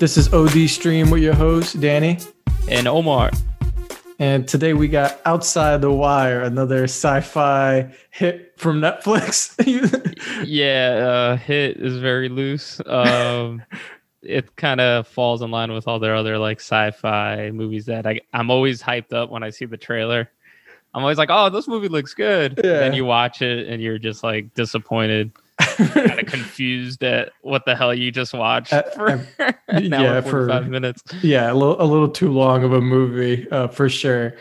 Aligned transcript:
This 0.00 0.16
is 0.16 0.32
OD 0.32 0.66
Stream 0.66 1.10
with 1.10 1.22
your 1.22 1.34
host, 1.34 1.78
Danny. 1.78 2.16
And 2.70 2.88
Omar. 2.88 3.30
And 4.18 4.48
today 4.48 4.72
we 4.72 4.88
got 4.88 5.20
Outside 5.26 5.82
the 5.82 5.90
Wire, 5.90 6.40
another 6.40 6.84
sci 6.84 7.20
fi 7.20 7.92
hit 8.10 8.54
from 8.56 8.80
Netflix. 8.80 9.54
yeah, 10.46 10.92
uh, 11.06 11.36
hit 11.36 11.76
is 11.76 11.98
very 11.98 12.30
loose. 12.30 12.80
Um, 12.86 13.62
it 14.22 14.56
kind 14.56 14.80
of 14.80 15.06
falls 15.06 15.42
in 15.42 15.50
line 15.50 15.70
with 15.70 15.86
all 15.86 15.98
their 15.98 16.16
other 16.16 16.38
like 16.38 16.60
sci 16.60 16.92
fi 16.92 17.50
movies 17.50 17.84
that 17.84 18.06
I, 18.06 18.22
I'm 18.32 18.50
always 18.50 18.82
hyped 18.82 19.12
up 19.12 19.28
when 19.28 19.42
I 19.42 19.50
see 19.50 19.66
the 19.66 19.76
trailer. 19.76 20.30
I'm 20.94 21.02
always 21.02 21.18
like, 21.18 21.28
oh, 21.30 21.50
this 21.50 21.68
movie 21.68 21.88
looks 21.88 22.14
good. 22.14 22.58
Yeah. 22.64 22.84
And 22.84 22.96
you 22.96 23.04
watch 23.04 23.42
it 23.42 23.68
and 23.68 23.82
you're 23.82 23.98
just 23.98 24.24
like 24.24 24.54
disappointed 24.54 25.32
kind 25.88 26.20
of 26.20 26.26
confused 26.26 27.02
at 27.04 27.32
what 27.42 27.64
the 27.64 27.74
hell 27.74 27.94
you 27.94 28.10
just 28.10 28.34
watched 28.34 28.72
uh, 28.72 28.82
for 28.94 29.26
uh, 29.38 29.52
yeah, 29.80 30.20
for 30.20 30.48
five 30.48 30.68
minutes. 30.68 31.02
Yeah, 31.22 31.52
a 31.52 31.54
little, 31.54 31.80
a 31.80 31.84
little 31.84 32.08
too 32.08 32.30
long 32.30 32.64
of 32.64 32.72
a 32.72 32.80
movie 32.80 33.48
uh, 33.50 33.68
for 33.68 33.88
sure. 33.88 34.36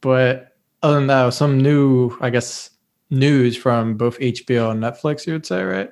But 0.00 0.56
other 0.82 0.96
than 0.96 1.06
that, 1.08 1.34
some 1.34 1.60
new, 1.60 2.16
I 2.20 2.30
guess, 2.30 2.70
news 3.10 3.56
from 3.56 3.96
both 3.96 4.18
HBO 4.18 4.70
and 4.70 4.82
Netflix. 4.82 5.26
You 5.26 5.34
would 5.34 5.46
say, 5.46 5.62
right? 5.62 5.90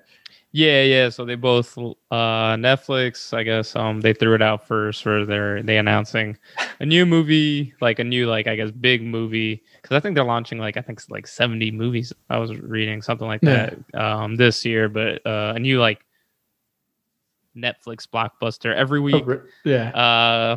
Yeah, 0.52 0.82
yeah. 0.82 1.08
So 1.10 1.24
they 1.24 1.36
both 1.36 1.78
uh 1.78 2.56
Netflix, 2.56 3.32
I 3.32 3.44
guess, 3.44 3.76
um 3.76 4.00
they 4.00 4.12
threw 4.12 4.34
it 4.34 4.42
out 4.42 4.66
first 4.66 5.02
for 5.02 5.24
their 5.24 5.62
they 5.62 5.78
announcing 5.78 6.36
a 6.80 6.86
new 6.86 7.06
movie, 7.06 7.72
like 7.80 7.98
a 8.00 8.04
new 8.04 8.26
like 8.26 8.46
I 8.46 8.56
guess 8.56 8.70
big 8.70 9.02
movie 9.02 9.62
cuz 9.82 9.92
I 9.92 10.00
think 10.00 10.16
they're 10.16 10.24
launching 10.24 10.58
like 10.58 10.76
I 10.76 10.82
think 10.82 11.00
like 11.08 11.26
70 11.26 11.70
movies. 11.70 12.12
I 12.28 12.38
was 12.38 12.56
reading 12.56 13.00
something 13.00 13.28
like 13.28 13.42
that 13.42 13.78
um 13.94 14.34
this 14.34 14.64
year, 14.64 14.88
but 14.88 15.24
uh 15.24 15.52
a 15.54 15.58
new 15.60 15.78
like 15.78 16.04
Netflix 17.56 18.06
blockbuster 18.08 18.74
every 18.74 19.00
oh, 19.00 19.02
week. 19.02 19.24
Oh, 19.28 19.42
yeah. 19.64 19.90
Uh 19.90 20.56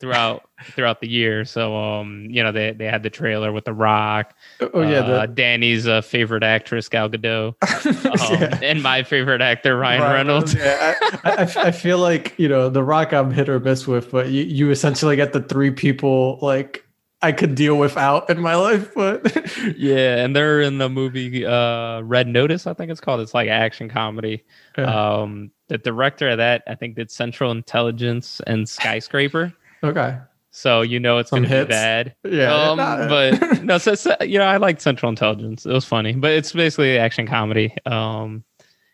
throughout 0.00 0.48
throughout 0.72 1.00
the 1.00 1.08
year. 1.08 1.44
So 1.44 1.76
um, 1.76 2.26
you 2.30 2.42
know, 2.42 2.52
they 2.52 2.72
they 2.72 2.86
had 2.86 3.02
the 3.02 3.10
trailer 3.10 3.52
with 3.52 3.64
The 3.64 3.72
Rock. 3.72 4.34
Oh 4.60 4.82
yeah, 4.82 5.00
uh, 5.00 5.26
the... 5.26 5.32
Danny's 5.32 5.86
uh, 5.86 6.00
favorite 6.00 6.42
actress 6.42 6.88
Gal 6.88 7.08
Gadot, 7.08 7.54
um, 8.06 8.40
yeah. 8.40 8.58
and 8.62 8.82
my 8.82 9.02
favorite 9.02 9.40
actor 9.40 9.76
Ryan, 9.76 10.02
Ryan 10.02 10.14
Reynolds. 10.14 10.54
yeah, 10.54 10.94
I, 11.00 11.30
I, 11.30 11.42
I, 11.66 11.70
feel 11.70 11.98
like 11.98 12.34
you 12.38 12.48
know 12.48 12.68
The 12.68 12.82
Rock 12.82 13.12
I'm 13.12 13.30
hit 13.30 13.48
or 13.48 13.60
miss 13.60 13.86
with, 13.86 14.10
but 14.10 14.28
you 14.28 14.42
you 14.42 14.70
essentially 14.70 15.16
get 15.16 15.32
the 15.32 15.42
three 15.42 15.70
people 15.70 16.38
like. 16.42 16.82
I 17.22 17.32
could 17.32 17.54
deal 17.54 17.76
without 17.76 18.28
in 18.28 18.38
my 18.40 18.56
life, 18.56 18.92
but 18.94 19.34
yeah, 19.76 20.22
and 20.22 20.36
they're 20.36 20.60
in 20.60 20.76
the 20.76 20.90
movie 20.90 21.46
uh, 21.46 22.02
Red 22.02 22.28
Notice, 22.28 22.66
I 22.66 22.74
think 22.74 22.90
it's 22.90 23.00
called. 23.00 23.20
It's 23.20 23.32
like 23.32 23.48
action 23.48 23.88
comedy. 23.88 24.44
Yeah. 24.76 24.84
Um, 25.22 25.50
the 25.68 25.78
director 25.78 26.28
of 26.28 26.38
that, 26.38 26.62
I 26.66 26.74
think, 26.74 26.96
did 26.96 27.10
Central 27.10 27.50
Intelligence 27.50 28.40
and 28.46 28.68
Skyscraper. 28.68 29.52
Okay. 29.82 30.18
So 30.50 30.80
you 30.80 30.98
know 30.98 31.18
it's 31.18 31.30
gonna 31.30 31.48
be 31.48 31.64
bad. 31.68 32.14
Yeah. 32.24 32.54
Um, 32.54 32.78
but 32.78 33.62
no, 33.62 33.78
so, 33.78 33.94
so, 33.94 34.16
you 34.22 34.38
know 34.38 34.46
I 34.46 34.56
like 34.56 34.80
Central 34.80 35.10
Intelligence. 35.10 35.66
It 35.66 35.72
was 35.72 35.84
funny, 35.84 36.14
but 36.14 36.32
it's 36.32 36.52
basically 36.52 36.98
action 36.98 37.26
comedy. 37.26 37.76
Um, 37.84 38.42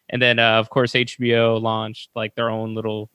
and 0.08 0.20
then 0.20 0.38
uh, 0.38 0.58
of 0.58 0.70
course 0.70 0.92
HBO 0.92 1.60
launched 1.60 2.10
like 2.16 2.34
their 2.34 2.50
own 2.50 2.74
little 2.74 3.10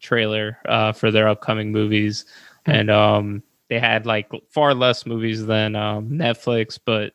trailer 0.00 0.58
uh, 0.66 0.92
for 0.92 1.10
their 1.10 1.28
upcoming 1.28 1.70
movies, 1.72 2.24
hmm. 2.64 2.72
and 2.72 2.90
um, 2.90 3.42
they 3.68 3.78
had 3.78 4.06
like 4.06 4.30
far 4.50 4.74
less 4.74 5.06
movies 5.06 5.46
than 5.46 5.76
um, 5.76 6.10
Netflix, 6.10 6.78
but 6.84 7.12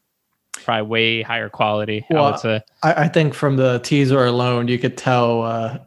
probably 0.53 0.87
way 0.87 1.21
higher 1.21 1.49
quality. 1.49 2.05
Well, 2.09 2.25
I 2.25 2.31
would 2.31 2.39
say. 2.39 2.61
I, 2.83 2.93
I 2.93 3.07
think 3.07 3.33
from 3.33 3.57
the 3.57 3.79
teaser 3.79 4.25
alone, 4.25 4.67
you 4.67 4.79
could 4.79 4.97
tell 4.97 5.43
uh, 5.43 5.79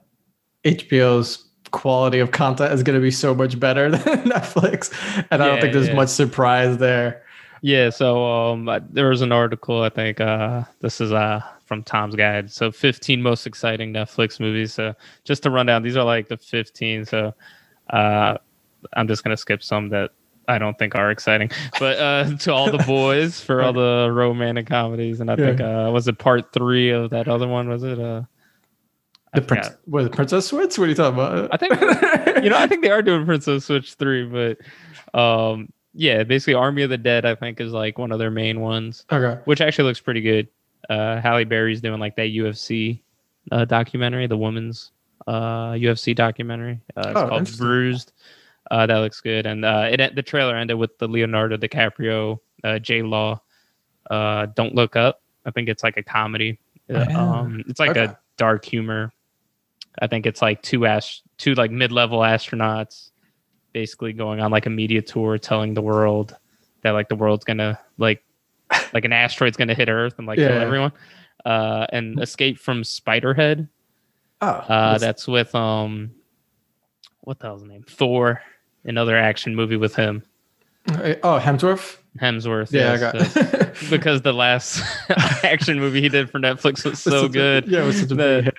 HBO's 0.65 1.44
quality 1.75 2.21
of 2.21 2.31
content 2.31 2.73
is 2.73 2.83
going 2.83 2.95
to 2.95 3.03
be 3.03 3.11
so 3.11 3.35
much 3.35 3.59
better 3.59 3.91
than 3.97 4.19
Netflix, 4.23 4.91
and 5.17 5.27
yeah, 5.31 5.35
I 5.35 5.37
don't 5.37 5.61
think 5.61 5.75
there's 5.75 5.89
yeah. 5.89 5.95
much 5.95 6.09
surprise 6.09 6.79
there. 6.79 7.23
Yeah, 7.61 7.91
so 7.91 8.25
um, 8.25 8.69
there 8.91 9.09
was 9.09 9.23
an 9.23 9.33
article. 9.33 9.83
I 9.83 9.89
think 9.89 10.21
uh, 10.21 10.65
this 10.81 11.01
is 11.01 11.12
uh, 11.12 11.41
from 11.65 11.83
Tom's 11.83 12.15
Guide. 12.15 12.51
So 12.51 12.71
15 12.71 13.23
most 13.23 13.47
exciting 13.47 13.93
Netflix 13.93 14.39
movies. 14.39 14.75
So 14.75 14.95
just 15.25 15.43
to 15.45 15.51
run 15.51 15.65
down, 15.67 15.83
these 15.83 15.97
are 15.97 16.05
like 16.05 16.29
the 16.29 16.37
15. 16.37 17.07
So 17.07 17.35
uh, 17.91 18.37
I'm 18.93 19.09
just 19.09 19.25
gonna 19.25 19.37
skip 19.37 19.62
some 19.62 19.89
that 19.89 20.11
I 20.47 20.59
don't 20.59 20.79
think 20.79 20.95
are 20.95 21.11
exciting. 21.11 21.51
But 21.81 21.99
uh, 21.99 22.37
to 22.37 22.53
all 22.53 22.71
the 22.71 22.85
boys 22.87 23.41
for 23.41 23.62
all 23.62 23.73
the 23.85 24.11
romantic 24.12 24.67
comedies, 24.67 25.21
and 25.21 25.31
I 25.31 25.35
yeah. 25.35 25.47
think 25.47 25.61
uh, 25.61 25.91
was 25.93 26.06
it 26.06 26.19
part 26.19 26.53
three 26.53 26.91
of 26.91 27.11
that 27.11 27.29
other 27.29 27.49
one? 27.49 27.69
Was 27.69 27.83
it? 27.83 27.99
Uh, 27.99 28.23
the 29.34 29.43
prince, 29.43 29.69
what, 29.84 30.05
the 30.05 30.11
Princess 30.11 30.47
Switch? 30.47 30.78
What 30.78 30.84
are 30.84 30.89
you 30.89 30.95
talking 30.95 31.15
about? 31.15 31.49
I 31.53 31.56
think 31.56 32.45
you 32.45 32.50
know. 32.50 32.56
I 32.56 32.67
think 32.67 32.83
they 32.83 32.91
are 32.91 33.03
doing 33.03 33.27
Princess 33.27 33.65
Switch 33.65 33.95
three, 33.95 34.25
but 34.25 35.19
um, 35.19 35.72
yeah, 35.93 36.22
basically 36.22 36.55
Army 36.55 36.83
of 36.83 36.91
the 36.91 36.99
Dead. 36.99 37.25
I 37.25 37.34
think 37.34 37.61
is 37.61 37.73
like 37.73 37.99
one 37.99 38.12
of 38.12 38.19
their 38.19 38.31
main 38.31 38.61
ones. 38.61 39.05
Okay, 39.11 39.41
which 39.44 39.61
actually 39.61 39.84
looks 39.84 40.00
pretty 40.00 40.21
good. 40.21 40.49
Uh, 40.89 41.21
Halle 41.21 41.44
Berry's 41.44 41.81
doing 41.81 42.00
like 42.00 42.17
that 42.17 42.28
UFC 42.28 43.00
uh, 43.50 43.65
documentary, 43.65 44.27
the 44.27 44.37
woman's 44.37 44.93
uh, 45.27 45.73
UFC 45.73 46.15
documentary. 46.15 46.81
Uh, 46.97 47.09
it's 47.09 47.17
oh, 47.17 47.28
called 47.28 47.59
Bruised. 47.59 48.12
Uh, 48.71 48.87
that 48.87 48.97
looks 48.99 49.21
good, 49.21 49.47
and 49.47 49.65
uh, 49.65 49.89
it 49.91 50.15
the 50.15 50.23
trailer 50.23 50.56
ended 50.56 50.78
with 50.78 50.97
the 50.99 51.06
Leonardo 51.06 51.56
DiCaprio, 51.56 52.39
uh, 52.62 52.78
J 52.78 53.03
Law. 53.03 53.41
Uh, 54.11 54.47
Don't 54.47 54.75
look 54.75 54.97
up. 54.97 55.23
I 55.44 55.50
think 55.50 55.69
it's 55.69 55.83
like 55.83 55.97
a 55.97 56.03
comedy. 56.03 56.59
Oh, 56.89 57.19
um, 57.19 57.65
it's 57.69 57.81
like 57.81 57.91
okay. 57.91 58.05
a 58.05 58.19
dark 58.37 58.65
humor 58.65 59.12
I 59.99 60.06
think 60.06 60.27
it's 60.27 60.43
like 60.43 60.62
two 60.62 60.87
ast- 60.87 61.22
two 61.38 61.55
like 61.55 61.71
mid-level 61.71 62.21
astronauts 62.21 63.10
basically 63.72 64.12
going 64.12 64.41
on 64.41 64.50
like 64.50 64.66
a 64.66 64.71
media 64.71 65.03
tour 65.03 65.37
telling 65.37 65.75
the 65.75 65.82
world 65.82 66.37
that 66.82 66.91
like 66.91 67.09
the 67.09 67.16
world's 67.16 67.44
gonna 67.44 67.78
like 67.99 68.25
like 68.94 69.05
an 69.05 69.12
asteroid's 69.12 69.56
gonna 69.56 69.75
hit 69.75 69.88
Earth 69.88 70.15
and 70.19 70.27
like 70.27 70.38
yeah. 70.38 70.49
kill 70.49 70.59
everyone. 70.59 70.93
Uh, 71.44 71.87
and 71.91 72.19
Escape 72.21 72.59
from 72.59 72.82
Spiderhead. 72.82 73.69
Oh, 74.41 74.47
uh, 74.47 74.99
that's 74.99 75.28
with 75.28 75.55
um, 75.55 76.12
what 77.21 77.38
the 77.38 77.47
hell's 77.47 77.62
the 77.62 77.69
name? 77.69 77.84
Thor, 77.87 78.43
another 78.84 79.16
action 79.16 79.55
movie 79.55 79.76
with 79.76 79.94
him. 79.94 80.22
Oh, 80.88 81.41
Hemsworth. 81.43 81.99
Hemsworth. 82.20 82.70
Yeah, 82.70 82.94
yes, 82.94 83.36
I 83.36 83.42
got 83.42 83.75
because 83.91 84.22
the 84.22 84.32
last 84.32 84.82
action 85.44 85.80
movie 85.80 86.00
he 86.00 86.08
did 86.08 86.30
for 86.30 86.38
Netflix 86.38 86.84
was 86.84 87.00
so 87.00 87.28
good. 87.28 87.66
A, 87.66 87.70
yeah, 87.70 87.82
it 87.82 87.86
was 87.86 88.00
such 88.00 88.12
a 88.12 88.14
big 88.14 88.44
hit. 88.44 88.54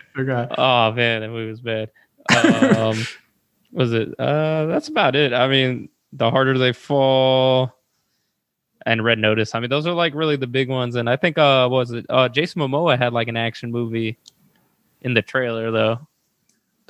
Oh 0.58 0.92
man, 0.92 1.22
that 1.22 1.30
movie 1.30 1.50
was 1.50 1.62
bad. 1.62 1.90
Um, 2.30 3.06
was 3.72 3.94
it? 3.94 4.10
Uh, 4.20 4.66
that's 4.66 4.90
about 4.90 5.16
it. 5.16 5.34
I 5.34 5.48
mean, 5.48 5.90
the 6.12 6.30
harder 6.30 6.58
they 6.58 6.74
fall, 6.74 7.72
and 8.86 9.04
Red 9.04 9.20
Notice. 9.20 9.56
I 9.56 9.60
mean, 9.62 9.70
those 9.70 9.88
are 9.88 9.94
like 9.94 10.14
really 10.16 10.36
the 10.36 10.48
big 10.48 10.70
ones. 10.70 10.96
And 10.96 11.10
I 11.10 11.16
think 11.16 11.38
uh, 11.38 11.68
was 11.72 11.92
it? 11.92 12.06
Uh, 12.10 12.28
Jason 12.28 12.62
Momoa 12.62 12.98
had 12.98 13.14
like 13.14 13.30
an 13.30 13.38
action 13.38 13.72
movie 13.72 14.18
in 15.02 15.14
the 15.14 15.22
trailer 15.22 15.72
though. 15.72 16.08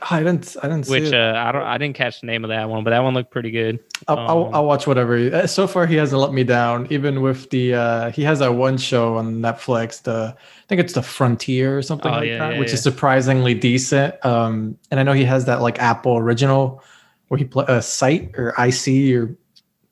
I 0.01 0.19
didn't. 0.19 0.57
I 0.61 0.67
didn't. 0.67 0.87
Which 0.87 1.13
uh, 1.13 1.33
I 1.37 1.53
don't. 1.53 1.61
I 1.63 1.77
didn't 1.77 1.95
catch 1.95 2.19
the 2.19 2.27
name 2.27 2.43
of 2.43 2.49
that 2.49 2.67
one, 2.69 2.83
but 2.83 2.89
that 2.89 2.99
one 2.99 3.13
looked 3.13 3.31
pretty 3.31 3.49
good. 3.49 3.79
I'll, 4.09 4.19
um, 4.19 4.29
I'll, 4.29 4.55
I'll, 4.55 4.65
watch 4.65 4.87
whatever. 4.87 5.47
So 5.47 5.67
far, 5.67 5.85
he 5.85 5.95
hasn't 5.95 6.21
let 6.21 6.33
me 6.33 6.43
down. 6.43 6.87
Even 6.89 7.21
with 7.21 7.49
the 7.49 7.75
uh, 7.75 8.11
he 8.11 8.21
has 8.23 8.39
that 8.39 8.55
one 8.55 8.77
show 8.77 9.15
on 9.15 9.35
Netflix. 9.35 10.03
The 10.03 10.35
I 10.35 10.67
think 10.67 10.81
it's 10.81 10.93
the 10.93 11.01
Frontier 11.01 11.77
or 11.77 11.81
something 11.81 12.11
oh, 12.11 12.15
like 12.15 12.27
yeah, 12.27 12.39
that, 12.39 12.53
yeah, 12.53 12.59
which 12.59 12.69
yeah. 12.69 12.75
is 12.75 12.83
surprisingly 12.83 13.53
decent. 13.53 14.23
Um, 14.25 14.77
and 14.91 14.99
I 14.99 15.03
know 15.03 15.13
he 15.13 15.23
has 15.23 15.45
that 15.45 15.61
like 15.61 15.79
Apple 15.79 16.17
original 16.17 16.83
where 17.29 17.37
he 17.37 17.45
play 17.45 17.65
a 17.69 17.75
uh, 17.75 17.81
site 17.81 18.37
or 18.37 18.49
IC 18.49 19.15
or 19.15 19.37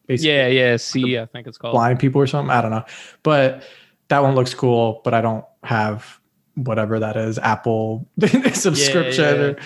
basically 0.05 0.31
yeah 0.31 0.47
yeah 0.47 0.77
C 0.77 1.17
I 1.17 1.25
think 1.27 1.47
it's 1.47 1.57
called 1.57 1.73
blind 1.73 1.99
people 1.99 2.19
or 2.19 2.27
something. 2.27 2.51
I 2.51 2.61
don't 2.61 2.71
know, 2.71 2.83
but 3.23 3.63
that 4.09 4.21
one 4.21 4.35
looks 4.35 4.53
cool. 4.53 4.99
But 5.05 5.13
I 5.13 5.21
don't 5.21 5.45
have 5.63 6.19
whatever 6.55 6.99
that 6.99 7.17
is 7.17 7.39
apple 7.39 8.07
subscription 8.53 9.23
yeah, 9.23 9.33
yeah. 9.33 9.41
Or... 9.41 9.57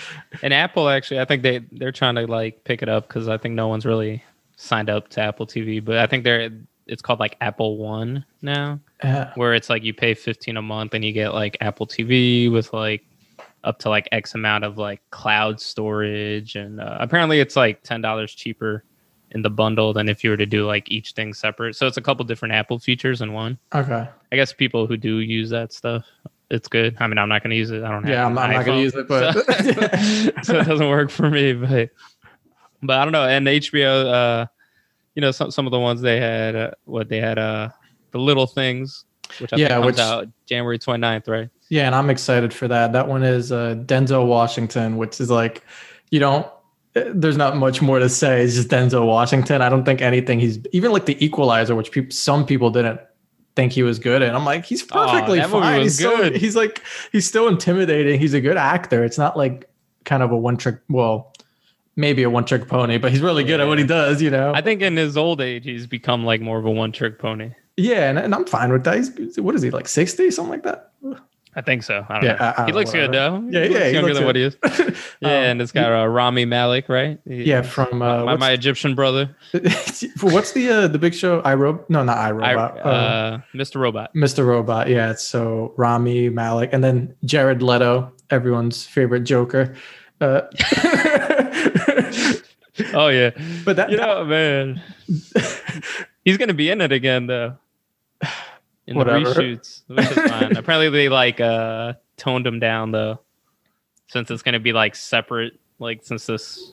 and 0.42 0.54
apple 0.54 0.88
actually 0.88 1.20
i 1.20 1.24
think 1.24 1.42
they 1.42 1.58
they're 1.72 1.92
trying 1.92 2.14
to 2.14 2.26
like 2.26 2.64
pick 2.64 2.82
it 2.82 2.88
up 2.88 3.08
because 3.08 3.28
i 3.28 3.36
think 3.36 3.54
no 3.54 3.68
one's 3.68 3.84
really 3.84 4.22
signed 4.56 4.88
up 4.88 5.08
to 5.10 5.20
apple 5.20 5.46
tv 5.46 5.84
but 5.84 5.98
i 5.98 6.06
think 6.06 6.24
they're 6.24 6.50
it's 6.86 7.02
called 7.02 7.20
like 7.20 7.36
apple 7.40 7.76
one 7.76 8.24
now 8.40 8.80
yeah. 9.04 9.32
where 9.34 9.54
it's 9.54 9.68
like 9.68 9.84
you 9.84 9.92
pay 9.92 10.14
15 10.14 10.56
a 10.56 10.62
month 10.62 10.94
and 10.94 11.04
you 11.04 11.12
get 11.12 11.34
like 11.34 11.56
apple 11.60 11.86
tv 11.86 12.50
with 12.50 12.72
like 12.72 13.04
up 13.64 13.78
to 13.78 13.88
like 13.88 14.08
x 14.12 14.34
amount 14.34 14.64
of 14.64 14.78
like 14.78 15.00
cloud 15.10 15.60
storage 15.60 16.56
and 16.56 16.80
uh, 16.80 16.96
apparently 17.00 17.40
it's 17.40 17.56
like 17.56 17.82
$10 17.82 18.28
cheaper 18.34 18.84
in 19.32 19.42
the 19.42 19.50
bundle 19.50 19.92
than 19.92 20.08
if 20.08 20.24
you 20.24 20.30
were 20.30 20.36
to 20.36 20.46
do 20.46 20.66
like 20.66 20.90
each 20.90 21.12
thing 21.12 21.34
separate 21.34 21.76
so 21.76 21.86
it's 21.86 21.98
a 21.98 22.02
couple 22.02 22.24
different 22.24 22.54
apple 22.54 22.78
features 22.78 23.20
in 23.20 23.32
one 23.32 23.58
okay 23.74 24.08
i 24.32 24.36
guess 24.36 24.52
people 24.52 24.86
who 24.86 24.96
do 24.96 25.18
use 25.18 25.50
that 25.50 25.72
stuff 25.72 26.06
it's 26.50 26.68
good. 26.68 26.96
I 26.98 27.06
mean, 27.06 27.18
I'm 27.18 27.28
not 27.28 27.42
going 27.42 27.50
to 27.50 27.56
use 27.56 27.70
it. 27.70 27.82
I 27.82 27.90
don't 27.90 28.04
have. 28.04 28.12
Yeah, 28.12 28.24
I'm, 28.24 28.38
I'm 28.38 28.52
not 28.52 28.64
going 28.64 28.78
to 28.78 28.82
use 28.82 28.94
it, 28.94 29.08
but 29.08 29.34
so, 29.34 29.40
so, 30.42 30.58
it 30.58 30.66
doesn't 30.66 30.88
work 30.88 31.10
for 31.10 31.28
me. 31.30 31.52
But 31.52 31.90
but 32.82 32.98
I 32.98 33.04
don't 33.04 33.12
know. 33.12 33.24
And 33.24 33.46
HBO, 33.46 34.12
uh, 34.12 34.46
you 35.14 35.20
know, 35.20 35.30
some 35.30 35.50
some 35.50 35.66
of 35.66 35.70
the 35.70 35.80
ones 35.80 36.00
they 36.00 36.20
had, 36.20 36.56
uh, 36.56 36.70
what 36.84 37.08
they 37.08 37.20
had, 37.20 37.38
uh, 37.38 37.68
the 38.12 38.18
little 38.18 38.46
things, 38.46 39.04
which 39.38 39.52
I 39.52 39.56
yeah, 39.56 39.68
think 39.74 39.86
which, 39.86 39.98
out 39.98 40.28
January 40.46 40.78
29th, 40.78 41.28
right? 41.28 41.50
Yeah, 41.68 41.86
and 41.86 41.94
I'm 41.94 42.08
excited 42.08 42.54
for 42.54 42.66
that. 42.68 42.92
That 42.92 43.08
one 43.08 43.22
is 43.22 43.52
uh, 43.52 43.74
Denzel 43.84 44.26
Washington, 44.26 44.96
which 44.96 45.20
is 45.20 45.30
like, 45.30 45.62
you 46.10 46.18
don't 46.18 46.46
there's 46.94 47.36
not 47.36 47.56
much 47.56 47.82
more 47.82 47.98
to 47.98 48.08
say. 48.08 48.42
It's 48.42 48.54
just 48.54 48.68
Denzel 48.68 49.06
Washington. 49.06 49.62
I 49.62 49.68
don't 49.68 49.84
think 49.84 50.00
anything 50.00 50.40
he's 50.40 50.58
even 50.72 50.92
like 50.92 51.06
the 51.06 51.22
Equalizer, 51.24 51.74
which 51.74 51.90
people, 51.90 52.10
some 52.10 52.46
people 52.46 52.70
didn't 52.70 53.00
think 53.58 53.72
he 53.72 53.82
was 53.82 53.98
good, 53.98 54.22
and 54.22 54.36
I'm 54.36 54.44
like, 54.44 54.64
he's 54.64 54.84
perfectly 54.84 55.40
oh, 55.40 55.48
fine. 55.48 55.82
he's 55.82 55.98
good. 55.98 56.34
So, 56.34 56.38
he's 56.38 56.54
like, 56.54 56.80
he's 57.10 57.26
still 57.26 57.48
intimidating. 57.48 58.20
He's 58.20 58.32
a 58.32 58.40
good 58.40 58.56
actor. 58.56 59.02
It's 59.02 59.18
not 59.18 59.36
like 59.36 59.68
kind 60.04 60.22
of 60.22 60.30
a 60.30 60.36
one 60.36 60.56
trick. 60.56 60.78
Well, 60.88 61.32
maybe 61.96 62.22
a 62.22 62.30
one 62.30 62.44
trick 62.44 62.68
pony, 62.68 62.98
but 62.98 63.10
he's 63.10 63.20
really 63.20 63.42
good 63.42 63.58
yeah. 63.58 63.64
at 63.64 63.68
what 63.68 63.78
he 63.78 63.84
does. 63.84 64.22
You 64.22 64.30
know. 64.30 64.52
I 64.54 64.62
think 64.62 64.80
in 64.80 64.96
his 64.96 65.16
old 65.16 65.40
age, 65.40 65.64
he's 65.64 65.88
become 65.88 66.24
like 66.24 66.40
more 66.40 66.60
of 66.60 66.66
a 66.66 66.70
one 66.70 66.92
trick 66.92 67.18
pony. 67.18 67.50
Yeah, 67.76 68.08
and, 68.08 68.16
and 68.16 68.32
I'm 68.32 68.46
fine 68.46 68.70
with 68.70 68.84
that. 68.84 68.96
He's, 68.96 69.40
what 69.40 69.56
is 69.56 69.62
he 69.62 69.70
like, 69.70 69.88
sixty, 69.88 70.30
something 70.30 70.52
like 70.52 70.62
that? 70.62 70.92
I 71.58 71.60
think 71.60 71.82
so. 71.82 72.06
I 72.08 72.24
yeah, 72.24 72.54
I, 72.56 72.62
I 72.62 72.66
he 72.66 72.72
looks 72.72 72.92
good 72.92 73.10
though. 73.10 73.44
Yeah, 73.50 73.64
he 73.64 73.72
yeah, 73.72 73.88
he 73.88 73.94
younger 73.94 74.14
than 74.14 74.22
good. 74.22 74.26
what 74.26 74.36
he 74.36 74.42
is. 74.42 74.56
yeah, 75.20 75.28
um, 75.28 75.44
and 75.44 75.60
it's 75.60 75.72
got 75.72 75.92
uh, 75.92 76.06
Rami 76.06 76.44
Malek, 76.44 76.88
right? 76.88 77.18
yeah, 77.26 77.62
from 77.62 78.00
uh, 78.00 78.24
my, 78.24 78.36
my 78.36 78.50
Egyptian 78.52 78.94
brother. 78.94 79.36
what's 80.20 80.52
the 80.52 80.68
uh, 80.70 80.86
the 80.86 81.00
big 81.00 81.14
show? 81.14 81.42
I? 81.44 81.56
No, 81.56 81.84
not 81.88 82.16
I 82.16 82.30
Robot. 82.30 82.78
Uh, 82.78 82.88
uh, 82.88 83.40
Mr. 83.56 83.80
Robot. 83.80 84.14
Mr. 84.14 84.46
Robot. 84.46 84.88
Yeah. 84.88 85.14
So 85.14 85.74
Rami 85.76 86.28
Malek, 86.28 86.72
and 86.72 86.84
then 86.84 87.12
Jared 87.24 87.60
Leto, 87.60 88.12
everyone's 88.30 88.86
favorite 88.86 89.24
Joker. 89.24 89.74
Uh, 90.20 90.42
oh 92.94 93.08
yeah, 93.08 93.30
but 93.64 93.74
that 93.74 93.90
you 93.90 93.96
know, 93.96 94.24
man, 94.24 94.80
he's 96.24 96.36
gonna 96.36 96.54
be 96.54 96.70
in 96.70 96.80
it 96.80 96.92
again 96.92 97.26
though 97.26 97.56
in 98.88 98.96
Whatever. 98.96 99.34
the 99.34 99.40
reshoots, 99.40 99.82
which 99.86 100.10
is 100.10 100.30
fine. 100.30 100.56
Apparently, 100.56 100.88
they 100.88 101.10
like 101.10 101.40
uh 101.40 101.92
toned 102.16 102.46
them 102.46 102.58
down 102.58 102.90
though, 102.90 103.20
since 104.08 104.30
it's 104.30 104.42
gonna 104.42 104.58
be 104.58 104.72
like 104.72 104.96
separate. 104.96 105.60
Like 105.78 106.04
since 106.04 106.24
this, 106.24 106.72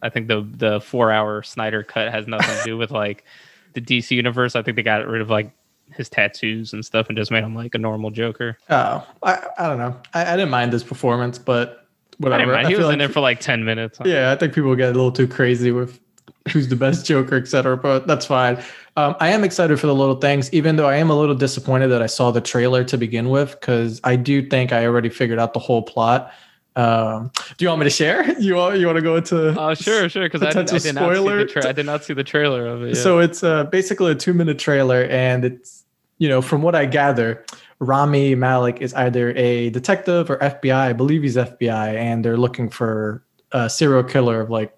I 0.00 0.08
think 0.08 0.28
the 0.28 0.40
the 0.40 0.80
four 0.80 1.12
hour 1.12 1.42
Snyder 1.42 1.82
cut 1.82 2.10
has 2.10 2.26
nothing 2.26 2.56
to 2.56 2.64
do 2.64 2.78
with 2.78 2.90
like 3.02 3.24
the 3.74 3.82
DC 3.82 4.12
universe. 4.12 4.56
I 4.56 4.62
think 4.62 4.76
they 4.76 4.82
got 4.82 5.06
rid 5.06 5.20
of 5.20 5.28
like 5.28 5.52
his 5.92 6.08
tattoos 6.08 6.72
and 6.72 6.82
stuff 6.82 7.08
and 7.08 7.18
just 7.18 7.30
made 7.30 7.44
him 7.44 7.54
like 7.54 7.74
a 7.74 7.78
normal 7.78 8.10
Joker. 8.10 8.56
Oh, 8.70 9.06
I, 9.22 9.46
I 9.58 9.68
don't 9.68 9.78
know. 9.78 10.00
I, 10.14 10.32
I 10.32 10.36
didn't 10.36 10.50
mind 10.50 10.72
this 10.72 10.84
performance, 10.84 11.38
but 11.38 11.88
whatever. 12.16 12.54
I, 12.54 12.62
I 12.62 12.68
he 12.68 12.74
was 12.74 12.86
like, 12.86 12.94
in 12.94 12.98
there 13.00 13.10
for 13.10 13.20
like 13.20 13.40
ten 13.40 13.66
minutes. 13.66 13.98
Yeah, 14.02 14.32
I 14.32 14.36
think 14.36 14.54
people 14.54 14.74
get 14.76 14.88
a 14.88 14.92
little 14.92 15.12
too 15.12 15.28
crazy 15.28 15.72
with 15.72 16.00
who's 16.48 16.68
the 16.68 16.76
best 16.76 17.06
Joker, 17.06 17.36
etc. 17.36 17.76
But 17.76 18.06
that's 18.06 18.26
fine. 18.26 18.62
Um, 18.96 19.14
I 19.20 19.30
am 19.30 19.44
excited 19.44 19.78
for 19.78 19.86
the 19.86 19.94
little 19.94 20.16
things, 20.16 20.52
even 20.52 20.76
though 20.76 20.88
I 20.88 20.96
am 20.96 21.10
a 21.10 21.18
little 21.18 21.34
disappointed 21.34 21.88
that 21.88 22.02
I 22.02 22.06
saw 22.06 22.30
the 22.30 22.40
trailer 22.40 22.84
to 22.84 22.98
begin 22.98 23.28
with, 23.30 23.58
because 23.60 24.00
I 24.04 24.16
do 24.16 24.46
think 24.46 24.72
I 24.72 24.84
already 24.86 25.08
figured 25.08 25.38
out 25.38 25.54
the 25.54 25.60
whole 25.60 25.82
plot. 25.82 26.32
Um, 26.76 27.30
do 27.56 27.64
you 27.64 27.68
want 27.68 27.80
me 27.80 27.84
to 27.84 27.90
share? 27.90 28.24
You 28.40 28.54
want 28.54 28.78
you 28.78 28.86
want 28.86 28.96
to 28.96 29.02
go 29.02 29.16
into? 29.16 29.50
Oh, 29.50 29.70
uh, 29.70 29.74
sure, 29.74 30.08
sure. 30.08 30.24
Because 30.24 30.42
I, 30.42 30.48
I 30.48 30.52
did 30.64 30.68
the 30.68 31.48
tra- 31.50 31.68
I 31.68 31.72
did 31.72 31.86
not 31.86 32.04
see 32.04 32.14
the 32.14 32.24
trailer 32.24 32.66
of 32.66 32.82
it. 32.82 32.96
So 32.96 33.18
it's 33.18 33.42
uh, 33.42 33.64
basically 33.64 34.12
a 34.12 34.14
two 34.14 34.32
minute 34.32 34.58
trailer, 34.58 35.04
and 35.04 35.44
it's 35.44 35.84
you 36.18 36.28
know 36.28 36.40
from 36.40 36.62
what 36.62 36.74
I 36.74 36.86
gather, 36.86 37.44
Rami 37.80 38.34
Malek 38.34 38.80
is 38.80 38.94
either 38.94 39.30
a 39.36 39.70
detective 39.70 40.30
or 40.30 40.38
FBI. 40.38 40.74
I 40.74 40.92
believe 40.92 41.22
he's 41.22 41.36
FBI, 41.36 41.94
and 41.94 42.24
they're 42.24 42.38
looking 42.38 42.70
for 42.70 43.22
a 43.52 43.68
serial 43.68 44.04
killer 44.04 44.40
of 44.40 44.48
like 44.48 44.74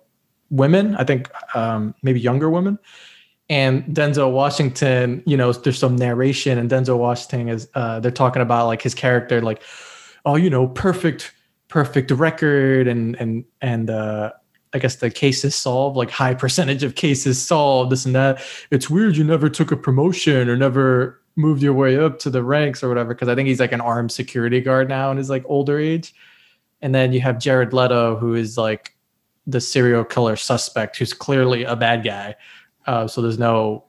women. 0.52 0.94
I 0.94 1.02
think 1.02 1.28
um, 1.56 1.96
maybe 2.02 2.20
younger 2.20 2.49
women 2.49 2.78
and 3.52 3.84
Denzel 3.84 4.32
Washington, 4.32 5.22
you 5.26 5.37
know, 5.37 5.52
there's 5.52 5.78
some 5.78 5.94
narration, 5.94 6.56
and 6.56 6.70
Denzel 6.70 6.96
Washington 6.96 7.50
is 7.50 7.69
uh, 7.75 8.00
they're 8.00 8.10
talking 8.10 8.40
about 8.40 8.66
like 8.66 8.81
his 8.81 8.94
character, 8.94 9.43
like, 9.43 9.62
oh, 10.25 10.37
you 10.37 10.49
know, 10.49 10.69
perfect, 10.69 11.34
perfect 11.69 12.10
record, 12.12 12.88
and 12.88 13.14
and 13.16 13.44
and 13.60 13.90
uh, 13.90 14.32
I 14.72 14.78
guess 14.78 14.96
the 14.96 15.10
cases 15.10 15.54
solved, 15.54 15.99
like 15.99 16.10
high 16.10 16.32
percentage 16.44 16.82
of 16.82 16.94
cases 16.94 17.44
solved, 17.44 17.93
this 17.93 18.06
and 18.06 18.14
that. 18.14 18.43
It's 18.70 18.88
weird 18.88 19.19
you 19.19 19.25
never 19.25 19.50
took 19.50 19.70
a 19.70 19.76
promotion 19.76 20.48
or 20.48 20.56
never 20.56 21.20
moved 21.37 21.62
your 21.62 21.75
way 21.75 21.98
up 21.98 22.19
to 22.20 22.31
the 22.31 22.43
ranks 22.43 22.82
or 22.82 22.88
whatever, 22.88 23.12
because 23.12 23.28
I 23.28 23.34
think 23.34 23.48
he's 23.48 23.60
like 23.60 23.72
an 23.72 23.82
armed 23.82 24.12
security 24.12 24.62
guard 24.62 24.88
now 24.88 25.10
in 25.10 25.19
his 25.19 25.28
like 25.28 25.44
older 25.46 25.78
age. 25.78 26.14
And 26.81 26.94
then 26.94 27.12
you 27.12 27.20
have 27.20 27.38
Jared 27.38 27.75
Leto, 27.75 28.16
who 28.16 28.34
is 28.34 28.56
like 28.56 28.92
the 29.47 29.61
serial 29.61 30.05
killer 30.05 30.37
suspect, 30.37 30.97
who's 30.99 31.12
clearly 31.12 31.65
a 31.65 31.77
bad 31.77 32.05
guy 32.05 32.35
uh, 32.87 33.06
so 33.06 33.23
there's 33.23 33.39
no 33.39 33.85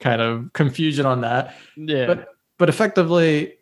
kind 0.00 0.20
of 0.20 0.52
confusion 0.52 1.06
on 1.06 1.20
that. 1.20 1.54
Yeah. 1.76 2.06
But 2.06 2.28
but 2.58 2.68
effectively, 2.68 3.54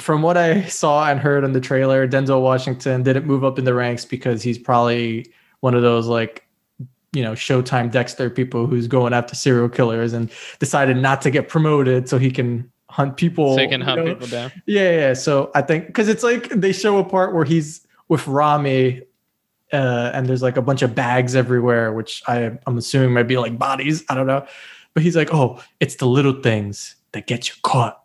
from 0.00 0.22
what 0.22 0.36
I 0.36 0.64
saw 0.64 1.08
and 1.08 1.20
heard 1.20 1.44
in 1.44 1.52
the 1.52 1.60
trailer, 1.60 2.06
Denzel 2.08 2.42
Washington 2.42 3.02
didn't 3.02 3.26
move 3.26 3.44
up 3.44 3.58
in 3.58 3.64
the 3.64 3.74
ranks 3.74 4.04
because 4.04 4.42
he's 4.42 4.58
probably 4.58 5.32
one 5.60 5.74
of 5.74 5.82
those 5.82 6.06
like 6.06 6.46
you 7.12 7.22
know 7.22 7.32
Showtime 7.32 7.90
Dexter 7.90 8.30
people 8.30 8.66
who's 8.66 8.86
going 8.86 9.12
after 9.12 9.34
serial 9.34 9.68
killers 9.68 10.12
and 10.12 10.30
decided 10.58 10.96
not 10.96 11.22
to 11.22 11.30
get 11.30 11.48
promoted 11.48 12.08
so 12.08 12.18
he 12.18 12.30
can 12.30 12.70
hunt 12.90 13.16
people. 13.16 13.54
So 13.56 13.62
he 13.62 13.68
can 13.68 13.80
hunt 13.80 14.04
know? 14.04 14.14
people 14.14 14.28
down. 14.28 14.52
Yeah, 14.66 14.90
yeah. 14.90 15.12
So 15.14 15.50
I 15.54 15.62
think 15.62 15.86
because 15.86 16.08
it's 16.08 16.22
like 16.22 16.48
they 16.50 16.72
show 16.72 16.98
a 16.98 17.04
part 17.04 17.34
where 17.34 17.44
he's 17.44 17.86
with 18.08 18.26
Rami 18.26 19.02
uh, 19.72 20.10
and 20.14 20.26
there's 20.26 20.42
like 20.42 20.56
a 20.56 20.62
bunch 20.62 20.82
of 20.82 20.94
bags 20.94 21.34
everywhere, 21.34 21.92
which 21.92 22.22
I, 22.26 22.58
I'm 22.66 22.78
assuming 22.78 23.12
might 23.12 23.28
be 23.28 23.38
like 23.38 23.58
bodies. 23.58 24.04
I 24.08 24.14
don't 24.14 24.26
know. 24.26 24.46
But 24.94 25.02
he's 25.02 25.16
like, 25.16 25.32
oh, 25.32 25.62
it's 25.80 25.96
the 25.96 26.06
little 26.06 26.42
things 26.42 26.96
that 27.12 27.26
get 27.26 27.48
you 27.48 27.54
caught 27.62 28.02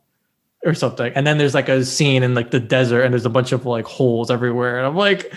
or 0.65 0.73
something. 0.73 1.11
And 1.13 1.27
then 1.27 1.37
there's 1.37 1.53
like 1.53 1.69
a 1.69 1.83
scene 1.83 2.23
in 2.23 2.33
like 2.33 2.51
the 2.51 2.59
desert 2.59 3.01
and 3.01 3.13
there's 3.13 3.25
a 3.25 3.29
bunch 3.29 3.51
of 3.51 3.65
like 3.65 3.85
holes 3.85 4.31
everywhere. 4.31 4.77
And 4.77 4.87
I'm 4.87 4.95
like, 4.95 5.33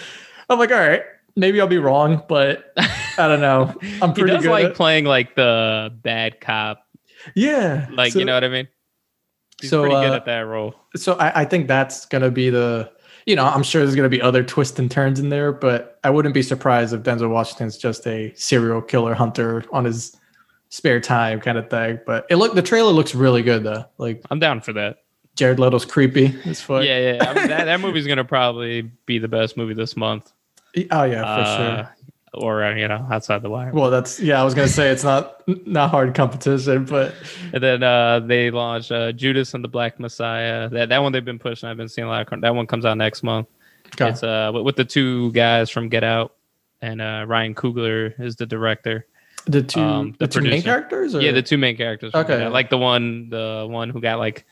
I'm 0.49 0.59
like, 0.59 0.71
all 0.71 0.79
right, 0.79 1.03
maybe 1.37 1.61
I'll 1.61 1.67
be 1.67 1.79
wrong, 1.79 2.23
but 2.29 2.73
I 2.77 3.29
don't 3.29 3.41
know. 3.41 3.75
I'm 4.03 4.12
pretty 4.12 4.31
he 4.31 4.37
does 4.37 4.43
good 4.44 4.50
like 4.50 4.65
at- 4.67 4.75
playing 4.75 5.05
like 5.05 5.35
the 5.35 5.93
bad 6.03 6.41
cop. 6.41 6.87
Yeah. 7.35 7.88
Like, 7.91 8.12
so, 8.12 8.21
you 8.21 8.25
know 8.25 8.35
what 8.35 8.44
I 8.44 8.49
mean? 8.49 8.69
He's 9.61 9.71
so, 9.71 9.82
pretty 9.82 9.97
good 9.97 10.12
uh, 10.12 10.17
at 10.17 10.25
that 10.27 10.41
role. 10.41 10.75
So 10.97 11.15
I, 11.15 11.43
I 11.43 11.44
think 11.44 11.69
that's 11.69 12.06
gonna 12.06 12.31
be 12.31 12.49
the 12.49 12.91
you 13.31 13.37
know, 13.37 13.47
I'm 13.47 13.62
sure 13.62 13.82
there's 13.82 13.94
going 13.94 14.11
to 14.11 14.15
be 14.15 14.21
other 14.21 14.43
twists 14.43 14.77
and 14.81 14.91
turns 14.91 15.21
in 15.21 15.29
there, 15.29 15.53
but 15.53 16.00
I 16.03 16.11
wouldn't 16.11 16.35
be 16.35 16.43
surprised 16.43 16.93
if 16.93 17.03
Denzel 17.03 17.31
Washington's 17.31 17.79
just 17.79 18.05
a 18.05 18.35
serial 18.35 18.82
killer 18.82 19.15
hunter 19.15 19.65
on 19.71 19.85
his 19.85 20.17
spare 20.69 20.99
time 20.99 21.41
kind 21.41 21.56
of 21.56 21.71
thing. 21.71 22.00
But 22.05 22.27
it 22.29 22.37
look 22.37 22.55
the 22.55 22.62
trailer 22.62 22.91
looks 22.91 23.15
really 23.15 23.43
good 23.43 23.62
though. 23.62 23.85
Like 23.99 24.25
I'm 24.32 24.41
down 24.41 24.60
for 24.60 24.72
that. 24.72 25.05
Jared 25.37 25.60
Leto's 25.60 25.84
creepy 25.84 26.37
as 26.44 26.60
fuck. 26.60 26.82
Yeah, 26.82 27.15
yeah. 27.15 27.31
I 27.31 27.34
mean, 27.34 27.49
that 27.49 27.67
that 27.67 27.81
movie's 27.87 28.08
gonna 28.08 28.25
probably 28.25 28.82
be 29.06 29.20
the 29.20 29.29
best 29.29 29.56
movie 29.56 29.75
this 29.75 29.96
month. 29.96 30.32
Oh 30.91 31.05
yeah, 31.05 31.22
for 31.22 31.41
uh, 31.41 31.56
sure 31.56 31.96
or 32.34 32.63
uh, 32.63 32.75
you 32.75 32.87
know 32.87 33.06
outside 33.10 33.43
the 33.43 33.51
wire. 33.51 33.72
Well, 33.72 33.91
that's 33.91 34.20
yeah. 34.20 34.41
I 34.41 34.44
was 34.44 34.55
gonna 34.55 34.69
say 34.69 34.91
it's 34.91 35.05
not 35.05 35.43
not 35.67 35.91
hard 35.91 36.15
competition, 36.15 36.84
but 36.84 37.15
and 37.53 37.63
then 37.63 37.82
uh, 37.82 38.20
they 38.20 38.51
launched 38.51 38.93
uh, 38.93 39.13
Judas 39.13 39.55
and 39.55 39.65
the 39.65 39.69
Black 39.69 39.99
Messiah. 39.99 40.69
That 40.69 40.91
that 40.91 40.99
one 40.99 41.13
they've 41.13 41.25
been 41.25 41.39
pushing. 41.39 41.69
I've 41.69 41.77
been 41.77 41.89
seeing 41.89 42.06
a 42.06 42.10
lot. 42.10 42.32
Of, 42.32 42.41
that 42.41 42.55
one 42.55 42.67
comes 42.67 42.84
out 42.84 42.96
next 42.96 43.22
month. 43.22 43.49
Okay. 43.94 44.10
It's 44.10 44.22
uh 44.22 44.51
with, 44.55 44.65
with, 44.65 44.77
the 44.77 44.84
two 44.84 45.32
guys 45.32 45.70
from 45.70 45.89
Get 45.89 46.05
Out, 46.05 46.34
and 46.81 47.01
uh, 47.01 47.25
Ryan 47.27 47.55
Coogler 47.55 48.19
is 48.20 48.37
the 48.37 48.46
director. 48.46 49.06
The 49.46 49.63
two 49.63 49.81
um, 49.81 50.13
the, 50.19 50.27
the 50.27 50.41
two 50.41 50.43
main 50.43 50.63
characters. 50.63 51.15
Or? 51.15 51.20
Yeah, 51.20 51.32
the 51.32 51.43
two 51.43 51.58
main 51.58 51.77
characters. 51.77 52.15
Okay, 52.15 52.46
like 52.46 52.70
the 52.70 52.79
one 52.79 53.31
the 53.31 53.67
one 53.69 53.91
who 53.91 54.01
got 54.01 54.19
like 54.19 54.46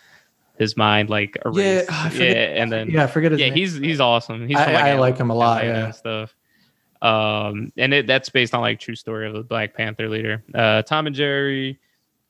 his 0.58 0.76
mind 0.76 1.11
like 1.11 1.38
erased. 1.44 1.88
Yeah, 1.88 2.11
yeah, 2.14 2.32
and 2.61 2.73
then 2.73 2.90
yeah, 2.90 3.04
I 3.04 3.06
forget 3.06 3.30
his 3.30 3.40
yeah, 3.40 3.50
name. 3.50 3.54
he's 3.54 3.76
he's 3.76 4.00
awesome. 4.00 4.49
He's 4.49 4.56
I, 4.56 4.73
like, 4.73 4.85
I 4.85 4.99
like 4.99 5.18
him 5.18 5.30
a 5.30 5.35
lot. 5.35 5.62
Yeah, 5.62 5.92
stuff 5.92 6.35
um, 7.02 7.72
and 7.76 7.94
it, 7.94 8.06
that's 8.06 8.28
based 8.28 8.54
on 8.54 8.60
like 8.60 8.80
true 8.80 8.96
story 8.96 9.26
of 9.26 9.34
the 9.34 9.42
Black 9.42 9.74
Panther 9.74 10.08
leader. 10.08 10.42
Uh, 10.54 10.82
Tom 10.82 11.06
and 11.06 11.14
Jerry, 11.14 11.78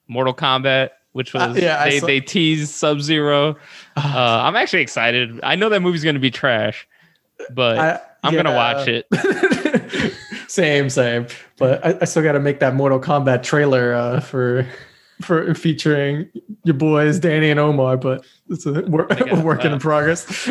Mortal 0.08 0.34
Kombat, 0.34 0.90
which 1.12 1.34
uh, 1.34 1.48
was 1.48 1.56
uh, 1.56 1.60
yeah, 1.60 1.84
they 1.84 2.00
saw- 2.00 2.06
they 2.06 2.20
teased 2.20 2.70
Sub 2.70 3.00
Zero. 3.00 3.56
Uh, 3.96 4.42
I'm 4.44 4.54
actually 4.54 4.82
excited. 4.82 5.40
I 5.42 5.56
know 5.56 5.68
that 5.70 5.80
movie's 5.80 6.04
gonna 6.04 6.20
be 6.20 6.30
trash, 6.30 6.86
but 7.50 7.78
I, 7.78 7.90
am 8.22 8.32
yeah. 8.32 8.42
gonna 8.42 8.54
watch 8.54 8.86
it. 8.86 9.06
same, 10.48 10.88
same. 10.88 11.26
But 11.56 11.84
I, 11.84 11.98
I 12.00 12.04
still 12.04 12.22
got 12.22 12.32
to 12.32 12.40
make 12.40 12.60
that 12.60 12.74
Mortal 12.74 13.00
Kombat 13.00 13.42
trailer 13.42 13.92
uh, 13.92 14.20
for 14.20 14.66
for 15.20 15.54
featuring 15.54 16.28
your 16.64 16.74
boys 16.74 17.18
Danny 17.18 17.50
and 17.50 17.60
Omar. 17.60 17.96
But 17.96 18.24
it's 18.48 18.66
a, 18.66 18.82
work, 18.82 19.10
a 19.20 19.40
work 19.42 19.64
in 19.64 19.78
progress. 19.78 20.50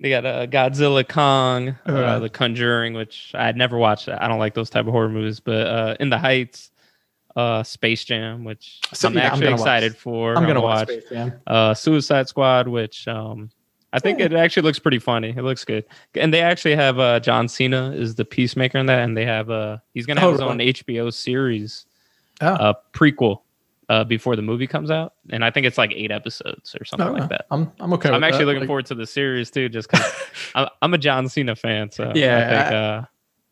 They 0.00 0.10
got 0.10 0.26
uh, 0.26 0.46
Godzilla 0.46 1.06
Kong, 1.08 1.76
uh, 1.88 1.92
uh, 1.92 2.18
The 2.18 2.28
Conjuring, 2.28 2.94
which 2.94 3.32
I 3.34 3.44
had 3.44 3.56
never 3.56 3.78
watched. 3.78 4.08
I 4.08 4.28
don't 4.28 4.38
like 4.38 4.54
those 4.54 4.70
type 4.70 4.86
of 4.86 4.92
horror 4.92 5.08
movies, 5.08 5.40
but 5.40 5.66
uh, 5.66 5.96
In 6.00 6.10
the 6.10 6.18
Heights, 6.18 6.70
uh, 7.36 7.62
Space 7.62 8.04
Jam, 8.04 8.44
which 8.44 8.80
I'm 9.02 9.16
actually 9.18 9.48
I'm 9.48 9.54
excited 9.54 9.92
watch. 9.92 10.00
for. 10.00 10.36
I'm 10.36 10.46
gonna 10.46 10.60
watch. 10.60 10.90
watch 11.10 11.32
uh, 11.46 11.74
Suicide 11.74 12.28
Squad, 12.28 12.68
which 12.68 13.08
um, 13.08 13.50
I 13.92 13.98
think 13.98 14.18
yeah. 14.18 14.26
it 14.26 14.32
actually 14.34 14.62
looks 14.62 14.78
pretty 14.78 14.98
funny. 14.98 15.30
It 15.30 15.42
looks 15.42 15.64
good, 15.64 15.84
and 16.14 16.32
they 16.32 16.40
actually 16.40 16.76
have 16.76 16.98
uh, 16.98 17.20
John 17.20 17.48
Cena 17.48 17.92
is 17.92 18.14
the 18.14 18.24
peacemaker 18.24 18.78
in 18.78 18.86
that, 18.86 19.00
and 19.00 19.16
they 19.16 19.24
have 19.24 19.50
uh, 19.50 19.78
he's 19.94 20.06
gonna 20.06 20.20
have 20.20 20.30
oh, 20.30 20.32
his 20.32 20.40
own 20.40 20.58
HBO 20.58 21.12
series, 21.12 21.86
oh. 22.40 22.46
uh, 22.46 22.74
prequel 22.92 23.40
uh, 23.88 24.04
before 24.04 24.36
the 24.36 24.42
movie 24.42 24.66
comes 24.66 24.90
out, 24.90 25.14
and 25.30 25.44
I 25.44 25.50
think 25.50 25.66
it's 25.66 25.78
like 25.78 25.92
eight 25.94 26.10
episodes 26.10 26.74
or 26.80 26.84
something 26.84 27.12
like 27.12 27.28
that. 27.28 27.46
I'm 27.50 27.72
I'm 27.80 27.92
okay. 27.94 28.08
So 28.08 28.14
I'm 28.14 28.24
actually 28.24 28.40
that. 28.40 28.46
looking 28.46 28.60
like... 28.60 28.68
forward 28.68 28.86
to 28.86 28.94
the 28.94 29.06
series 29.06 29.50
too, 29.50 29.68
just 29.68 29.90
because 29.90 30.12
I'm, 30.54 30.68
I'm, 30.82 30.94
a 30.94 30.98
John 30.98 31.28
Cena 31.28 31.56
fan. 31.56 31.90
So 31.90 32.12
yeah, 32.14 32.36
I 32.36 32.62
think, 32.62 32.74
uh, 32.74 33.02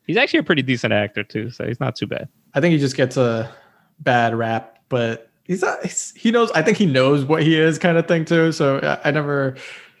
He's 0.05 0.17
actually 0.17 0.39
a 0.39 0.43
pretty 0.43 0.61
decent 0.61 0.93
actor 0.93 1.23
too, 1.23 1.49
so 1.49 1.65
he's 1.65 1.79
not 1.79 1.95
too 1.95 2.07
bad. 2.07 2.27
I 2.53 2.59
think 2.59 2.73
he 2.73 2.77
just 2.77 2.97
gets 2.97 3.15
a 3.15 3.53
bad 3.99 4.35
rap, 4.35 4.79
but 4.89 5.29
he's 5.45 5.61
not. 5.61 5.81
He's, 5.83 6.13
he 6.15 6.29
knows. 6.29 6.51
I 6.51 6.61
think 6.61 6.77
he 6.77 6.85
knows 6.85 7.23
what 7.23 7.41
he 7.41 7.57
is, 7.57 7.79
kind 7.79 7.97
of 7.97 8.07
thing 8.07 8.25
too. 8.25 8.51
So 8.51 8.79
I, 8.79 9.07
I 9.07 9.11
never. 9.11 9.55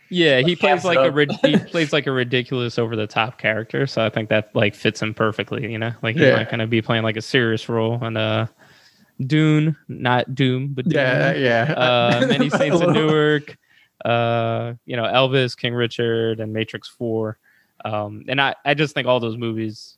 Yeah, 0.09 0.41
he 0.41 0.55
plays 0.57 0.83
like 0.83 0.97
a 0.97 1.37
he 1.47 1.57
plays 1.57 1.93
like 1.93 2.05
a 2.05 2.11
ridiculous, 2.11 2.77
over 2.77 2.97
the 2.97 3.07
top 3.07 3.37
character. 3.37 3.87
So 3.87 4.05
I 4.05 4.09
think 4.09 4.29
that 4.29 4.53
like 4.53 4.75
fits 4.75 5.01
him 5.01 5.13
perfectly. 5.13 5.71
You 5.71 5.79
know, 5.79 5.93
like 6.01 6.15
he's 6.15 6.23
yeah. 6.23 6.35
not 6.35 6.51
gonna 6.51 6.67
be 6.67 6.81
playing 6.81 7.03
like 7.03 7.17
a 7.17 7.21
serious 7.21 7.69
role 7.69 8.03
and 8.03 8.17
uh. 8.17 8.47
Dune, 9.21 9.75
not 9.87 10.35
Doom, 10.35 10.73
but 10.73 10.85
Dune. 10.85 10.99
yeah, 10.99 11.33
yeah. 11.33 11.73
Uh, 11.73 12.25
Many 12.29 12.49
Saints 12.49 12.81
of 12.81 12.91
Newark, 12.91 13.57
uh, 14.05 14.73
you 14.85 14.95
know, 14.95 15.03
Elvis, 15.03 15.55
King 15.57 15.73
Richard, 15.73 16.39
and 16.39 16.53
Matrix 16.53 16.87
Four. 16.87 17.37
Um, 17.85 18.23
and 18.27 18.39
I, 18.39 18.55
I 18.65 18.73
just 18.73 18.93
think 18.93 19.07
all 19.07 19.19
those 19.19 19.37
movies 19.37 19.97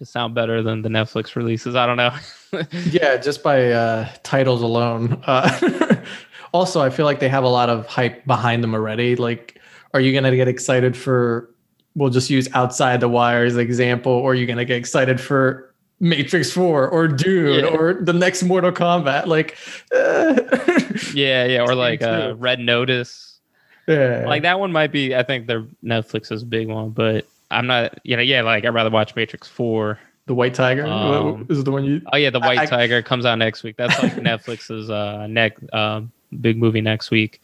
just 0.00 0.12
sound 0.12 0.34
better 0.34 0.62
than 0.62 0.82
the 0.82 0.88
Netflix 0.88 1.36
releases. 1.36 1.74
I 1.76 1.86
don't 1.86 1.96
know. 1.96 2.14
yeah, 2.90 3.16
just 3.18 3.42
by 3.42 3.70
uh, 3.70 4.08
titles 4.22 4.62
alone. 4.62 5.22
Uh, 5.26 5.96
also, 6.52 6.80
I 6.80 6.90
feel 6.90 7.04
like 7.04 7.20
they 7.20 7.28
have 7.28 7.44
a 7.44 7.48
lot 7.48 7.68
of 7.68 7.86
hype 7.86 8.24
behind 8.26 8.62
them 8.64 8.74
already. 8.74 9.14
Like, 9.16 9.60
are 9.92 10.00
you 10.00 10.12
gonna 10.12 10.34
get 10.34 10.48
excited 10.48 10.96
for? 10.96 11.50
We'll 11.94 12.10
just 12.10 12.30
use 12.30 12.48
Outside 12.54 13.00
the 13.00 13.08
Wire 13.08 13.44
as 13.44 13.56
an 13.56 13.60
example, 13.60 14.12
or 14.12 14.32
are 14.32 14.34
you 14.34 14.46
gonna 14.46 14.64
get 14.64 14.76
excited 14.76 15.20
for 15.20 15.69
Matrix 16.00 16.50
Four 16.50 16.88
or 16.88 17.06
Dune 17.06 17.64
yeah. 17.64 17.70
or 17.70 17.94
the 17.94 18.14
next 18.14 18.42
Mortal 18.42 18.72
Kombat? 18.72 19.26
Like, 19.26 19.56
uh, 19.94 21.12
yeah, 21.14 21.44
yeah, 21.44 21.62
or 21.62 21.74
like 21.74 22.02
uh, 22.02 22.34
Red 22.36 22.58
Notice. 22.58 23.38
Yeah. 23.86 24.24
Like 24.26 24.42
that 24.42 24.58
one 24.58 24.72
might 24.72 24.92
be 24.92 25.14
I 25.14 25.22
think 25.22 25.46
their 25.46 25.66
Netflix's 25.84 26.44
big 26.44 26.68
one, 26.68 26.90
but 26.90 27.26
I'm 27.50 27.66
not 27.66 27.98
you 28.04 28.16
know, 28.16 28.22
yeah, 28.22 28.42
like 28.42 28.64
I'd 28.64 28.74
rather 28.74 28.90
watch 28.90 29.14
Matrix 29.14 29.48
Four. 29.48 29.98
The 30.26 30.34
White 30.34 30.54
Tiger 30.54 30.86
um, 30.86 31.46
is 31.48 31.64
the 31.64 31.72
one 31.72 31.84
you 31.84 32.00
Oh 32.12 32.16
yeah, 32.16 32.30
the 32.30 32.38
White 32.38 32.58
I, 32.58 32.66
Tiger 32.66 33.02
comes 33.02 33.26
out 33.26 33.36
next 33.38 33.62
week. 33.62 33.76
That's 33.76 34.00
like 34.02 34.12
Netflix's 34.16 34.90
uh 34.90 35.26
next 35.26 35.62
uh, 35.72 36.02
big 36.40 36.56
movie 36.56 36.80
next 36.80 37.10
week. 37.10 37.40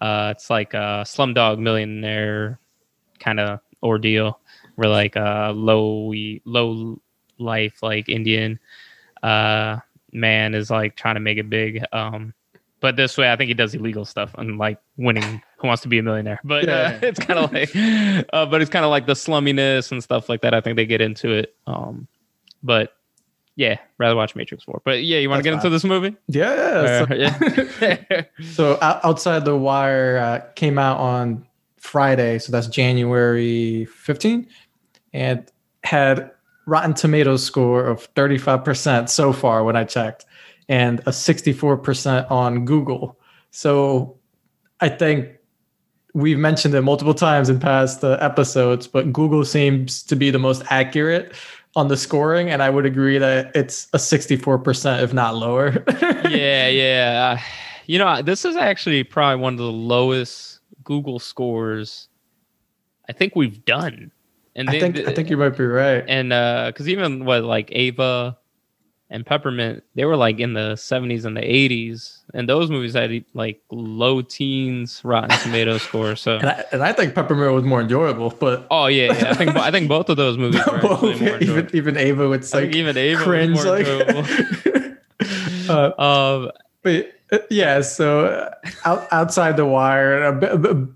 Uh 0.00 0.32
it's 0.36 0.48
like 0.48 0.72
a 0.74 1.02
Slumdog 1.04 1.58
Millionaire 1.58 2.60
kind 3.18 3.40
of 3.40 3.60
ordeal 3.82 4.38
where 4.76 4.88
like 4.88 5.16
uh 5.16 5.52
low 5.52 6.12
low 6.44 7.00
life 7.38 7.82
like 7.82 8.08
Indian 8.08 8.58
uh 9.22 9.78
man 10.12 10.54
is 10.54 10.70
like 10.70 10.96
trying 10.96 11.14
to 11.14 11.20
make 11.20 11.38
it 11.38 11.50
big. 11.50 11.84
Um 11.92 12.34
but 12.80 12.96
this 12.96 13.18
way, 13.18 13.32
I 13.32 13.36
think 13.36 13.48
he 13.48 13.54
does 13.54 13.74
illegal 13.74 14.04
stuff 14.04 14.34
and 14.38 14.56
like 14.58 14.78
winning 14.96 15.42
Who 15.58 15.66
Wants 15.66 15.82
to 15.82 15.88
Be 15.88 15.98
a 15.98 16.02
Millionaire. 16.02 16.40
But 16.44 16.64
yeah. 16.64 16.72
uh, 16.72 16.98
it's 17.06 17.18
kind 17.18 17.38
of 17.38 17.52
like, 17.52 17.74
uh, 18.32 18.46
but 18.46 18.62
it's 18.62 18.70
kind 18.70 18.84
of 18.84 18.90
like 18.90 19.06
the 19.06 19.14
slumminess 19.14 19.90
and 19.90 20.02
stuff 20.02 20.28
like 20.28 20.42
that. 20.42 20.54
I 20.54 20.60
think 20.60 20.76
they 20.76 20.86
get 20.86 21.00
into 21.00 21.32
it. 21.32 21.56
Um, 21.66 22.06
but 22.62 22.94
yeah, 23.56 23.78
rather 23.98 24.14
watch 24.14 24.36
Matrix 24.36 24.62
Four. 24.62 24.80
But 24.84 25.02
yeah, 25.02 25.18
you 25.18 25.28
want 25.28 25.40
to 25.40 25.42
get 25.42 25.54
into 25.54 25.68
this 25.68 25.82
movie? 25.82 26.16
Yeah. 26.28 26.50
Uh, 26.50 27.06
so, 27.06 27.14
yeah. 27.14 28.22
so 28.52 28.78
outside 28.82 29.44
the 29.44 29.56
wire 29.56 30.18
uh, 30.18 30.40
came 30.54 30.78
out 30.78 30.98
on 30.98 31.44
Friday, 31.78 32.38
so 32.38 32.52
that's 32.52 32.68
January 32.68 33.86
15, 33.86 34.46
and 35.12 35.50
had 35.82 36.30
Rotten 36.68 36.94
Tomatoes 36.94 37.42
score 37.44 37.84
of 37.84 38.12
35% 38.14 39.08
so 39.08 39.32
far 39.32 39.64
when 39.64 39.74
I 39.74 39.84
checked 39.84 40.26
and 40.68 41.00
a 41.00 41.10
64% 41.10 42.30
on 42.30 42.64
Google. 42.64 43.18
So 43.50 44.18
I 44.80 44.90
think 44.90 45.30
we've 46.12 46.38
mentioned 46.38 46.74
it 46.74 46.82
multiple 46.82 47.14
times 47.14 47.48
in 47.48 47.58
past 47.58 48.04
uh, 48.04 48.18
episodes, 48.20 48.86
but 48.86 49.12
Google 49.12 49.44
seems 49.44 50.02
to 50.04 50.14
be 50.14 50.30
the 50.30 50.38
most 50.38 50.62
accurate 50.68 51.32
on 51.74 51.88
the 51.88 51.96
scoring. 51.96 52.50
And 52.50 52.62
I 52.62 52.68
would 52.68 52.84
agree 52.84 53.16
that 53.16 53.50
it's 53.54 53.88
a 53.94 53.98
64%, 53.98 55.02
if 55.02 55.14
not 55.14 55.36
lower. 55.36 55.82
yeah, 56.28 56.68
yeah. 56.68 57.36
Uh, 57.38 57.42
you 57.86 57.98
know, 57.98 58.20
this 58.20 58.44
is 58.44 58.56
actually 58.56 59.04
probably 59.04 59.40
one 59.40 59.54
of 59.54 59.58
the 59.58 59.72
lowest 59.72 60.60
Google 60.84 61.18
scores 61.18 62.08
I 63.08 63.12
think 63.12 63.34
we've 63.34 63.64
done. 63.64 64.12
And 64.54 64.68
I 64.68 64.80
think 64.80 64.98
I 64.98 65.12
think 65.12 65.30
you 65.30 65.36
might 65.36 65.56
be 65.56 65.64
right. 65.64 66.04
And 66.08 66.30
because 66.72 66.86
uh, 66.86 66.90
even 66.90 67.24
what 67.24 67.44
like 67.44 67.68
Ava 67.72 68.36
and 69.10 69.24
Peppermint, 69.24 69.84
they 69.94 70.04
were 70.04 70.16
like 70.16 70.38
in 70.38 70.52
the 70.52 70.74
70s 70.74 71.24
and 71.24 71.36
the 71.36 71.40
80s, 71.40 72.18
and 72.34 72.48
those 72.48 72.70
movies 72.70 72.92
had 72.92 73.24
like 73.32 73.60
low 73.70 74.20
teens 74.20 75.00
Rotten 75.04 75.36
Tomato 75.38 75.78
score. 75.86 76.14
So, 76.16 76.36
and 76.36 76.48
I, 76.48 76.64
and 76.72 76.82
I, 76.82 76.92
think 76.92 77.14
Peppermint 77.14 77.54
was 77.54 77.64
more 77.64 77.80
enjoyable, 77.80 78.30
but 78.30 78.66
oh 78.70 78.86
yeah, 78.86 79.12
yeah. 79.12 79.30
I 79.30 79.34
think 79.34 79.56
I 79.56 79.70
think 79.70 79.88
both 79.88 80.08
of 80.08 80.16
those 80.16 80.36
movies 80.38 80.60
were 80.66 81.38
even 81.40 81.70
even 81.72 81.96
Ava 81.96 82.28
would 82.28 82.52
like 82.52 82.74
even 82.74 82.96
Ava 82.96 83.22
cringe 83.22 83.64
like. 83.64 83.86
uh, 85.68 85.92
um, 85.98 86.50
but 86.82 87.12
uh, 87.32 87.38
yeah, 87.50 87.80
so 87.80 88.26
uh, 88.26 88.54
out, 88.84 89.06
outside 89.10 89.56
the 89.56 89.66
wire, 89.66 90.22
a, 90.22 90.44
a, 90.44 90.74
a, 90.74 90.88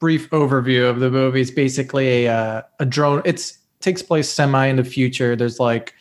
brief 0.00 0.28
overview 0.30 0.88
of 0.88 0.98
the 0.98 1.10
movie 1.10 1.42
is 1.42 1.50
basically 1.50 2.26
a 2.26 2.32
uh, 2.34 2.62
a 2.80 2.86
drone. 2.86 3.22
It's 3.24 3.58
takes 3.80 4.02
place 4.02 4.28
semi 4.28 4.66
in 4.66 4.76
the 4.76 4.84
future. 4.84 5.36
There's 5.36 5.60
like 5.60 5.94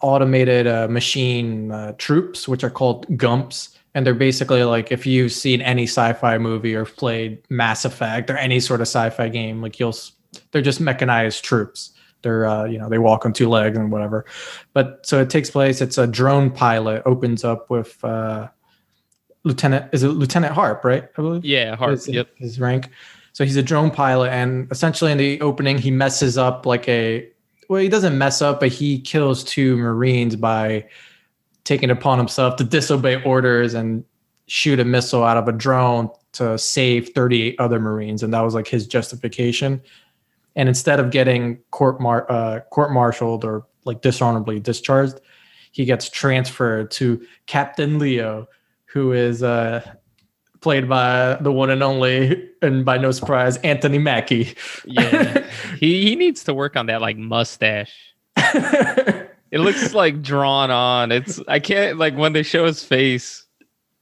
automated 0.00 0.66
uh, 0.66 0.88
machine 0.88 1.72
uh, 1.72 1.92
troops, 1.98 2.48
which 2.48 2.64
are 2.64 2.70
called 2.70 3.06
Gumps. 3.16 3.76
And 3.94 4.06
they're 4.06 4.14
basically 4.14 4.62
like 4.64 4.92
if 4.92 5.06
you've 5.06 5.32
seen 5.32 5.60
any 5.60 5.84
sci-fi 5.84 6.38
movie 6.38 6.74
or 6.74 6.84
played 6.84 7.42
Mass 7.50 7.84
Effect 7.84 8.30
or 8.30 8.36
any 8.36 8.60
sort 8.60 8.80
of 8.80 8.86
sci-fi 8.86 9.28
game, 9.28 9.60
like 9.60 9.80
you'll, 9.80 9.94
they're 10.52 10.62
just 10.62 10.80
mechanized 10.80 11.44
troops. 11.44 11.92
They're 12.22 12.46
uh, 12.46 12.64
you 12.64 12.78
know 12.78 12.88
they 12.88 12.98
walk 12.98 13.24
on 13.24 13.32
two 13.32 13.48
legs 13.48 13.78
and 13.78 13.90
whatever. 13.90 14.24
But 14.72 15.06
so 15.06 15.20
it 15.20 15.30
takes 15.30 15.50
place. 15.50 15.80
It's 15.80 15.98
a 15.98 16.06
drone 16.06 16.50
pilot 16.50 17.02
opens 17.06 17.44
up 17.44 17.70
with 17.70 18.02
uh, 18.04 18.48
Lieutenant. 19.44 19.86
Is 19.92 20.02
it 20.02 20.08
Lieutenant 20.08 20.54
Harp? 20.54 20.84
Right, 20.84 21.04
I 21.16 21.22
believe. 21.22 21.44
Yeah, 21.44 21.76
Harp. 21.76 21.92
His, 21.92 22.08
yep. 22.08 22.28
His 22.36 22.60
rank. 22.60 22.90
So 23.32 23.44
he's 23.44 23.56
a 23.56 23.62
drone 23.62 23.90
pilot, 23.90 24.30
and 24.30 24.70
essentially 24.70 25.12
in 25.12 25.18
the 25.18 25.40
opening, 25.40 25.78
he 25.78 25.90
messes 25.90 26.36
up 26.36 26.66
like 26.66 26.88
a 26.88 27.28
well, 27.68 27.82
he 27.82 27.88
doesn't 27.88 28.16
mess 28.16 28.40
up, 28.40 28.60
but 28.60 28.70
he 28.70 28.98
kills 28.98 29.44
two 29.44 29.76
Marines 29.76 30.36
by 30.36 30.86
taking 31.64 31.90
upon 31.90 32.18
himself 32.18 32.56
to 32.56 32.64
disobey 32.64 33.22
orders 33.24 33.74
and 33.74 34.04
shoot 34.46 34.80
a 34.80 34.84
missile 34.84 35.22
out 35.22 35.36
of 35.36 35.48
a 35.48 35.52
drone 35.52 36.08
to 36.32 36.56
save 36.56 37.10
38 37.10 37.56
other 37.58 37.78
Marines, 37.78 38.22
and 38.22 38.32
that 38.32 38.40
was 38.40 38.54
like 38.54 38.66
his 38.66 38.86
justification. 38.86 39.80
And 40.56 40.68
instead 40.68 40.98
of 40.98 41.10
getting 41.10 41.58
court 41.70 42.00
mar- 42.00 42.30
uh, 42.30 42.60
court 42.70 42.90
martialed 42.90 43.44
or 43.44 43.66
like 43.84 44.00
dishonorably 44.00 44.58
discharged, 44.60 45.20
he 45.72 45.84
gets 45.84 46.08
transferred 46.08 46.90
to 46.92 47.24
Captain 47.46 47.98
Leo, 47.98 48.48
who 48.92 49.12
is 49.12 49.42
uh, 49.42 49.82
played 50.60 50.88
by 50.88 51.34
the 51.40 51.52
one 51.52 51.70
and 51.70 51.82
only, 51.82 52.50
and 52.62 52.84
by 52.84 52.98
no 52.98 53.10
surprise, 53.10 53.56
Anthony 53.58 53.98
Mackie. 53.98 54.54
yeah, 54.84 55.48
he 55.78 56.04
he 56.04 56.16
needs 56.16 56.44
to 56.44 56.54
work 56.54 56.76
on 56.76 56.86
that 56.86 57.00
like 57.00 57.16
mustache. 57.16 57.94
it 58.36 59.60
looks 59.60 59.94
like 59.94 60.22
drawn 60.22 60.70
on. 60.70 61.12
It's 61.12 61.40
I 61.48 61.60
can't 61.60 61.98
like 61.98 62.16
when 62.16 62.32
they 62.32 62.42
show 62.42 62.66
his 62.66 62.84
face, 62.84 63.44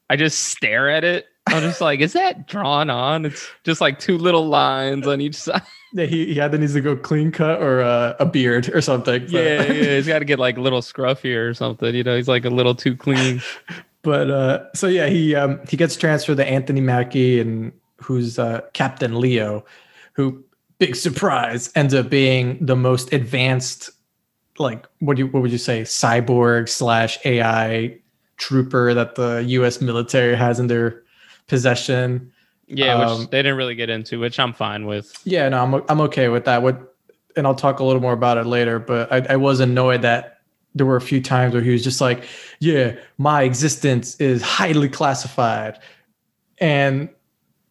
I 0.09 0.16
just 0.16 0.40
stare 0.45 0.90
at 0.90 1.05
it. 1.05 1.26
I'm 1.49 1.62
just 1.62 1.81
like, 1.81 2.00
is 2.00 2.12
that 2.14 2.49
drawn 2.49 2.90
on? 2.90 3.25
It's 3.25 3.49
just 3.62 3.81
like 3.81 4.00
two 4.00 4.19
little 4.19 4.49
lines 4.49 5.07
on 5.07 5.21
each 5.21 5.37
side. 5.37 5.62
Yeah, 5.93 6.05
he, 6.05 6.35
he 6.35 6.40
either 6.40 6.59
needs 6.59 6.75
to 6.75 6.83
go 6.83 6.95
clean 6.95 7.33
cut 7.33 7.62
or 7.62 7.81
uh, 7.81 8.16
a 8.19 8.26
beard 8.26 8.69
or 8.75 8.83
something. 8.83 9.25
Yeah, 9.28 9.62
yeah, 9.62 9.95
he's 9.95 10.07
got 10.07 10.19
to 10.19 10.26
get 10.26 10.38
like 10.38 10.59
a 10.59 10.61
little 10.61 10.83
scruffier 10.83 11.49
or 11.49 11.55
something. 11.55 11.95
You 11.95 12.02
know, 12.02 12.16
he's 12.16 12.28
like 12.28 12.45
a 12.45 12.50
little 12.50 12.75
too 12.75 12.97
clean 12.97 13.40
but 14.07 14.31
uh, 14.31 14.73
so 14.73 14.87
yeah, 14.87 15.09
he 15.09 15.35
um, 15.35 15.59
he 15.69 15.77
gets 15.77 15.97
transferred 15.97 16.37
to 16.37 16.47
Anthony 16.47 16.81
Mackie, 16.81 17.41
and 17.41 17.73
who's 17.97 18.39
uh, 18.39 18.61
Captain 18.73 19.19
Leo, 19.19 19.65
who 20.13 20.45
big 20.79 20.95
surprise 20.95 21.73
ends 21.75 21.93
up 21.93 22.09
being 22.09 22.65
the 22.65 22.77
most 22.77 23.13
advanced, 23.13 23.91
like 24.61 24.87
what 25.01 25.17
do 25.17 25.25
you, 25.25 25.27
what 25.27 25.43
would 25.43 25.51
you 25.51 25.59
say, 25.59 25.83
cyborg 25.83 26.69
slash 26.69 27.19
AI 27.25 27.99
trooper 28.37 28.95
that 28.95 29.17
the 29.17 29.43
U.S. 29.49 29.81
military 29.81 30.37
has 30.37 30.61
in 30.61 30.69
their 30.69 31.03
possession. 31.49 32.33
Yeah, 32.69 32.95
um, 32.95 33.23
which 33.23 33.31
they 33.31 33.39
didn't 33.39 33.57
really 33.57 33.75
get 33.75 33.91
into, 33.91 34.21
which 34.21 34.39
I'm 34.39 34.53
fine 34.53 34.87
with. 34.87 35.21
Yeah, 35.25 35.49
no, 35.49 35.65
I'm 35.65 35.83
I'm 35.89 36.01
okay 36.03 36.29
with 36.29 36.45
that. 36.45 36.63
What, 36.63 36.95
and 37.35 37.45
I'll 37.45 37.57
talk 37.57 37.81
a 37.81 37.85
little 37.85 38.01
more 38.01 38.13
about 38.13 38.39
it 38.39 38.47
later. 38.47 38.79
But 38.79 39.13
I, 39.13 39.33
I 39.33 39.37
was 39.37 39.59
annoyed 39.59 40.03
that 40.03 40.36
there 40.76 40.87
were 40.87 40.97
a 40.97 41.00
few 41.00 41.21
times 41.21 41.54
where 41.54 41.62
he 41.62 41.71
was 41.71 41.83
just 41.83 42.00
like, 42.00 42.25
"Yeah, 42.61 42.97
my 43.18 43.42
existence 43.42 44.16
is 44.16 44.42
highly 44.42 44.88
classified," 44.88 45.78
and 46.59 47.09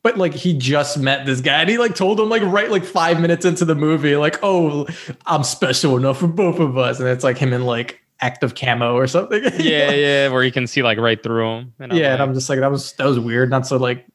but 0.01 0.17
like 0.17 0.33
he 0.33 0.53
just 0.57 0.97
met 1.00 1.25
this 1.25 1.41
guy 1.41 1.62
and 1.62 1.69
he 1.69 1.77
like 1.77 1.95
told 1.95 2.19
him 2.19 2.29
like 2.29 2.43
right 2.43 2.69
like 2.69 2.83
five 2.83 3.19
minutes 3.19 3.45
into 3.45 3.65
the 3.65 3.75
movie 3.75 4.15
like, 4.15 4.39
"Oh, 4.43 4.88
I'm 5.25 5.43
special 5.43 5.97
enough 5.97 6.19
for 6.19 6.27
both 6.27 6.59
of 6.59 6.77
us," 6.77 7.00
and 7.00 7.07
it's 7.07 7.24
like 7.24 7.38
him 7.38 7.53
in 7.53 7.65
like 7.65 8.01
active 8.21 8.55
camo 8.55 8.95
or 8.95 9.07
something. 9.07 9.43
yeah, 9.59 9.91
yeah, 9.91 10.27
where 10.29 10.43
you 10.43 10.51
can 10.51 10.67
see 10.67 10.83
like 10.83 10.97
right 10.97 11.21
through 11.21 11.47
him. 11.47 11.74
And 11.79 11.93
yeah, 11.93 12.03
like, 12.03 12.12
and 12.13 12.21
I'm 12.24 12.33
just 12.33 12.50
like 12.50 12.59
that 12.59 12.71
was 12.71 12.93
that 12.93 13.05
was 13.05 13.19
weird. 13.19 13.50
Not 13.50 13.67
so 13.67 13.77
like, 13.77 14.05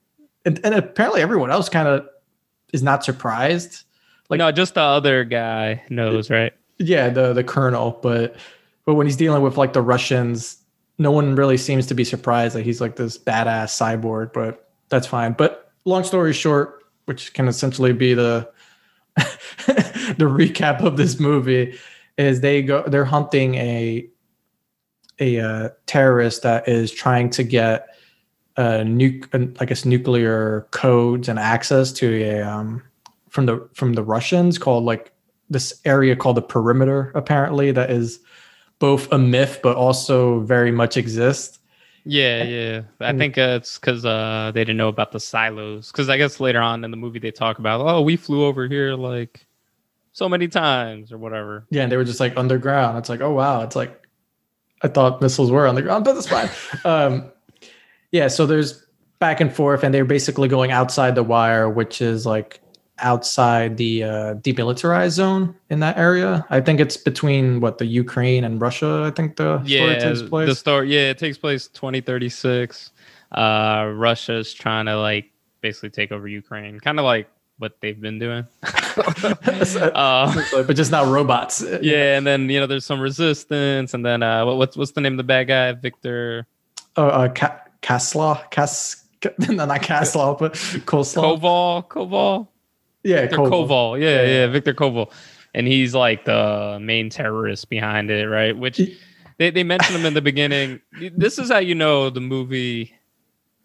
and, 0.45 0.61
and 0.65 0.75
apparently 0.75 1.23
everyone 1.23 1.51
else 1.51 1.69
kind 1.69 1.89
of 1.89 2.09
is 2.73 2.83
not 2.83 3.05
surprised. 3.05 3.85
Like, 4.29 4.39
no, 4.39 4.53
just 4.53 4.75
the 4.75 4.81
other 4.81 5.25
guy 5.25 5.83
knows, 5.91 6.31
right? 6.31 6.53
Yeah, 6.79 7.09
the 7.09 7.33
the 7.33 7.45
colonel, 7.45 7.99
but 8.03 8.37
but 8.85 8.95
when 8.95 9.07
he's 9.07 9.17
dealing 9.17 9.43
with 9.43 9.57
like 9.57 9.73
the 9.73 9.83
Russians, 9.83 10.59
no 10.99 11.11
one 11.11 11.35
really 11.35 11.57
seems 11.57 11.87
to 11.87 11.95
be 11.95 12.05
surprised 12.05 12.55
that 12.55 12.65
he's 12.65 12.81
like 12.81 12.97
this 12.97 13.19
badass 13.19 13.71
cyborg. 13.71 14.33
But 14.33 14.69
that's 14.89 15.07
fine. 15.07 15.33
But 15.33 15.73
long 15.85 16.05
story 16.05 16.33
short, 16.33 16.85
which 17.07 17.33
can 17.35 17.49
essentially 17.49 17.93
be 17.93 18.15
the 18.15 18.51
the 19.17 20.27
recap 20.29 20.83
of 20.85 20.97
this 20.97 21.19
movie, 21.19 21.79
is 22.19 22.41
they 22.41 22.63
go 22.63 22.83
they're 22.87 23.05
hunting 23.05 23.55
a 23.57 24.09
a 25.19 25.39
uh, 25.39 25.69
terrorist 25.87 26.43
that 26.43 26.69
is 26.69 26.91
trying 26.91 27.29
to 27.31 27.43
get 27.43 27.89
uh, 28.57 28.81
nuke, 28.81 29.57
I 29.61 29.65
guess 29.65 29.85
nuclear 29.85 30.67
codes 30.71 31.29
and 31.29 31.39
access 31.39 31.93
to 31.93 32.23
a 32.25 32.41
um, 32.43 32.83
from 33.29 33.47
the 33.47 33.69
from 33.75 33.95
the 33.95 34.03
Russians 34.03 34.59
called 34.59 34.85
like 34.85 35.13
this 35.49 35.81
area 35.85 36.15
called 36.15 36.37
the 36.37 36.43
perimeter 36.43 37.11
apparently 37.15 37.73
that 37.73 37.91
is 37.91 38.21
both 38.81 39.13
a 39.13 39.19
myth 39.19 39.61
but 39.63 39.77
also 39.77 40.41
very 40.41 40.73
much 40.73 40.97
exist. 40.97 41.61
Yeah, 42.05 42.43
yeah. 42.45 42.83
I 42.99 43.13
think 43.13 43.39
uh, 43.39 43.59
it's 43.61 43.79
because 43.79 44.05
uh, 44.05 44.51
they 44.55 44.63
didn't 44.63 44.79
know 44.79 44.89
about 44.89 45.13
the 45.13 45.21
silos. 45.21 45.93
Because 45.93 46.09
I 46.09 46.17
guess 46.17 46.41
later 46.41 46.61
on 46.61 46.83
in 46.83 46.91
the 46.91 46.97
movie 46.97 47.19
they 47.19 47.31
talk 47.31 47.59
about, 47.59 47.83
oh, 47.83 48.01
we 48.01 48.17
flew 48.17 48.45
over 48.45 48.67
here 48.67 48.95
like 48.95 49.47
so 50.13 50.29
many 50.29 50.49
times 50.49 51.13
or 51.13 51.19
whatever. 51.19 51.67
Yeah, 51.71 51.83
and 51.83 51.93
they 51.93 51.97
were 51.97 52.05
just 52.05 52.19
like 52.19 52.37
underground. 52.37 52.99
It's 52.99 53.09
like, 53.09 53.21
oh 53.21 53.33
wow, 53.33 53.63
it's 53.63 53.77
like 53.77 54.07
I 54.83 54.89
thought 54.89 55.21
missiles 55.21 55.51
were 55.51 55.67
on 55.67 55.75
the 55.75 55.83
ground, 55.83 56.05
but 56.05 56.15
that's 56.15 56.27
fine. 56.27 56.49
um, 56.85 57.31
yeah, 58.11 58.29
so 58.29 58.47
there's 58.47 58.85
back 59.19 59.41
and 59.41 59.55
forth, 59.55 59.85
and 59.85 59.95
they're 59.95 60.05
basically 60.07 60.49
going 60.49 60.73
outside 60.73 61.15
the 61.15 61.23
wire, 61.23 61.69
which 61.69 62.01
is 62.01 62.25
like 62.25 62.61
outside 63.01 63.77
the 63.77 64.05
uh, 64.05 64.35
demilitarized 64.37 65.11
zone 65.11 65.55
in 65.69 65.81
that 65.81 65.97
area. 65.99 66.47
I 66.51 66.61
think 66.61 66.81
it's 66.81 66.97
between 66.97 67.61
what 67.61 67.79
the 67.79 67.87
Ukraine 67.87 68.45
and 68.45 68.61
Russia. 68.61 69.05
I 69.07 69.11
think 69.11 69.37
the 69.37 69.63
yeah, 69.65 69.79
story 69.79 70.01
takes 70.01 70.29
place. 70.29 70.49
The 70.49 70.55
story, 70.55 70.95
yeah, 70.95 71.11
it 71.11 71.19
takes 71.19 71.39
place 71.39 71.69
2036. 71.69 72.91
Uh, 73.33 73.93
Russia's 73.95 74.53
trying 74.53 74.87
to 74.87 74.99
like 74.99 75.31
basically 75.61 75.91
take 75.91 76.13
over 76.13 76.27
Ukraine, 76.27 76.81
kind 76.81 76.99
of 76.99 77.05
like 77.05 77.29
what 77.59 77.81
they've 77.81 78.01
been 78.01 78.19
doing. 78.19 78.47
uh, 78.63 80.43
but 80.53 80.75
just 80.75 80.91
not 80.91 81.07
robots. 81.07 81.63
Yeah, 81.83 82.17
and 82.17 82.27
then 82.27 82.49
you 82.49 82.59
know 82.59 82.67
there's 82.67 82.87
some 82.87 83.01
resistance, 83.01 83.95
and 83.95 84.05
then 84.05 84.23
uh, 84.23 84.45
what, 84.47 84.57
what's 84.57 84.77
what's 84.77 84.93
the 84.93 85.01
name 85.01 85.15
of 85.15 85.19
the 85.19 85.25
bad 85.25 85.49
guy? 85.49 85.73
Victor. 85.73 86.47
Oh, 86.97 87.07
uh, 87.07 87.29
Ka- 87.29 87.61
Kasla, 87.83 88.51
Kas, 88.51 89.05
no, 89.49 89.65
not 89.65 89.83
Kasla, 89.83 90.39
but 90.39 90.55
Coleslaw. 90.55 91.39
Koval, 91.39 91.89
Koval. 91.89 92.49
Yeah, 93.03 93.23
Victor 93.23 93.37
Koval. 93.39 93.51
Koval. 93.51 94.01
Yeah, 94.01 94.23
yeah, 94.25 94.47
Victor 94.49 94.75
Koval, 94.75 95.13
and 95.55 95.67
he's 95.67 95.95
like 95.95 96.25
the 96.25 96.79
main 96.81 97.11
terrorist 97.11 97.71
behind 97.71 98.11
it, 98.11 98.27
right? 98.27 98.57
Which 98.57 98.81
they 99.39 99.51
they 99.51 99.65
mentioned 99.65 99.99
him 99.99 100.07
in 100.07 100.15
the 100.15 100.23
beginning. 100.23 100.81
This 101.17 101.39
is 101.39 101.51
how 101.51 101.59
you 101.59 101.75
know 101.75 102.11
the 102.11 102.21
movie 102.21 102.95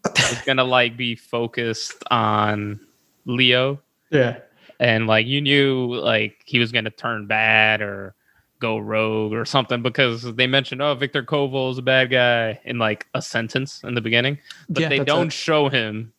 is 0.05 0.41
gonna 0.45 0.63
like 0.63 0.95
be 0.95 1.15
focused 1.15 2.03
on 2.11 2.79
Leo 3.25 3.81
yeah. 4.11 4.37
And 4.79 5.07
like 5.07 5.25
you 5.25 5.41
knew 5.41 5.95
like 5.95 6.41
he 6.45 6.59
was 6.59 6.71
gonna 6.71 6.89
turn 6.89 7.27
bad 7.27 7.81
or 7.81 8.15
go 8.59 8.77
rogue 8.77 9.33
or 9.33 9.45
something 9.45 9.81
because 9.81 10.23
they 10.35 10.47
mentioned 10.47 10.81
oh 10.81 10.95
Victor 10.95 11.23
Koval 11.23 11.71
is 11.71 11.77
a 11.77 11.81
bad 11.81 12.09
guy 12.09 12.59
in 12.65 12.79
like 12.79 13.07
a 13.13 13.21
sentence 13.21 13.81
in 13.83 13.95
the 13.95 14.01
beginning, 14.01 14.37
but 14.69 14.81
yeah, 14.81 14.89
they 14.89 14.99
don't 14.99 15.31
show 15.31 15.69
him 15.69 16.13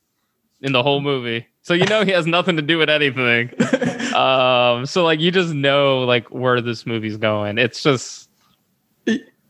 in 0.60 0.72
the 0.72 0.82
whole 0.82 1.00
movie. 1.00 1.46
So 1.66 1.74
you 1.74 1.84
know 1.86 2.04
he 2.04 2.12
has 2.12 2.28
nothing 2.28 2.54
to 2.54 2.62
do 2.62 2.78
with 2.78 2.88
anything. 2.88 3.50
um, 4.14 4.86
so 4.86 5.02
like 5.02 5.18
you 5.18 5.32
just 5.32 5.52
know 5.52 6.04
like 6.04 6.28
where 6.28 6.60
this 6.60 6.86
movie's 6.86 7.16
going. 7.16 7.58
It's 7.58 7.82
just 7.82 8.30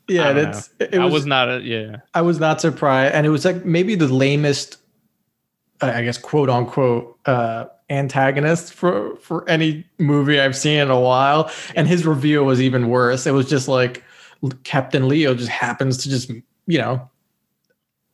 yeah, 0.08 0.32
that's 0.32 0.70
it 0.80 0.92
was, 0.92 0.98
I 0.98 1.04
was 1.04 1.26
not 1.26 1.50
a, 1.50 1.60
yeah. 1.60 1.98
I 2.14 2.22
was 2.22 2.40
not 2.40 2.58
surprised, 2.58 3.14
and 3.14 3.26
it 3.26 3.28
was 3.28 3.44
like 3.44 3.66
maybe 3.66 3.96
the 3.96 4.08
lamest, 4.08 4.78
I 5.82 6.04
guess 6.04 6.16
quote 6.16 6.48
unquote, 6.48 7.18
uh, 7.26 7.66
antagonist 7.90 8.72
for 8.72 9.16
for 9.16 9.46
any 9.46 9.84
movie 9.98 10.40
I've 10.40 10.56
seen 10.56 10.78
in 10.78 10.90
a 10.90 10.98
while. 10.98 11.50
And 11.74 11.86
his 11.86 12.06
reveal 12.06 12.44
was 12.44 12.62
even 12.62 12.88
worse. 12.88 13.26
It 13.26 13.32
was 13.32 13.46
just 13.46 13.68
like 13.68 14.02
Captain 14.64 15.06
Leo 15.06 15.34
just 15.34 15.50
happens 15.50 15.98
to 15.98 16.08
just 16.08 16.30
you 16.66 16.78
know 16.78 17.10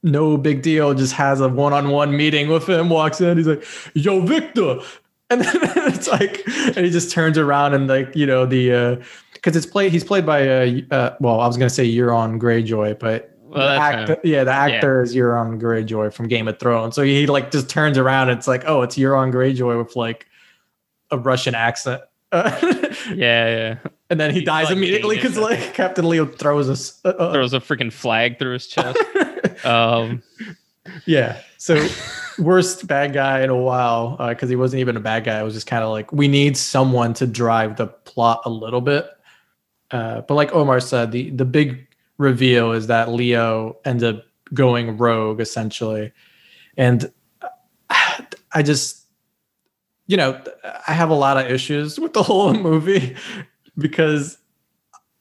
no 0.02 0.36
big 0.36 0.62
deal. 0.62 0.94
Just 0.94 1.14
has 1.14 1.40
a 1.40 1.48
one 1.48 1.72
on 1.72 1.90
one 1.90 2.16
meeting 2.16 2.48
with 2.48 2.68
him. 2.68 2.88
Walks 2.88 3.20
in. 3.20 3.36
He's 3.36 3.46
like, 3.46 3.64
"Yo, 3.94 4.20
Victor," 4.20 4.78
and 5.30 5.40
then 5.40 5.56
it's 5.92 6.08
like, 6.08 6.42
and 6.76 6.84
he 6.84 6.90
just 6.90 7.10
turns 7.10 7.38
around 7.38 7.74
and 7.74 7.88
like 7.88 8.14
you 8.14 8.26
know 8.26 8.46
the. 8.46 8.72
Uh, 8.72 9.04
because 9.34 9.56
it's 9.56 9.66
played, 9.66 9.90
he's 9.90 10.04
played 10.04 10.24
by 10.24 10.48
uh, 10.48 10.80
uh, 10.92 11.16
well, 11.18 11.40
I 11.40 11.48
was 11.48 11.56
gonna 11.56 11.68
say 11.68 11.84
Euron 11.84 12.38
Greyjoy, 12.38 13.00
but 13.00 13.32
well, 13.52 13.68
the 13.68 13.82
actor, 13.82 14.20
yeah, 14.24 14.44
the 14.44 14.52
actor 14.52 14.98
yeah. 14.98 15.02
is 15.02 15.14
Euron 15.14 15.60
Greyjoy 15.60 16.12
from 16.14 16.26
Game 16.26 16.48
of 16.48 16.58
Thrones. 16.58 16.94
So 16.94 17.02
he 17.02 17.26
like 17.26 17.50
just 17.50 17.68
turns 17.68 17.98
around. 17.98 18.30
And 18.30 18.38
it's 18.38 18.48
like, 18.48 18.64
oh, 18.66 18.80
it's 18.82 18.96
Euron 18.96 19.30
Greyjoy 19.30 19.84
with 19.84 19.94
like 19.94 20.26
a 21.10 21.18
Russian 21.18 21.54
accent. 21.54 22.00
yeah, 22.32 22.56
yeah. 23.14 23.76
And 24.12 24.20
then 24.20 24.30
he 24.30 24.40
He's 24.40 24.46
dies 24.46 24.64
like 24.66 24.76
immediately 24.76 25.16
because 25.16 25.38
like 25.38 25.72
Captain 25.72 26.06
Leo 26.06 26.26
throws 26.26 26.68
a 26.68 27.08
uh, 27.08 27.12
uh, 27.16 27.32
throws 27.32 27.54
a 27.54 27.60
freaking 27.60 27.90
flag 27.90 28.38
through 28.38 28.52
his 28.52 28.66
chest. 28.66 28.98
um, 29.64 30.22
yeah. 31.06 31.40
So 31.56 31.88
worst 32.38 32.86
bad 32.86 33.14
guy 33.14 33.40
in 33.40 33.48
a 33.48 33.56
while 33.56 34.18
because 34.28 34.48
uh, 34.48 34.50
he 34.50 34.56
wasn't 34.56 34.80
even 34.80 34.98
a 34.98 35.00
bad 35.00 35.24
guy. 35.24 35.40
It 35.40 35.44
was 35.44 35.54
just 35.54 35.66
kind 35.66 35.82
of 35.82 35.88
like 35.88 36.12
we 36.12 36.28
need 36.28 36.58
someone 36.58 37.14
to 37.14 37.26
drive 37.26 37.76
the 37.76 37.86
plot 37.86 38.42
a 38.44 38.50
little 38.50 38.82
bit. 38.82 39.08
Uh, 39.90 40.20
but 40.20 40.34
like 40.34 40.52
Omar 40.52 40.80
said, 40.80 41.10
the 41.10 41.30
the 41.30 41.46
big 41.46 41.88
reveal 42.18 42.72
is 42.72 42.88
that 42.88 43.10
Leo 43.10 43.78
ends 43.86 44.04
up 44.04 44.26
going 44.52 44.98
rogue 44.98 45.40
essentially. 45.40 46.12
And 46.76 47.10
I 48.52 48.62
just, 48.62 49.06
you 50.06 50.18
know, 50.18 50.38
I 50.86 50.92
have 50.92 51.08
a 51.08 51.14
lot 51.14 51.38
of 51.38 51.50
issues 51.50 51.98
with 51.98 52.12
the 52.12 52.22
whole 52.22 52.52
movie 52.68 53.16
because 53.76 54.38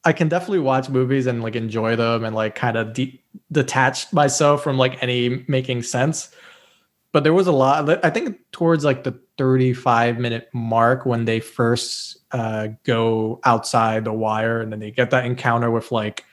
I 0.04 0.14
can 0.14 0.28
definitely 0.28 0.60
watch 0.60 0.90
movies 0.90 1.28
and 1.28 1.44
like 1.44 1.56
enjoy 1.56 1.96
them 1.96 2.24
and 2.24 2.36
like 2.36 2.56
kind 2.56 2.78
of 2.78 2.94
de- 2.94 3.22
detach 3.52 4.12
myself 4.12 4.64
from 4.64 4.78
like 4.78 5.02
any 5.02 5.46
making 5.48 5.84
sense. 5.84 6.30
But 7.12 7.24
there 7.24 7.34
was 7.34 7.48
a 7.48 7.52
lot. 7.52 8.04
I 8.06 8.10
think 8.10 8.40
towards 8.52 8.86
like 8.86 9.04
the 9.04 9.20
35 9.38 10.18
minute 10.18 10.50
mark 10.54 11.06
when 11.06 11.26
they 11.26 11.40
first 11.40 12.20
uh, 12.32 12.70
go 12.84 13.40
outside 13.44 14.06
the 14.06 14.14
wire 14.14 14.62
and 14.62 14.72
then 14.72 14.80
they 14.80 14.92
get 14.92 15.12
that 15.12 15.26
encounter 15.26 15.70
with 15.70 15.92
like 15.92 16.26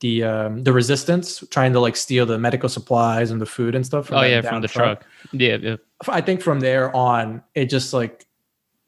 the 0.00 0.22
um, 0.22 0.62
the 0.62 0.72
resistance 0.72 1.42
trying 1.50 1.72
to 1.72 1.80
like 1.80 1.96
steal 1.96 2.24
the 2.24 2.38
medical 2.38 2.68
supplies 2.68 3.30
and 3.30 3.40
the 3.40 3.46
food 3.46 3.74
and 3.74 3.84
stuff. 3.84 4.12
oh 4.12 4.22
yeah, 4.22 4.42
from 4.42 4.60
the 4.60 4.68
truck. 4.68 5.00
truck. 5.00 5.10
Yeah, 5.32 5.56
yeah. 5.56 5.76
I 6.06 6.20
think 6.20 6.40
from 6.40 6.60
there 6.60 6.94
on, 6.94 7.42
it 7.54 7.66
just 7.66 7.92
like 7.92 8.27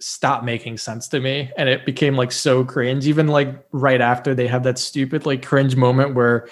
stopped 0.00 0.44
making 0.44 0.78
sense 0.78 1.08
to 1.08 1.20
me, 1.20 1.50
and 1.56 1.68
it 1.68 1.84
became 1.86 2.16
like 2.16 2.32
so 2.32 2.64
cringe. 2.64 3.06
Even 3.06 3.28
like 3.28 3.66
right 3.72 4.00
after 4.00 4.34
they 4.34 4.46
have 4.46 4.62
that 4.64 4.78
stupid 4.78 5.26
like 5.26 5.44
cringe 5.44 5.76
moment 5.76 6.14
where 6.14 6.48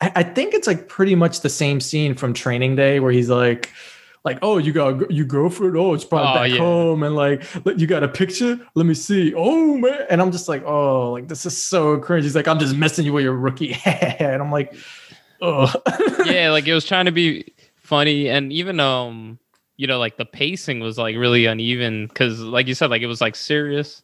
I, 0.00 0.12
I 0.16 0.22
think 0.22 0.54
it's 0.54 0.66
like 0.66 0.88
pretty 0.88 1.14
much 1.14 1.40
the 1.40 1.48
same 1.48 1.80
scene 1.80 2.14
from 2.14 2.34
Training 2.34 2.76
Day 2.76 3.00
where 3.00 3.12
he's 3.12 3.30
like 3.30 3.72
like, 4.24 4.38
oh, 4.40 4.56
you 4.56 4.72
got 4.72 5.10
you 5.10 5.24
go 5.24 5.50
for 5.50 5.68
it 5.68 5.78
Oh, 5.78 5.92
it's 5.92 6.04
probably 6.04 6.30
oh, 6.30 6.34
back 6.34 6.50
yeah. 6.50 6.58
home, 6.58 7.02
and 7.02 7.14
like, 7.14 7.44
you 7.76 7.86
got 7.86 8.02
a 8.02 8.08
picture? 8.08 8.58
Let 8.74 8.86
me 8.86 8.94
see. 8.94 9.34
Oh 9.34 9.76
man, 9.76 10.06
and 10.08 10.20
I'm 10.20 10.32
just 10.32 10.48
like, 10.48 10.64
oh, 10.64 11.12
like 11.12 11.28
this 11.28 11.44
is 11.44 11.62
so 11.62 11.98
cringe. 11.98 12.24
He's 12.24 12.34
like, 12.34 12.48
I'm 12.48 12.58
just 12.58 12.74
messing 12.74 13.04
you 13.04 13.12
with 13.12 13.24
your 13.24 13.34
rookie, 13.34 13.76
and 13.84 14.42
I'm 14.42 14.50
like, 14.50 14.74
oh, 15.42 15.72
yeah, 16.24 16.50
like 16.50 16.66
it 16.66 16.72
was 16.74 16.86
trying 16.86 17.04
to 17.04 17.12
be 17.12 17.52
funny, 17.76 18.30
and 18.30 18.50
even 18.50 18.80
um, 18.80 19.38
you 19.76 19.86
know, 19.86 19.98
like 19.98 20.16
the 20.16 20.24
pacing 20.24 20.80
was 20.80 20.98
like 20.98 21.16
really 21.16 21.46
uneven 21.46 22.06
because, 22.06 22.40
like 22.40 22.66
you 22.66 22.74
said, 22.74 22.90
like 22.90 23.02
it 23.02 23.06
was 23.06 23.20
like 23.20 23.36
serious, 23.36 24.02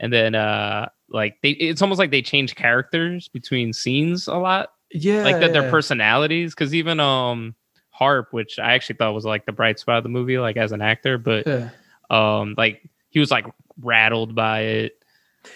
and 0.00 0.12
then 0.12 0.34
uh, 0.34 0.88
like 1.08 1.38
they, 1.42 1.50
it's 1.50 1.82
almost 1.82 1.98
like 1.98 2.10
they 2.10 2.22
change 2.22 2.54
characters 2.54 3.28
between 3.28 3.72
scenes 3.72 4.26
a 4.28 4.36
lot. 4.36 4.72
Yeah, 4.90 5.22
like 5.22 5.40
that 5.40 5.52
their 5.52 5.70
personalities, 5.70 6.54
because 6.54 6.74
even 6.74 7.00
um 7.00 7.54
Harp, 7.90 8.32
which 8.32 8.60
I 8.60 8.74
actually 8.74 8.96
thought 8.96 9.12
was 9.12 9.24
like 9.24 9.44
the 9.44 9.52
bright 9.52 9.78
spot 9.80 9.98
of 9.98 10.02
the 10.04 10.08
movie, 10.08 10.38
like 10.38 10.56
as 10.56 10.70
an 10.70 10.80
actor, 10.80 11.18
but 11.18 11.46
yeah. 11.46 11.70
um, 12.10 12.54
like 12.56 12.88
he 13.10 13.18
was 13.18 13.30
like 13.30 13.44
rattled 13.82 14.36
by 14.36 14.60
it, 14.60 15.02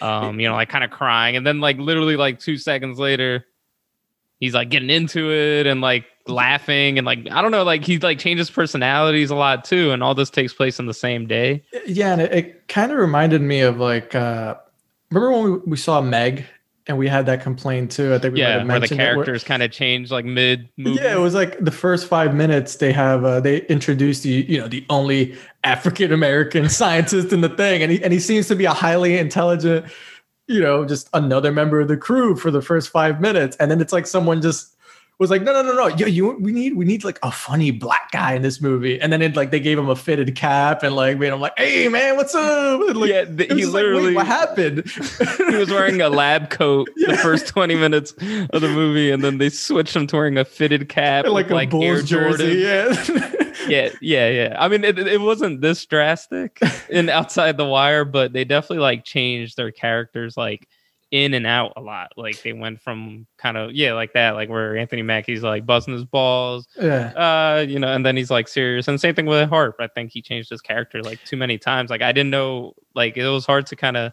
um, 0.00 0.40
you 0.40 0.48
know, 0.48 0.54
like 0.54 0.68
kind 0.68 0.82
of 0.82 0.90
crying, 0.90 1.36
and 1.36 1.46
then 1.46 1.60
like 1.60 1.78
literally 1.78 2.16
like 2.16 2.40
two 2.40 2.56
seconds 2.56 2.98
later, 2.98 3.46
he's 4.42 4.54
like 4.54 4.70
getting 4.70 4.90
into 4.90 5.32
it 5.32 5.68
and 5.68 5.80
like 5.80 6.04
laughing 6.26 6.98
and 6.98 7.06
like 7.06 7.20
I 7.30 7.40
don't 7.40 7.52
know, 7.52 7.62
like 7.62 7.84
he 7.84 7.98
like 7.98 8.18
changes 8.18 8.50
personalities 8.50 9.30
a 9.30 9.36
lot 9.36 9.64
too, 9.64 9.92
and 9.92 10.02
all 10.02 10.16
this 10.16 10.30
takes 10.30 10.52
place 10.52 10.80
in 10.80 10.86
the 10.86 10.94
same 10.94 11.28
day. 11.28 11.62
Yeah, 11.86 12.12
and 12.12 12.20
it, 12.20 12.32
it 12.32 12.68
kind 12.68 12.90
of 12.90 12.98
reminded 12.98 13.40
me 13.40 13.60
of 13.60 13.78
like 13.78 14.16
uh 14.16 14.56
remember 15.10 15.30
when 15.30 15.44
we, 15.44 15.58
we 15.70 15.76
saw 15.76 16.00
Meg 16.00 16.44
and 16.88 16.98
we 16.98 17.06
had 17.06 17.24
that 17.26 17.40
complaint 17.40 17.92
too. 17.92 18.12
I 18.14 18.18
think 18.18 18.34
we 18.34 18.40
yeah, 18.40 18.64
where 18.64 18.80
the 18.80 18.88
characters 18.88 19.44
kind 19.44 19.62
of 19.62 19.70
change 19.70 20.10
like 20.10 20.24
mid. 20.24 20.68
Yeah, 20.76 21.14
it 21.14 21.20
was 21.20 21.34
like 21.34 21.60
the 21.60 21.70
first 21.70 22.08
five 22.08 22.34
minutes 22.34 22.76
they 22.76 22.92
have 22.92 23.24
uh, 23.24 23.38
they 23.38 23.64
introduced 23.66 24.24
the 24.24 24.44
you 24.48 24.58
know 24.58 24.66
the 24.66 24.84
only 24.90 25.38
African 25.62 26.12
American 26.12 26.68
scientist 26.80 27.32
in 27.32 27.42
the 27.42 27.48
thing, 27.48 27.80
and 27.80 27.92
he 27.92 28.02
and 28.02 28.12
he 28.12 28.18
seems 28.18 28.48
to 28.48 28.56
be 28.56 28.64
a 28.64 28.74
highly 28.74 29.18
intelligent 29.18 29.86
you 30.46 30.60
know, 30.60 30.84
just 30.84 31.08
another 31.14 31.52
member 31.52 31.80
of 31.80 31.88
the 31.88 31.96
crew 31.96 32.36
for 32.36 32.50
the 32.50 32.62
first 32.62 32.90
five 32.90 33.20
minutes, 33.20 33.56
and 33.56 33.70
then 33.70 33.80
it's 33.80 33.92
like 33.92 34.06
someone 34.06 34.42
just 34.42 34.72
was 35.18 35.30
like, 35.30 35.42
no, 35.42 35.52
no, 35.52 35.62
no, 35.62 35.72
no, 35.72 35.86
yo, 35.86 36.06
you, 36.06 36.30
we 36.38 36.50
need, 36.50 36.76
we 36.76 36.84
need 36.84 37.04
like 37.04 37.18
a 37.22 37.30
funny 37.30 37.70
black 37.70 38.10
guy 38.10 38.34
in 38.34 38.42
this 38.42 38.60
movie, 38.60 39.00
and 39.00 39.12
then 39.12 39.22
it 39.22 39.36
like 39.36 39.50
they 39.50 39.60
gave 39.60 39.78
him 39.78 39.88
a 39.88 39.94
fitted 39.94 40.34
cap 40.34 40.82
and 40.82 40.96
like 40.96 41.18
made 41.18 41.32
him 41.32 41.40
like, 41.40 41.52
hey 41.56 41.88
man, 41.88 42.16
what's 42.16 42.34
up? 42.34 42.80
And, 42.88 42.96
like, 42.96 43.10
yeah, 43.10 43.24
the, 43.24 43.44
he 43.54 43.64
literally, 43.64 44.14
like, 44.14 44.16
what 44.16 44.26
happened? 44.26 44.84
he 45.48 45.56
was 45.56 45.70
wearing 45.70 46.00
a 46.00 46.08
lab 46.08 46.50
coat 46.50 46.90
yeah. 46.96 47.12
the 47.12 47.16
first 47.18 47.46
twenty 47.46 47.76
minutes 47.76 48.12
of 48.50 48.60
the 48.60 48.68
movie, 48.68 49.10
and 49.10 49.22
then 49.22 49.38
they 49.38 49.48
switched 49.48 49.94
him 49.94 50.06
to 50.08 50.16
wearing 50.16 50.38
a 50.38 50.44
fitted 50.44 50.88
cap, 50.88 51.24
and, 51.24 51.32
like 51.32 51.46
with, 51.46 51.52
a 51.52 51.54
like 51.54 51.70
Bulls 51.70 51.84
Air 51.84 52.02
jersey, 52.02 52.58
yeah. 52.58 53.32
yeah, 53.72 53.90
yeah, 54.00 54.28
yeah. 54.28 54.56
I 54.58 54.68
mean, 54.68 54.84
it, 54.84 54.98
it 54.98 55.20
wasn't 55.20 55.60
this 55.60 55.84
drastic 55.86 56.60
in 56.88 57.08
Outside 57.10 57.56
the 57.56 57.64
Wire, 57.64 58.04
but 58.04 58.32
they 58.32 58.44
definitely 58.44 58.78
like 58.78 59.04
changed 59.04 59.56
their 59.56 59.70
characters 59.70 60.36
like 60.36 60.68
in 61.10 61.34
and 61.34 61.46
out 61.46 61.74
a 61.76 61.80
lot. 61.80 62.10
Like 62.16 62.42
they 62.42 62.52
went 62.52 62.80
from 62.80 63.26
kind 63.36 63.56
of 63.56 63.72
yeah, 63.72 63.92
like 63.92 64.14
that, 64.14 64.34
like 64.34 64.48
where 64.48 64.76
Anthony 64.76 65.02
Mackie's 65.02 65.42
like 65.42 65.66
buzzing 65.66 65.94
his 65.94 66.04
balls, 66.04 66.66
yeah, 66.80 67.12
uh, 67.16 67.60
you 67.60 67.78
know, 67.78 67.88
and 67.88 68.04
then 68.04 68.16
he's 68.16 68.30
like 68.30 68.48
serious. 68.48 68.88
And 68.88 69.00
same 69.00 69.14
thing 69.14 69.26
with 69.26 69.48
Harp. 69.48 69.76
I 69.78 69.88
think 69.88 70.10
he 70.10 70.22
changed 70.22 70.50
his 70.50 70.60
character 70.60 71.02
like 71.02 71.22
too 71.24 71.36
many 71.36 71.58
times. 71.58 71.90
Like 71.90 72.02
I 72.02 72.12
didn't 72.12 72.30
know, 72.30 72.72
like 72.94 73.16
it 73.16 73.28
was 73.28 73.46
hard 73.46 73.66
to 73.66 73.76
kind 73.76 73.96
of 73.96 74.12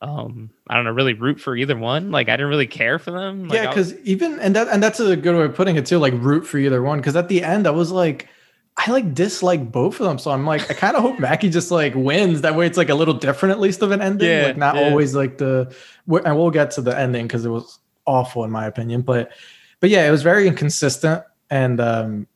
um 0.00 0.48
i 0.68 0.76
don't 0.76 0.84
know 0.84 0.92
really 0.92 1.14
root 1.14 1.40
for 1.40 1.56
either 1.56 1.76
one? 1.76 2.10
Like 2.10 2.28
i 2.28 2.32
didn't 2.32 2.48
really 2.48 2.66
care 2.66 2.98
for 2.98 3.10
them. 3.10 3.48
Like, 3.48 3.56
yeah 3.56 3.68
because 3.68 3.98
even 4.00 4.38
and 4.38 4.54
that 4.54 4.68
and 4.68 4.82
that's 4.82 5.00
a 5.00 5.16
good 5.16 5.36
way 5.36 5.44
of 5.44 5.54
putting 5.54 5.76
it 5.76 5.86
too 5.86 5.98
like 5.98 6.14
root 6.14 6.46
for 6.46 6.58
either 6.58 6.82
one. 6.82 6.98
Because 6.98 7.16
at 7.16 7.28
the 7.28 7.42
end 7.42 7.66
i 7.66 7.70
was 7.70 7.90
like 7.90 8.28
i 8.76 8.90
like 8.92 9.12
dislike 9.12 9.72
both 9.72 9.98
of 10.00 10.06
them. 10.06 10.18
So 10.18 10.30
i'm 10.30 10.46
like 10.46 10.70
i 10.70 10.74
kind 10.74 10.96
of 10.96 11.02
hope 11.02 11.18
mackie 11.18 11.50
just 11.50 11.72
like 11.72 11.94
wins. 11.96 12.42
That 12.42 12.54
way 12.54 12.66
it's 12.66 12.78
like 12.78 12.90
a 12.90 12.94
little 12.94 13.14
different 13.14 13.52
at 13.52 13.60
least 13.60 13.82
of 13.82 13.90
an 13.90 14.00
ending. 14.00 14.28
Yeah, 14.28 14.46
like 14.46 14.56
not 14.56 14.76
yeah. 14.76 14.88
always 14.88 15.16
like 15.16 15.38
the 15.38 15.74
and 16.06 16.36
we'll 16.36 16.50
get 16.50 16.70
to 16.72 16.80
the 16.80 16.96
ending 16.96 17.26
because 17.26 17.44
it 17.44 17.50
was 17.50 17.80
awful 18.06 18.44
in 18.44 18.50
my 18.50 18.64
opinion 18.66 19.02
but 19.02 19.32
but 19.80 19.90
yeah 19.90 20.06
it 20.06 20.10
was 20.10 20.22
very 20.22 20.46
inconsistent. 20.46 21.24
And 21.50 21.80
um 21.80 22.28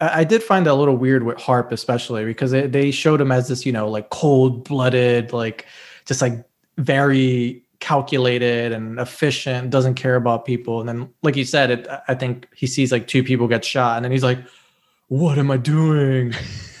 I, 0.00 0.20
I 0.20 0.24
did 0.24 0.42
find 0.42 0.64
that 0.64 0.72
a 0.72 0.74
little 0.74 0.96
weird 0.96 1.24
with 1.24 1.38
harp 1.38 1.72
especially 1.72 2.24
because 2.24 2.52
they, 2.52 2.66
they 2.66 2.90
showed 2.90 3.20
him 3.20 3.30
as 3.30 3.48
this 3.48 3.66
you 3.66 3.72
know 3.72 3.90
like 3.90 4.08
cold-blooded 4.08 5.34
like 5.34 5.66
just 6.06 6.22
like 6.22 6.46
very 6.78 7.62
calculated 7.80 8.72
and 8.72 8.98
efficient, 9.00 9.70
doesn't 9.70 9.94
care 9.94 10.16
about 10.16 10.44
people. 10.44 10.80
And 10.80 10.88
then, 10.88 11.12
like 11.22 11.36
you 11.36 11.44
said, 11.44 11.70
it, 11.70 11.88
I 12.08 12.14
think 12.14 12.48
he 12.54 12.66
sees 12.66 12.92
like 12.92 13.08
two 13.08 13.22
people 13.22 13.48
get 13.48 13.64
shot, 13.64 13.96
and 13.96 14.04
then 14.04 14.12
he's 14.12 14.22
like, 14.22 14.38
"What 15.08 15.38
am 15.38 15.50
I 15.50 15.56
doing?" 15.56 16.32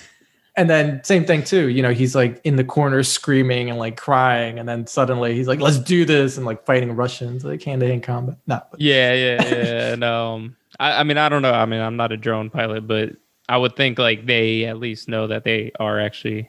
and 0.56 0.70
then 0.70 1.02
same 1.04 1.24
thing 1.24 1.42
too. 1.42 1.68
You 1.68 1.82
know, 1.82 1.92
he's 1.92 2.14
like 2.14 2.40
in 2.44 2.56
the 2.56 2.64
corner 2.64 3.02
screaming 3.02 3.68
and 3.68 3.78
like 3.78 3.96
crying, 3.96 4.58
and 4.58 4.68
then 4.68 4.86
suddenly 4.86 5.34
he's 5.34 5.48
like, 5.48 5.60
"Let's 5.60 5.78
do 5.78 6.04
this!" 6.04 6.36
and 6.36 6.46
like 6.46 6.64
fighting 6.64 6.94
Russians 6.94 7.44
like 7.44 7.62
hand 7.62 7.80
to 7.80 7.88
hand 7.88 8.02
combat. 8.02 8.36
No, 8.46 8.62
yeah, 8.78 9.12
yeah, 9.12 9.44
yeah. 9.44 9.94
no, 9.96 10.34
um, 10.34 10.56
I, 10.78 11.00
I 11.00 11.02
mean, 11.02 11.18
I 11.18 11.28
don't 11.28 11.42
know. 11.42 11.52
I 11.52 11.66
mean, 11.66 11.80
I'm 11.80 11.96
not 11.96 12.12
a 12.12 12.16
drone 12.16 12.50
pilot, 12.50 12.86
but 12.86 13.10
I 13.48 13.56
would 13.56 13.76
think 13.76 13.98
like 13.98 14.26
they 14.26 14.64
at 14.66 14.78
least 14.78 15.08
know 15.08 15.26
that 15.26 15.44
they 15.44 15.72
are 15.80 16.00
actually 16.00 16.48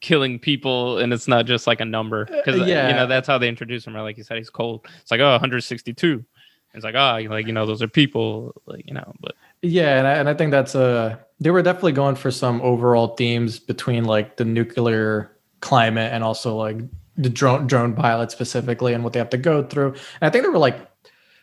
killing 0.00 0.38
people 0.38 0.98
and 0.98 1.12
it's 1.12 1.28
not 1.28 1.46
just 1.46 1.66
like 1.66 1.80
a 1.80 1.84
number. 1.84 2.24
Because 2.24 2.60
uh, 2.60 2.64
yeah. 2.64 2.88
you 2.88 2.94
know 2.94 3.06
that's 3.06 3.26
how 3.26 3.38
they 3.38 3.48
introduce 3.48 3.86
him 3.86 3.94
right? 3.94 4.02
Like 4.02 4.18
you 4.18 4.24
said 4.24 4.38
he's 4.38 4.50
cold. 4.50 4.86
It's 5.00 5.10
like 5.10 5.20
oh 5.20 5.30
162 5.32 6.24
it's 6.74 6.84
like 6.84 6.94
oh 6.94 7.18
like 7.28 7.46
you 7.46 7.52
know 7.52 7.66
those 7.66 7.82
are 7.82 7.88
people 7.88 8.54
like 8.66 8.86
you 8.86 8.94
know 8.94 9.12
but 9.20 9.34
yeah 9.62 9.98
and 9.98 10.06
I, 10.06 10.12
and 10.14 10.28
I 10.28 10.34
think 10.34 10.50
that's 10.50 10.74
uh 10.74 11.16
they 11.40 11.50
were 11.50 11.62
definitely 11.62 11.92
going 11.92 12.14
for 12.14 12.30
some 12.30 12.60
overall 12.62 13.16
themes 13.16 13.58
between 13.58 14.04
like 14.04 14.36
the 14.36 14.44
nuclear 14.44 15.36
climate 15.60 16.12
and 16.12 16.22
also 16.22 16.56
like 16.56 16.78
the 17.16 17.28
drone 17.28 17.66
drone 17.66 17.94
pilot 17.94 18.30
specifically 18.30 18.94
and 18.94 19.02
what 19.02 19.12
they 19.12 19.18
have 19.18 19.30
to 19.30 19.38
go 19.38 19.62
through. 19.64 19.88
And 19.88 20.22
i 20.22 20.30
think 20.30 20.44
they 20.44 20.48
were 20.48 20.58
like 20.58 20.78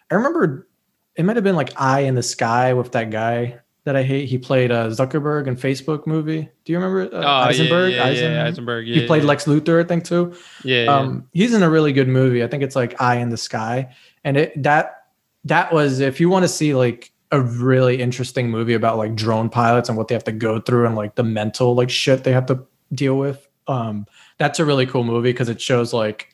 i 0.09 0.15
remember 0.15 0.67
it 1.15 1.25
might 1.25 1.35
have 1.35 1.43
been 1.43 1.55
like 1.55 1.73
eye 1.79 2.01
in 2.01 2.15
the 2.15 2.23
sky 2.23 2.73
with 2.73 2.93
that 2.93 3.09
guy 3.09 3.59
that 3.87 3.95
I 3.95 4.03
hate. 4.03 4.27
He 4.27 4.37
played 4.37 4.69
uh, 4.69 4.89
Zuckerberg 4.89 5.47
in 5.47 5.55
Facebook 5.55 6.05
movie. 6.05 6.49
Do 6.65 6.73
you 6.73 6.77
remember 6.77 7.03
uh, 7.15 7.23
oh, 7.23 7.47
Eisenberg? 7.47 7.93
Yeah, 7.93 7.99
yeah, 7.99 8.03
Eisen? 8.03 8.31
yeah, 8.33 8.45
Eisenberg. 8.45 8.85
Yeah, 8.85 8.95
he 8.99 9.07
played 9.07 9.23
Lex 9.23 9.45
Luthor, 9.45 9.81
I 9.81 9.87
think, 9.87 10.03
too. 10.03 10.35
Yeah, 10.65 10.87
um, 10.87 11.25
he's 11.31 11.53
in 11.53 11.63
a 11.63 11.69
really 11.69 11.93
good 11.93 12.09
movie. 12.09 12.43
I 12.43 12.47
think 12.47 12.63
it's 12.63 12.75
like 12.75 13.01
Eye 13.01 13.15
in 13.15 13.29
the 13.29 13.37
Sky, 13.37 13.95
and 14.25 14.35
it 14.35 14.61
that 14.61 15.05
that 15.45 15.71
was 15.71 16.01
if 16.01 16.19
you 16.19 16.27
want 16.27 16.43
to 16.43 16.49
see 16.49 16.75
like 16.75 17.13
a 17.31 17.39
really 17.39 18.01
interesting 18.01 18.51
movie 18.51 18.73
about 18.73 18.97
like 18.97 19.15
drone 19.15 19.49
pilots 19.49 19.87
and 19.87 19.97
what 19.97 20.09
they 20.09 20.15
have 20.15 20.25
to 20.25 20.33
go 20.33 20.59
through 20.59 20.85
and 20.85 20.97
like 20.97 21.15
the 21.15 21.23
mental 21.23 21.73
like 21.73 21.89
shit 21.89 22.25
they 22.25 22.33
have 22.33 22.47
to 22.47 22.61
deal 22.91 23.17
with. 23.17 23.47
Um, 23.67 24.05
that's 24.37 24.59
a 24.59 24.65
really 24.65 24.85
cool 24.85 25.05
movie 25.05 25.31
because 25.31 25.47
it 25.47 25.61
shows 25.61 25.93
like 25.93 26.27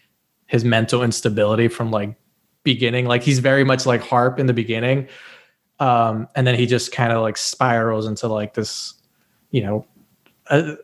his 0.48 0.66
mental 0.66 1.04
instability 1.04 1.68
from 1.68 1.92
like 1.92 2.16
beginning. 2.64 3.06
Like 3.06 3.22
he's 3.22 3.38
very 3.38 3.64
much 3.64 3.86
like 3.86 4.02
Harp 4.02 4.40
in 4.40 4.48
the 4.48 4.54
beginning 4.54 5.08
um, 5.80 6.28
and 6.36 6.46
then 6.46 6.56
he 6.56 6.66
just 6.66 6.92
kind 6.92 7.12
of 7.12 7.22
like 7.22 7.38
spirals 7.38 8.06
into 8.06 8.28
like 8.28 8.54
this, 8.54 8.94
you 9.52 9.62
know, 9.62 9.86
uh, 10.50 10.76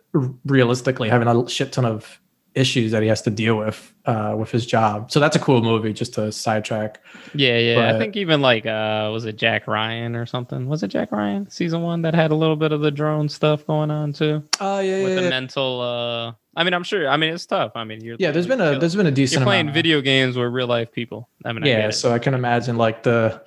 realistically 0.46 1.10
having 1.10 1.28
a 1.28 1.50
shit 1.50 1.72
ton 1.72 1.86
of 1.86 2.20
issues 2.56 2.92
that 2.92 3.02
he 3.02 3.08
has 3.08 3.22
to 3.22 3.30
deal 3.30 3.56
with 3.56 3.94
uh, 4.06 4.36
with 4.38 4.52
his 4.52 4.66
job. 4.66 5.12
So 5.12 5.20
that's 5.20 5.36
a 5.36 5.40
cool 5.40 5.62
movie. 5.62 5.94
Just 5.94 6.14
to 6.16 6.32
sidetrack. 6.32 7.04
Yeah, 7.34 7.58
yeah. 7.58 7.76
But, 7.76 7.96
I 7.96 8.00
think 8.00 8.16
even 8.18 8.42
like 8.42 8.66
uh, 8.66 9.10
was 9.14 9.26
it 9.26 9.36
Jack 9.36 9.68
Ryan 9.68 10.16
or 10.16 10.26
something? 10.26 10.68
Was 10.68 10.84
it 10.84 10.90
Jack 10.90 11.12
Ryan 11.12 11.50
season 11.50 11.82
one 11.82 12.02
that 12.02 12.16
had 12.16 12.32
a 12.32 12.36
little 12.36 12.56
bit 12.56 12.72
of 12.72 12.82
the 12.82 12.92
drone 12.92 13.30
stuff 13.30 13.66
going 13.66 13.92
on 13.92 14.14
too? 14.14 14.44
Oh 14.60 14.78
uh, 14.78 14.80
yeah, 14.80 15.04
with 15.04 15.16
yeah, 15.16 15.22
the 15.22 15.30
mental. 15.30 15.82
Uh, 15.82 16.34
I 16.56 16.64
mean, 16.64 16.74
I'm 16.74 16.84
sure. 16.84 17.08
I 17.08 17.18
mean, 17.18 17.34
it's 17.34 17.46
tough. 17.46 17.74
I 17.76 17.84
mean, 17.84 18.02
you're 18.04 18.18
yeah. 18.20 18.32
There's 18.32 18.48
been 18.48 18.62
a 18.62 18.80
there's 18.80 18.96
been 18.96 19.08
a 19.08 19.12
decent. 19.12 19.42
You're 19.42 19.46
playing 19.46 19.68
amount. 19.68 19.76
video 19.76 20.02
games 20.02 20.36
with 20.36 20.52
real 20.52 20.68
life 20.68 20.92
people. 20.92 21.30
I 21.46 21.54
mean, 21.54 21.66
yeah. 21.66 21.88
I 21.88 21.90
so 21.92 22.12
I 22.12 22.20
can 22.20 22.34
imagine 22.34 22.78
like 22.78 23.04
the 23.04 23.44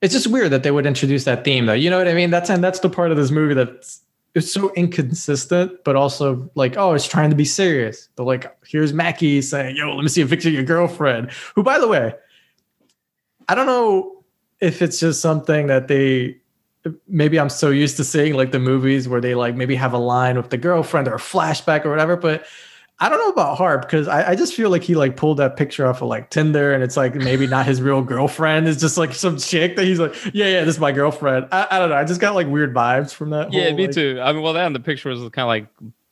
it's 0.00 0.14
just 0.14 0.28
weird 0.28 0.50
that 0.50 0.62
they 0.62 0.70
would 0.70 0.86
introduce 0.86 1.24
that 1.24 1.44
theme 1.44 1.66
though. 1.66 1.72
You 1.72 1.90
know 1.90 1.98
what 1.98 2.08
I 2.08 2.14
mean? 2.14 2.30
That's 2.30 2.50
and 2.50 2.62
that's 2.62 2.80
the 2.80 2.90
part 2.90 3.10
of 3.10 3.16
this 3.16 3.30
movie 3.30 3.54
that's 3.54 4.02
it's 4.34 4.52
so 4.52 4.72
inconsistent, 4.74 5.84
but 5.84 5.96
also 5.96 6.50
like, 6.54 6.76
oh, 6.76 6.94
it's 6.94 7.06
trying 7.06 7.30
to 7.30 7.36
be 7.36 7.44
serious. 7.44 8.08
But 8.14 8.24
like, 8.24 8.56
here's 8.66 8.92
Mackie 8.92 9.42
saying, 9.42 9.76
"Yo, 9.76 9.94
let 9.94 10.02
me 10.02 10.08
see 10.08 10.22
a 10.22 10.26
picture 10.26 10.48
of 10.48 10.54
your 10.54 10.64
girlfriend." 10.64 11.32
Who, 11.54 11.62
by 11.62 11.78
the 11.78 11.88
way, 11.88 12.14
I 13.48 13.54
don't 13.54 13.66
know 13.66 14.24
if 14.60 14.82
it's 14.82 15.00
just 15.00 15.20
something 15.20 15.66
that 15.68 15.88
they 15.88 16.36
maybe 17.08 17.38
I'm 17.40 17.50
so 17.50 17.70
used 17.70 17.96
to 17.96 18.04
seeing 18.04 18.34
like 18.34 18.52
the 18.52 18.58
movies 18.58 19.08
where 19.08 19.20
they 19.20 19.34
like 19.34 19.56
maybe 19.56 19.74
have 19.74 19.92
a 19.92 19.98
line 19.98 20.36
with 20.36 20.50
the 20.50 20.56
girlfriend 20.56 21.08
or 21.08 21.14
a 21.14 21.18
flashback 21.18 21.84
or 21.84 21.90
whatever, 21.90 22.16
but 22.16 22.46
I 23.00 23.08
don't 23.08 23.18
know 23.18 23.28
about 23.28 23.56
Harp 23.56 23.82
because 23.82 24.08
I, 24.08 24.30
I, 24.30 24.34
just 24.34 24.54
feel 24.54 24.70
like 24.70 24.82
he 24.82 24.96
like 24.96 25.16
pulled 25.16 25.36
that 25.36 25.56
picture 25.56 25.86
off 25.86 26.02
of 26.02 26.08
like 26.08 26.30
Tinder 26.30 26.74
and 26.74 26.82
it's 26.82 26.96
like 26.96 27.14
maybe 27.14 27.46
not 27.46 27.64
his 27.64 27.80
real 27.80 28.02
girlfriend. 28.02 28.66
It's 28.66 28.80
just 28.80 28.98
like 28.98 29.14
some 29.14 29.36
chick 29.38 29.76
that 29.76 29.84
he's 29.84 30.00
like, 30.00 30.16
yeah, 30.34 30.46
yeah, 30.46 30.64
this 30.64 30.74
is 30.74 30.80
my 30.80 30.90
girlfriend. 30.90 31.46
I, 31.52 31.68
I 31.70 31.78
don't 31.78 31.90
know. 31.90 31.94
I 31.94 32.04
just 32.04 32.20
got 32.20 32.34
like 32.34 32.48
weird 32.48 32.74
vibes 32.74 33.14
from 33.14 33.30
that. 33.30 33.52
Yeah, 33.52 33.68
whole, 33.68 33.76
me 33.76 33.86
like... 33.86 33.94
too. 33.94 34.18
I 34.20 34.32
mean, 34.32 34.42
well, 34.42 34.52
that 34.54 34.66
and 34.66 34.74
the 34.74 34.80
picture 34.80 35.10
was 35.10 35.20
kind 35.30 35.38
of 35.38 35.46
like 35.46 35.66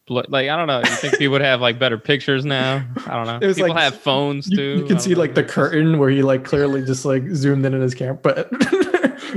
like 0.09 0.49
I 0.49 0.57
don't 0.57 0.69
know. 0.69 0.79
You 0.79 0.85
think 0.85 1.19
people 1.19 1.33
would 1.33 1.41
have 1.41 1.61
like 1.61 1.79
better 1.79 1.99
pictures 1.99 2.45
now? 2.45 2.85
I 3.07 3.17
don't 3.17 3.27
know. 3.27 3.39
It 3.43 3.49
was 3.49 3.57
people 3.57 3.75
like, 3.75 3.83
have 3.83 3.97
phones 3.97 4.49
too. 4.49 4.63
You, 4.63 4.77
you 4.79 4.85
can 4.85 5.01
see 5.01 5.15
know. 5.15 5.21
like 5.21 5.35
the 5.35 5.43
curtain 5.43 5.99
where 5.99 6.11
he 6.11 6.23
like 6.23 6.45
clearly 6.45 6.85
just 6.85 7.05
like 7.05 7.25
zoomed 7.31 7.67
in 7.67 7.75
in 7.75 7.81
his 7.81 7.95
camera, 7.95 8.15
but 8.15 8.49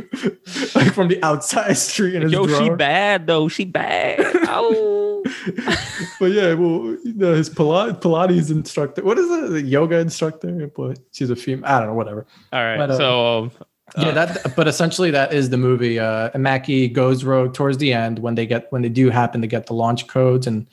like 0.75 0.93
from 0.93 1.07
the 1.07 1.19
outside 1.23 1.73
street. 1.77 2.21
His 2.21 2.31
Yo, 2.31 2.45
drawer. 2.45 2.61
she 2.61 2.69
bad 2.69 3.27
though. 3.27 3.47
She 3.47 3.65
bad. 3.65 4.19
Oh. 4.47 5.23
but 6.19 6.31
yeah, 6.31 6.53
well, 6.53 6.97
you 7.03 7.13
know, 7.15 7.33
his 7.33 7.49
Pilates, 7.49 7.99
Pilates 8.01 8.51
instructor. 8.51 9.03
What 9.03 9.17
is 9.17 9.29
it? 9.29 9.49
The 9.51 9.61
yoga 9.61 9.99
instructor? 9.99 10.71
But 10.75 10.99
she's 11.11 11.29
a 11.29 11.35
female. 11.35 11.65
I 11.65 11.79
don't 11.79 11.89
know. 11.89 11.93
Whatever. 11.93 12.25
All 12.53 12.63
right. 12.63 12.77
But, 12.77 12.91
uh, 12.91 12.97
so. 12.97 13.37
Um, 13.43 13.51
yeah, 13.97 14.11
that. 14.11 14.55
But 14.55 14.67
essentially, 14.67 15.11
that 15.11 15.33
is 15.33 15.49
the 15.49 15.57
movie. 15.57 15.99
Uh, 15.99 16.37
Mackie 16.37 16.87
goes 16.87 17.23
rogue 17.23 17.53
towards 17.53 17.77
the 17.79 17.93
end 17.93 18.19
when 18.19 18.35
they 18.35 18.45
get 18.45 18.71
when 18.71 18.81
they 18.81 18.89
do 18.89 19.09
happen 19.09 19.41
to 19.41 19.47
get 19.47 19.65
the 19.65 19.73
launch 19.73 20.07
codes, 20.07 20.45
and 20.45 20.67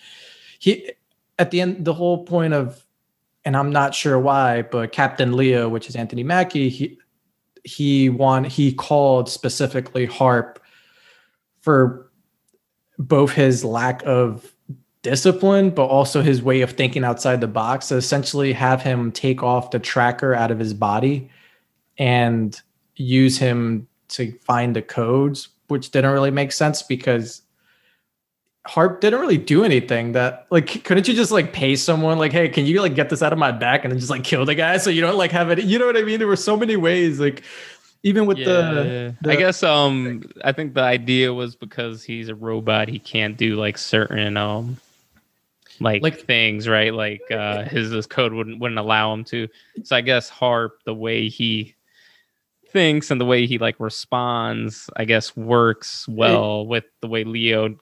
he 0.59 0.93
at 1.39 1.51
the 1.51 1.61
end 1.61 1.85
the 1.85 1.95
whole 1.95 2.25
point 2.25 2.53
of, 2.53 2.85
and 3.45 3.57
I'm 3.57 3.71
not 3.71 3.95
sure 3.95 4.19
why, 4.19 4.62
but 4.62 4.93
Captain 4.93 5.35
Leo, 5.35 5.69
which 5.69 5.89
is 5.89 5.97
Anthony 5.97 6.25
Mackie, 6.25 6.69
he 6.69 6.99
he 7.67 8.09
won 8.09 8.45
he 8.45 8.73
called 8.73 9.29
specifically 9.29 10.07
harp 10.07 10.63
for 11.61 12.09
both 12.97 13.33
his 13.33 13.65
lack 13.65 14.03
of 14.07 14.55
discipline 15.03 15.71
but 15.71 15.87
also 15.87 16.23
his 16.23 16.43
way 16.43 16.61
of 16.61 16.71
thinking 16.71 17.03
outside 17.03 17.41
the 17.41 17.49
box. 17.49 17.89
To 17.89 17.97
essentially 17.97 18.53
have 18.53 18.83
him 18.83 19.11
take 19.11 19.43
off 19.43 19.73
the 19.73 19.81
tracker 19.81 20.33
out 20.33 20.53
of 20.53 20.61
his 20.61 20.75
body 20.75 21.29
and 21.99 22.59
use 22.95 23.37
him 23.37 23.89
to 24.09 24.33
find 24.45 24.77
the 24.77 24.83
codes 24.83 25.49
which 25.67 25.91
didn't 25.91 26.13
really 26.13 26.31
make 26.31 26.53
sense 26.53 26.83
because 26.85 27.43
Harp 28.69 29.01
didn't 29.01 29.21
really 29.21 29.39
do 29.39 29.65
anything 29.65 30.13
that 30.13 30.47
like 30.51 30.85
couldn't 30.85 31.09
you 31.09 31.15
just 31.15 31.33
like 31.33 31.53
pay 31.53 31.77
someone 31.77 32.19
like 32.19 32.33
hey 32.33 32.49
can 32.49 32.67
you 32.67 32.81
like 32.81 32.95
get 32.95 33.11
this 33.11 33.23
out 33.23 33.33
of 33.33 33.39
my 33.39 33.53
back 33.53 33.85
and 33.85 33.93
then 33.93 33.99
just 33.99 34.11
like 34.11 34.25
kill 34.25 34.45
the 34.45 34.55
guy 34.55 34.77
so 34.77 34.91
you 34.91 35.01
don't 35.01 35.17
like 35.17 35.31
have 35.31 35.51
it 35.51 35.63
you 35.65 35.79
know 35.79 35.87
what 35.87 35.97
I 35.97 36.03
mean 36.03 36.19
there 36.19 36.29
were 36.29 36.37
so 36.37 36.57
many 36.57 36.77
ways 36.77 37.21
like 37.21 37.43
even 38.03 38.27
with 38.27 38.39
yeah, 38.39 38.47
the, 38.47 39.17
the, 39.23 39.31
I 39.33 39.37
guess 39.37 39.63
um 39.63 40.23
I 40.45 40.53
think 40.53 40.75
the 40.75 40.83
idea 40.83 41.33
was 41.33 41.57
because 41.57 42.03
he's 42.03 42.29
a 42.29 42.35
robot 42.35 42.89
he 42.89 42.99
can't 42.99 43.37
do 43.37 43.57
like 43.57 43.79
certain 43.79 44.37
um 44.37 44.79
like, 45.81 46.03
like 46.03 46.21
things, 46.21 46.69
right? 46.69 46.93
Like 46.93 47.23
uh, 47.31 47.65
his 47.65 47.91
his 47.91 48.07
code 48.07 48.33
wouldn't 48.33 48.61
wouldn't 48.61 48.79
allow 48.79 49.13
him 49.13 49.25
to. 49.25 49.49
So 49.85 49.97
I 49.97 50.01
guess 50.01 50.29
Harp, 50.29 50.81
the 50.85 50.95
way 50.95 51.29
he 51.29 51.75
thinks 52.71 53.11
and 53.11 53.21
the 53.21 53.25
way 53.25 53.47
he 53.47 53.59
like 53.59 53.77
responds, 53.79 54.91
I 54.97 55.05
guess 55.05 55.37
works 55.37 56.07
well 56.09 56.63
it, 56.63 56.69
with 56.69 56.85
the 57.01 57.09
way 57.09 57.25
Leo 57.25 57.77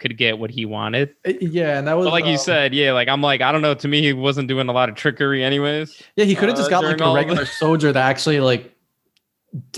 could 0.00 0.16
get 0.16 0.38
what 0.38 0.50
he 0.50 0.64
wanted. 0.64 1.14
Yeah, 1.24 1.78
and 1.78 1.86
that 1.86 1.96
was 1.96 2.06
but 2.06 2.12
like 2.12 2.24
um, 2.24 2.30
you 2.30 2.38
said, 2.38 2.74
yeah, 2.74 2.92
like 2.92 3.08
I'm 3.08 3.20
like 3.20 3.40
I 3.40 3.52
don't 3.52 3.62
know. 3.62 3.74
To 3.74 3.86
me, 3.86 4.02
he 4.02 4.12
wasn't 4.12 4.48
doing 4.48 4.68
a 4.68 4.72
lot 4.72 4.88
of 4.88 4.96
trickery, 4.96 5.44
anyways. 5.44 6.02
Yeah, 6.16 6.24
he 6.24 6.34
could 6.34 6.48
have 6.48 6.56
uh, 6.56 6.60
just 6.60 6.70
got 6.70 6.82
like 6.82 7.00
a 7.00 7.12
regular 7.12 7.46
soldier 7.60 7.92
that 7.92 8.08
actually 8.08 8.40
like 8.40 8.74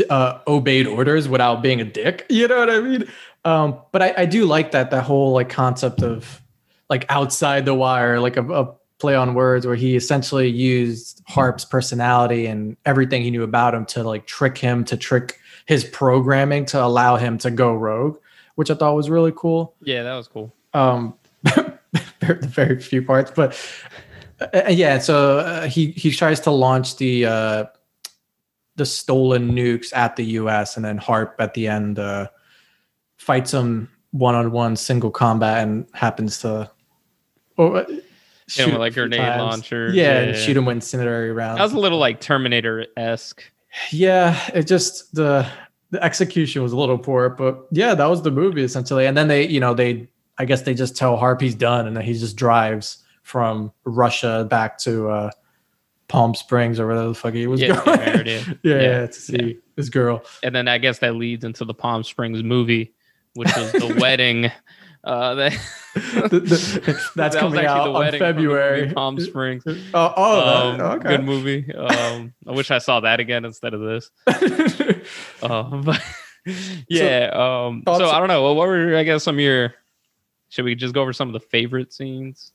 uh, 0.09 0.39
obeyed 0.47 0.87
orders 0.87 1.29
without 1.29 1.63
being 1.63 1.81
a 1.81 1.85
dick. 1.85 2.27
You 2.31 2.49
know 2.49 2.59
what 2.59 2.71
I 2.71 2.81
mean? 2.81 3.09
Um, 3.45 3.79
but 3.93 4.03
I, 4.03 4.15
I 4.19 4.27
do 4.27 4.47
like 4.47 4.71
that 4.71 4.91
that 4.91 5.03
whole 5.05 5.33
like 5.33 5.51
concept 5.51 6.03
of 6.03 6.41
like 6.89 7.05
outside 7.09 7.67
the 7.67 7.75
wire, 7.75 8.21
like 8.21 8.37
a, 8.37 8.49
a 8.49 8.75
play 8.99 9.17
on 9.17 9.35
words 9.35 9.67
where 9.67 9.75
he 9.75 9.97
essentially 9.97 10.49
used 10.49 11.23
Harp's 11.27 11.65
personality 11.65 12.47
and 12.47 12.77
everything 12.87 13.23
he 13.23 13.31
knew 13.31 13.43
about 13.43 13.75
him 13.75 13.85
to 13.87 14.05
like 14.05 14.27
trick 14.27 14.57
him 14.57 14.85
to 14.85 14.97
trick 14.97 15.41
his 15.67 15.85
programming 15.85 16.65
to 16.67 16.83
allow 16.83 17.17
him 17.17 17.39
to 17.39 17.51
go 17.51 17.75
rogue, 17.75 18.19
which 18.55 18.71
I 18.71 18.75
thought 18.75 18.95
was 18.95 19.11
really 19.11 19.33
cool. 19.35 19.75
Yeah, 19.83 20.03
that 20.03 20.15
was 20.15 20.29
cool. 20.29 20.55
Um, 20.75 21.15
very, 22.21 22.41
very 22.41 22.81
few 22.81 23.03
parts, 23.03 23.31
but 23.35 23.59
uh, 24.41 24.69
yeah. 24.69 24.99
So 24.99 25.39
uh, 25.39 25.67
he 25.67 25.93
he 25.93 26.11
tries 26.11 26.41
to 26.41 26.51
launch 26.51 26.97
the 26.97 27.27
uh, 27.27 27.65
the 28.77 28.87
stolen 28.87 29.53
nukes 29.53 29.95
at 29.95 30.17
the 30.17 30.25
U.S. 30.25 30.77
and 30.77 30.85
then 30.85 30.99
Harp 30.99 31.37
at 31.39 31.55
the 31.55 31.69
end 31.69 31.99
uh, 31.99 32.29
fights 33.19 33.53
him 33.53 33.91
one 34.13 34.35
on 34.35 34.53
one 34.53 34.77
single 34.77 35.11
combat 35.11 35.63
and 35.63 35.87
happens 35.95 36.39
to. 36.41 36.71
Oh, 37.59 37.75
uh, 37.75 37.87
shoot 38.49 38.65
him 38.65 38.71
with 38.73 38.81
like 38.81 38.95
grenade 38.95 39.21
times. 39.21 39.41
launcher. 39.41 39.91
Yeah, 39.93 40.03
yeah, 40.03 40.19
and 40.21 40.37
shoot 40.37 40.57
him 40.57 40.65
with 40.65 40.77
incendiary 40.77 41.33
rounds. 41.33 41.59
That 41.59 41.65
was 41.65 41.73
a 41.73 41.79
little 41.79 41.99
like 41.99 42.21
Terminator 42.21 42.87
esque. 42.97 43.43
Yeah, 43.91 44.39
it 44.55 44.67
just 44.67 45.15
the 45.15 45.47
the 45.93 46.03
execution 46.03 46.63
was 46.63 46.73
a 46.73 46.77
little 46.77 46.99
poor, 46.99 47.29
but 47.29 47.67
yeah, 47.71 47.95
that 47.95 48.07
was 48.07 48.23
the 48.23 48.31
movie 48.31 48.65
essentially. 48.65 49.07
And 49.07 49.17
then 49.17 49.29
they, 49.29 49.47
you 49.47 49.61
know, 49.61 49.75
they 49.75 50.09
I 50.39 50.47
guess 50.47 50.63
they 50.63 50.75
just 50.75 50.97
tell 50.97 51.17
Harp 51.17 51.41
he's 51.41 51.55
done, 51.55 51.87
and 51.87 51.97
then 51.97 52.03
he 52.03 52.15
just 52.15 52.35
drives 52.35 53.05
from 53.23 53.73
Russia 53.85 54.47
back 54.49 54.79
to 54.79 55.09
uh, 55.09 55.31
Palm 56.09 56.35
Springs 56.35 56.81
or 56.81 56.89
whatever 56.89 57.09
the 57.09 57.15
fuck 57.15 57.35
he 57.35 57.47
was 57.47 57.61
yeah, 57.61 57.85
going. 57.85 58.01
Married, 58.01 58.27
yeah. 58.27 58.45
yeah, 58.63 58.81
yeah, 58.81 59.07
to 59.07 59.13
see 59.13 59.43
yeah. 59.43 59.53
this 59.77 59.91
girl. 59.91 60.25
And 60.43 60.55
then 60.55 60.67
I 60.67 60.79
guess 60.79 60.99
that 61.01 61.15
leads 61.15 61.45
into 61.45 61.65
the 61.65 61.75
Palm 61.75 62.03
Springs 62.03 62.43
movie, 62.43 62.95
which 63.35 63.55
was 63.55 63.73
the 63.73 63.97
wedding. 64.01 64.51
Uh, 65.05 65.35
that, 65.35 65.53
the, 65.95 66.41
the, 66.41 66.83
that's 67.17 67.35
that 67.35 67.41
coming 67.41 67.65
out 67.65 67.89
on 67.89 68.13
February. 68.13 68.93
Palm 68.93 69.19
Springs. 69.19 69.65
Oh, 69.95 70.15
oh 70.17 70.71
um, 70.71 70.81
okay. 70.81 71.09
Good 71.17 71.25
movie. 71.25 71.75
Um, 71.75 72.33
I 72.47 72.53
wish 72.53 72.71
I 72.71 72.79
saw 72.79 73.01
that 73.01 73.21
again 73.21 73.45
instead 73.45 73.75
of 73.75 73.81
this. 73.81 74.11
uh, 75.43 75.63
but 75.63 76.03
yeah. 76.89 77.31
So, 77.33 77.41
um, 77.41 77.83
so 77.87 78.11
I 78.11 78.19
don't 78.19 78.29
know. 78.29 78.53
What 78.55 78.69
were 78.69 78.97
I 78.97 79.03
guess 79.03 79.25
some 79.25 79.37
of 79.37 79.41
your? 79.41 79.75
Should 80.51 80.65
we 80.65 80.75
just 80.75 80.95
go 80.95 81.03
over 81.03 81.13
some 81.13 81.29
of 81.29 81.33
the 81.33 81.41
favorite 81.41 81.93
scenes? 81.93 82.53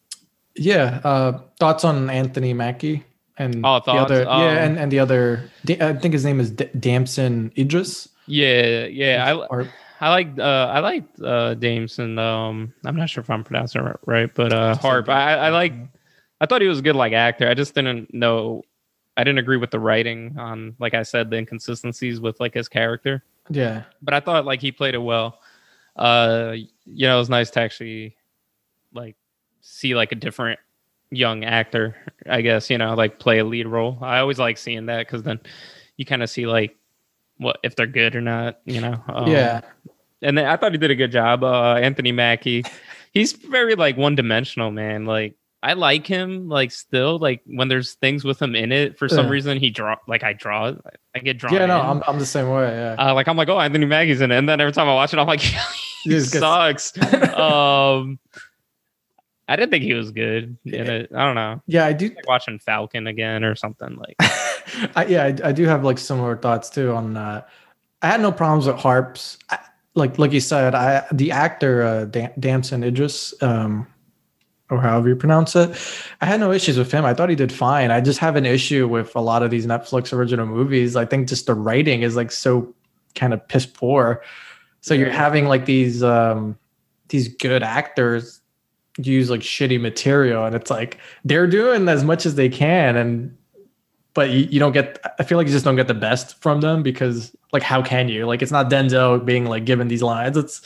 Yeah. 0.55 1.01
Uh, 1.03 1.39
thoughts 1.59 1.83
on 1.83 2.09
Anthony 2.09 2.53
Mackie? 2.53 3.03
and 3.37 3.65
oh, 3.65 3.81
the 3.85 3.91
other 3.91 4.27
um, 4.27 4.41
yeah, 4.41 4.63
and, 4.63 4.79
and 4.79 4.91
the 4.91 4.99
other 4.99 5.49
I 5.79 5.93
think 5.93 6.13
his 6.13 6.25
name 6.25 6.39
is 6.39 6.51
D- 6.51 6.69
Damson 6.79 7.51
Idris. 7.57 8.09
Yeah, 8.25 8.85
yeah, 8.85 9.47
I 9.51 9.67
I 9.99 10.09
like 10.09 10.37
uh, 10.37 10.71
I 10.73 10.79
like 10.79 11.05
uh, 11.23 11.55
Damson. 11.55 12.19
Um, 12.19 12.73
I'm 12.85 12.95
not 12.95 13.09
sure 13.09 13.21
if 13.21 13.29
I'm 13.29 13.43
pronouncing 13.43 13.85
it 13.85 13.97
right, 14.05 14.33
but 14.33 14.53
uh, 14.53 14.75
Harp. 14.75 15.09
I, 15.09 15.35
I 15.35 15.49
like. 15.49 15.73
I 16.39 16.45
thought 16.45 16.61
he 16.61 16.67
was 16.67 16.79
a 16.79 16.83
good 16.83 16.95
like 16.95 17.13
actor. 17.13 17.49
I 17.49 17.53
just 17.53 17.73
didn't 17.73 18.13
know. 18.13 18.63
I 19.15 19.23
didn't 19.23 19.39
agree 19.39 19.57
with 19.57 19.71
the 19.71 19.79
writing 19.79 20.35
on, 20.37 20.75
like 20.77 20.93
I 20.93 21.01
said, 21.01 21.31
the 21.31 21.37
inconsistencies 21.37 22.19
with 22.19 22.39
like 22.39 22.53
his 22.53 22.69
character. 22.69 23.23
Yeah, 23.49 23.83
but 24.01 24.13
I 24.13 24.19
thought 24.19 24.45
like 24.45 24.61
he 24.61 24.71
played 24.71 24.93
it 24.93 24.99
well. 24.99 25.39
Uh, 25.95 26.53
you 26.85 27.07
know, 27.07 27.15
it 27.15 27.19
was 27.19 27.29
nice 27.29 27.49
to 27.51 27.61
actually 27.61 28.15
like 28.93 29.15
see 29.61 29.95
like 29.95 30.11
a 30.11 30.15
different 30.15 30.59
young 31.09 31.43
actor, 31.43 31.95
I 32.29 32.41
guess, 32.41 32.69
you 32.69 32.77
know, 32.77 32.93
like 32.93 33.19
play 33.19 33.39
a 33.39 33.43
lead 33.43 33.67
role. 33.67 33.97
I 34.01 34.19
always 34.19 34.37
like 34.39 34.57
seeing 34.57 34.85
that 34.87 35.07
because 35.07 35.23
then 35.23 35.39
you 35.95 36.05
kind 36.05 36.21
of 36.21 36.29
see 36.29 36.45
like 36.45 36.76
what 37.37 37.59
if 37.63 37.75
they're 37.75 37.87
good 37.87 38.15
or 38.15 38.21
not, 38.21 38.59
you 38.65 38.81
know. 38.81 39.01
Um, 39.07 39.31
yeah. 39.31 39.61
And 40.21 40.37
then 40.37 40.45
I 40.45 40.57
thought 40.57 40.71
he 40.71 40.77
did 40.77 40.91
a 40.91 40.95
good 40.95 41.11
job. 41.11 41.43
Uh, 41.43 41.75
Anthony 41.75 42.11
Mackie, 42.11 42.63
he's 43.11 43.33
very 43.33 43.75
like 43.75 43.97
one 43.97 44.15
dimensional, 44.15 44.71
man. 44.71 45.05
Like 45.05 45.35
I 45.63 45.73
like 45.73 46.05
him, 46.07 46.47
like 46.47 46.71
still, 46.71 47.19
like 47.19 47.41
when 47.45 47.67
there's 47.67 47.93
things 47.95 48.23
with 48.23 48.41
him 48.41 48.55
in 48.55 48.71
it. 48.71 48.97
For 48.97 49.09
some 49.09 49.25
yeah. 49.25 49.31
reason, 49.31 49.57
he 49.57 49.69
draw 49.69 49.95
like 50.07 50.23
I 50.23 50.33
draw, 50.33 50.73
I 51.15 51.19
get 51.19 51.37
drawn. 51.37 51.53
Yeah, 51.53 51.65
no, 51.65 51.79
in. 51.79 51.85
I'm, 51.87 52.03
I'm 52.07 52.19
the 52.19 52.25
same 52.25 52.49
way. 52.49 52.67
Yeah. 52.67 52.95
Uh, 52.97 53.13
like 53.13 53.27
I'm 53.27 53.37
like, 53.37 53.49
oh, 53.49 53.59
Anthony 53.59 53.85
Mackie's 53.85 54.21
in 54.21 54.31
it, 54.31 54.37
and 54.37 54.47
then 54.47 54.61
every 54.61 54.73
time 54.73 54.87
I 54.87 54.93
watch 54.93 55.13
it, 55.13 55.19
I'm 55.19 55.27
like, 55.27 55.39
he 56.03 56.19
sucks. 56.19 56.97
um, 57.33 58.19
I 59.47 59.55
didn't 59.55 59.71
think 59.71 59.83
he 59.83 59.93
was 59.93 60.11
good 60.11 60.57
in 60.65 60.89
it. 60.89 61.09
I 61.15 61.25
don't 61.25 61.35
know. 61.35 61.61
Yeah, 61.67 61.85
I 61.85 61.93
do 61.93 62.09
like 62.09 62.27
watching 62.27 62.59
Falcon 62.59 63.07
again 63.07 63.43
or 63.43 63.55
something 63.55 63.95
like. 63.95 64.15
I, 64.95 65.05
yeah, 65.05 65.23
I, 65.23 65.49
I, 65.49 65.51
do 65.53 65.63
have 65.65 65.85
like 65.85 65.97
similar 65.97 66.35
thoughts 66.35 66.69
too 66.69 66.91
on 66.91 67.13
that. 67.13 67.47
I 68.01 68.07
had 68.07 68.19
no 68.19 68.31
problems 68.31 68.67
with 68.67 68.75
harps. 68.75 69.37
I, 69.49 69.59
like 69.95 70.19
like 70.19 70.33
you 70.33 70.41
said, 70.41 70.75
I 70.75 71.05
the 71.11 71.31
actor 71.31 71.83
uh, 71.83 72.05
Damson 72.39 72.83
Idris, 72.83 73.33
um, 73.41 73.87
or 74.69 74.81
however 74.81 75.09
you 75.09 75.15
pronounce 75.15 75.55
it, 75.55 75.75
I 76.21 76.25
had 76.25 76.39
no 76.39 76.51
issues 76.51 76.77
with 76.77 76.91
him. 76.91 77.05
I 77.05 77.13
thought 77.13 77.29
he 77.29 77.35
did 77.35 77.51
fine. 77.51 77.89
I 77.89 78.01
just 78.01 78.19
have 78.19 78.35
an 78.35 78.45
issue 78.45 78.87
with 78.87 79.15
a 79.15 79.21
lot 79.21 79.43
of 79.43 79.49
these 79.49 79.65
Netflix 79.65 80.11
original 80.11 80.45
movies. 80.45 80.95
I 80.95 81.05
think 81.05 81.29
just 81.29 81.45
the 81.45 81.55
writing 81.55 82.01
is 82.01 82.15
like 82.15 82.31
so 82.31 82.73
kind 83.15 83.33
of 83.33 83.47
piss 83.47 83.65
poor. 83.65 84.21
So 84.81 84.93
yeah. 84.93 85.01
you're 85.01 85.09
having 85.09 85.45
like 85.45 85.65
these 85.65 86.03
um, 86.03 86.59
these 87.07 87.29
good 87.29 87.63
actors 87.63 88.41
use 88.97 89.29
like 89.29 89.41
shitty 89.41 89.79
material 89.79 90.45
and 90.45 90.55
it's 90.55 90.71
like 90.71 90.97
they're 91.23 91.47
doing 91.47 91.87
as 91.87 92.03
much 92.03 92.25
as 92.25 92.35
they 92.35 92.49
can 92.49 92.95
and 92.95 93.37
but 94.13 94.31
you, 94.31 94.47
you 94.49 94.59
don't 94.59 94.71
get 94.71 94.99
i 95.19 95.23
feel 95.23 95.37
like 95.37 95.47
you 95.47 95.53
just 95.53 95.65
don't 95.65 95.75
get 95.75 95.87
the 95.87 95.93
best 95.93 96.41
from 96.41 96.61
them 96.61 96.81
because 96.81 97.35
like 97.53 97.63
how 97.63 97.81
can 97.81 98.09
you? 98.09 98.25
Like 98.25 98.41
it's 98.41 98.51
not 98.51 98.69
denzel 98.69 99.23
being 99.23 99.45
like 99.45 99.65
given 99.65 99.87
these 99.87 100.03
lines. 100.03 100.37
It's 100.37 100.61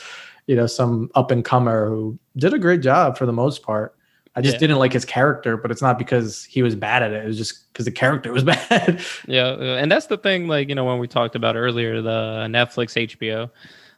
you 0.46 0.56
know 0.56 0.66
some 0.66 1.10
up 1.14 1.30
and 1.30 1.44
comer 1.44 1.88
who 1.88 2.18
did 2.36 2.52
a 2.52 2.58
great 2.58 2.80
job 2.80 3.16
for 3.16 3.26
the 3.26 3.32
most 3.32 3.62
part. 3.62 3.96
I 4.34 4.40
just 4.40 4.54
yeah. 4.54 4.60
didn't 4.60 4.78
like 4.78 4.94
his 4.94 5.04
character 5.04 5.58
but 5.58 5.70
it's 5.70 5.82
not 5.82 5.98
because 5.98 6.44
he 6.44 6.62
was 6.62 6.74
bad 6.74 7.02
at 7.02 7.12
it. 7.12 7.24
It 7.24 7.26
was 7.26 7.38
just 7.38 7.70
because 7.72 7.84
the 7.84 7.92
character 7.92 8.32
was 8.32 8.44
bad. 8.54 9.00
Yeah 9.26 9.52
and 9.52 9.92
that's 9.92 10.06
the 10.06 10.16
thing 10.16 10.48
like 10.48 10.68
you 10.68 10.74
know 10.74 10.84
when 10.84 10.98
we 10.98 11.06
talked 11.06 11.36
about 11.36 11.54
earlier 11.54 12.00
the 12.00 12.46
netflix 12.48 12.96
hbo 13.08 13.50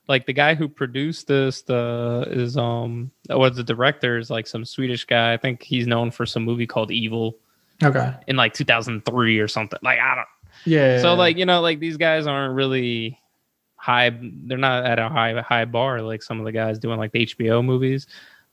like 0.08 0.26
the 0.26 0.32
guy 0.32 0.54
who 0.54 0.68
produced 0.68 1.26
this 1.26 1.62
the 1.62 2.24
is 2.28 2.56
um 2.56 3.10
or 3.30 3.50
the 3.50 3.64
director 3.64 4.18
is 4.18 4.30
like 4.30 4.46
some 4.46 4.64
swedish 4.64 5.04
guy. 5.04 5.32
I 5.32 5.36
think 5.36 5.62
he's 5.62 5.86
known 5.86 6.10
for 6.10 6.26
some 6.26 6.44
movie 6.44 6.66
called 6.66 6.90
evil 6.90 7.36
okay. 7.82 8.14
in 8.26 8.36
like 8.36 8.54
2003 8.54 9.38
or 9.38 9.48
something. 9.48 9.78
Like 9.82 9.98
i 9.98 10.14
don't 10.14 10.28
yeah 10.64 11.00
so 11.00 11.14
like 11.14 11.36
you 11.36 11.44
know 11.44 11.60
like 11.60 11.80
these 11.80 11.96
guys 11.96 12.26
aren't 12.26 12.54
really 12.54 13.18
high 13.76 14.10
they're 14.46 14.56
not 14.56 14.84
at 14.86 14.98
a 14.98 15.08
high 15.08 15.38
high 15.40 15.64
bar 15.64 16.00
like 16.00 16.22
some 16.22 16.38
of 16.38 16.44
the 16.44 16.52
guys 16.52 16.78
doing 16.78 16.98
like 16.98 17.12
the 17.12 17.26
hbo 17.26 17.62
movies 17.64 18.06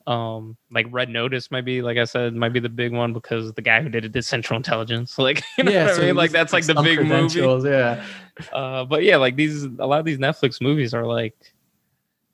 um 0.08 0.58
like 0.72 0.86
red 0.90 1.10
notice 1.10 1.52
might 1.52 1.66
be 1.66 1.82
like 1.82 1.98
i 1.98 2.04
said 2.04 2.34
might 2.34 2.54
be 2.54 2.60
the 2.60 2.70
big 2.70 2.92
one 2.92 3.14
because 3.14 3.54
the 3.54 3.62
guy 3.62 3.82
who 3.82 3.90
did 3.90 4.04
it 4.04 4.12
did 4.12 4.26
central 4.26 4.58
intelligence 4.58 5.18
like 5.18 5.44
you 5.58 5.64
know 5.64 5.72
yeah, 5.72 5.86
what 5.86 5.96
so 5.96 6.02
i 6.02 6.06
mean 6.06 6.16
like 6.16 6.32
that's 6.32 6.54
like 6.54 6.66
the 6.66 6.74
big 6.82 7.06
movie. 7.06 7.70
yeah. 7.70 8.04
Uh 8.54 8.86
but 8.86 9.04
yeah 9.04 9.18
like 9.18 9.36
these 9.36 9.66
a 9.66 9.86
lot 9.86 10.00
of 10.00 10.06
these 10.06 10.18
netflix 10.18 10.62
movies 10.62 10.94
are 10.94 11.06
like 11.06 11.36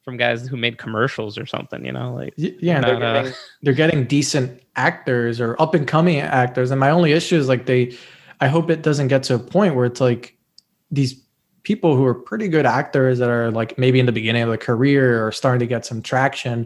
from 0.06 0.16
guys 0.16 0.48
who 0.48 0.56
made 0.56 0.78
commercials 0.78 1.38
or 1.38 1.46
something 1.46 1.84
you 1.84 1.92
know 1.92 2.14
like 2.14 2.34
yeah 2.38 2.80
they're, 2.80 2.96
uh, 2.96 3.14
getting, 3.14 3.34
they're 3.64 3.74
getting 3.74 4.06
decent 4.06 4.62
actors 4.78 5.42
or 5.42 5.62
up 5.62 5.74
and 5.74 5.86
coming 5.86 6.20
actors 6.20 6.72
and 6.72 6.80
my 6.80 6.92
only 6.92 7.12
issue 7.12 7.36
is 7.36 7.50
like 7.50 7.66
they 7.66 7.94
i 8.40 8.48
hope 8.48 8.70
it 8.70 8.84
doesn't 8.84 9.10
get 9.10 9.24
to 9.24 9.36
a 9.36 9.40
point 9.40 9.76
where 9.76 9.86
it's 9.86 10.00
like 10.00 10.38
these 10.92 11.22
people 11.64 11.98
who 11.98 12.06
are 12.06 12.14
pretty 12.14 12.48
good 12.48 12.66
actors 12.66 13.20
that 13.20 13.30
are 13.30 13.52
like 13.52 13.78
maybe 13.78 14.00
in 14.00 14.06
the 14.06 14.12
beginning 14.14 14.42
of 14.42 14.48
their 14.48 14.58
career 14.58 15.28
or 15.28 15.34
starting 15.34 15.60
to 15.60 15.68
get 15.68 15.86
some 15.86 16.02
traction 16.02 16.66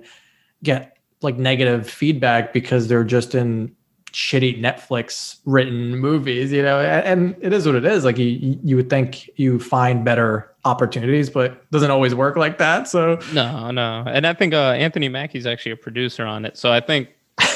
get 0.63 0.97
like 1.21 1.37
negative 1.37 1.89
feedback 1.89 2.53
because 2.53 2.87
they're 2.87 3.03
just 3.03 3.35
in 3.35 3.75
shitty 4.11 4.61
Netflix 4.61 5.39
written 5.45 5.95
movies, 5.97 6.51
you 6.51 6.61
know, 6.61 6.79
and 6.81 7.35
it 7.39 7.53
is 7.53 7.65
what 7.65 7.75
it 7.75 7.85
is. 7.85 8.03
Like 8.03 8.17
you, 8.17 8.59
you 8.63 8.75
would 8.75 8.89
think 8.89 9.29
you 9.37 9.59
find 9.59 10.03
better 10.03 10.51
opportunities, 10.65 11.29
but 11.29 11.51
it 11.51 11.71
doesn't 11.71 11.91
always 11.91 12.13
work 12.13 12.35
like 12.35 12.57
that. 12.57 12.87
So 12.87 13.19
no, 13.33 13.71
no. 13.71 14.03
And 14.07 14.27
I 14.27 14.33
think 14.33 14.53
uh, 14.53 14.71
Anthony 14.71 15.09
Mackie's 15.09 15.45
actually 15.45 15.71
a 15.71 15.77
producer 15.77 16.25
on 16.25 16.45
it. 16.45 16.57
So 16.57 16.71
I 16.71 16.81
think, 16.81 17.09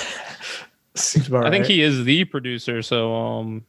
Seems 0.95 1.27
about 1.27 1.41
I 1.41 1.43
right. 1.43 1.51
think 1.51 1.65
he 1.65 1.81
is 1.81 2.05
the 2.05 2.23
producer. 2.23 2.81
So 2.81 3.13
um, 3.13 3.65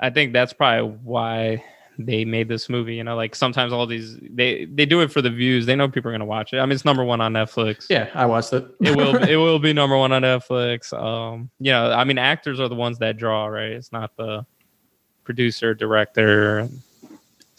I 0.00 0.08
think 0.08 0.32
that's 0.32 0.54
probably 0.54 0.96
why 1.02 1.64
they 1.98 2.24
made 2.24 2.48
this 2.48 2.68
movie. 2.68 2.94
You 2.94 3.04
know, 3.04 3.16
like 3.16 3.34
sometimes 3.34 3.72
all 3.72 3.86
these 3.86 4.18
they 4.22 4.66
they 4.66 4.86
do 4.86 5.00
it 5.00 5.12
for 5.12 5.22
the 5.22 5.30
views. 5.30 5.66
They 5.66 5.76
know 5.76 5.88
people 5.88 6.10
are 6.10 6.14
gonna 6.14 6.24
watch 6.24 6.52
it. 6.52 6.58
I 6.58 6.66
mean, 6.66 6.72
it's 6.72 6.84
number 6.84 7.04
one 7.04 7.20
on 7.20 7.32
Netflix. 7.32 7.86
Yeah, 7.88 8.08
I 8.14 8.26
watched 8.26 8.52
it. 8.52 8.66
it 8.80 8.96
will 8.96 9.16
it 9.28 9.36
will 9.36 9.58
be 9.58 9.72
number 9.72 9.96
one 9.96 10.12
on 10.12 10.22
Netflix. 10.22 10.92
Um, 10.92 11.50
you 11.58 11.72
know, 11.72 11.92
I 11.92 12.04
mean, 12.04 12.18
actors 12.18 12.60
are 12.60 12.68
the 12.68 12.74
ones 12.74 12.98
that 12.98 13.16
draw, 13.16 13.46
right? 13.46 13.72
It's 13.72 13.92
not 13.92 14.16
the 14.16 14.44
producer, 15.24 15.74
director. 15.74 16.68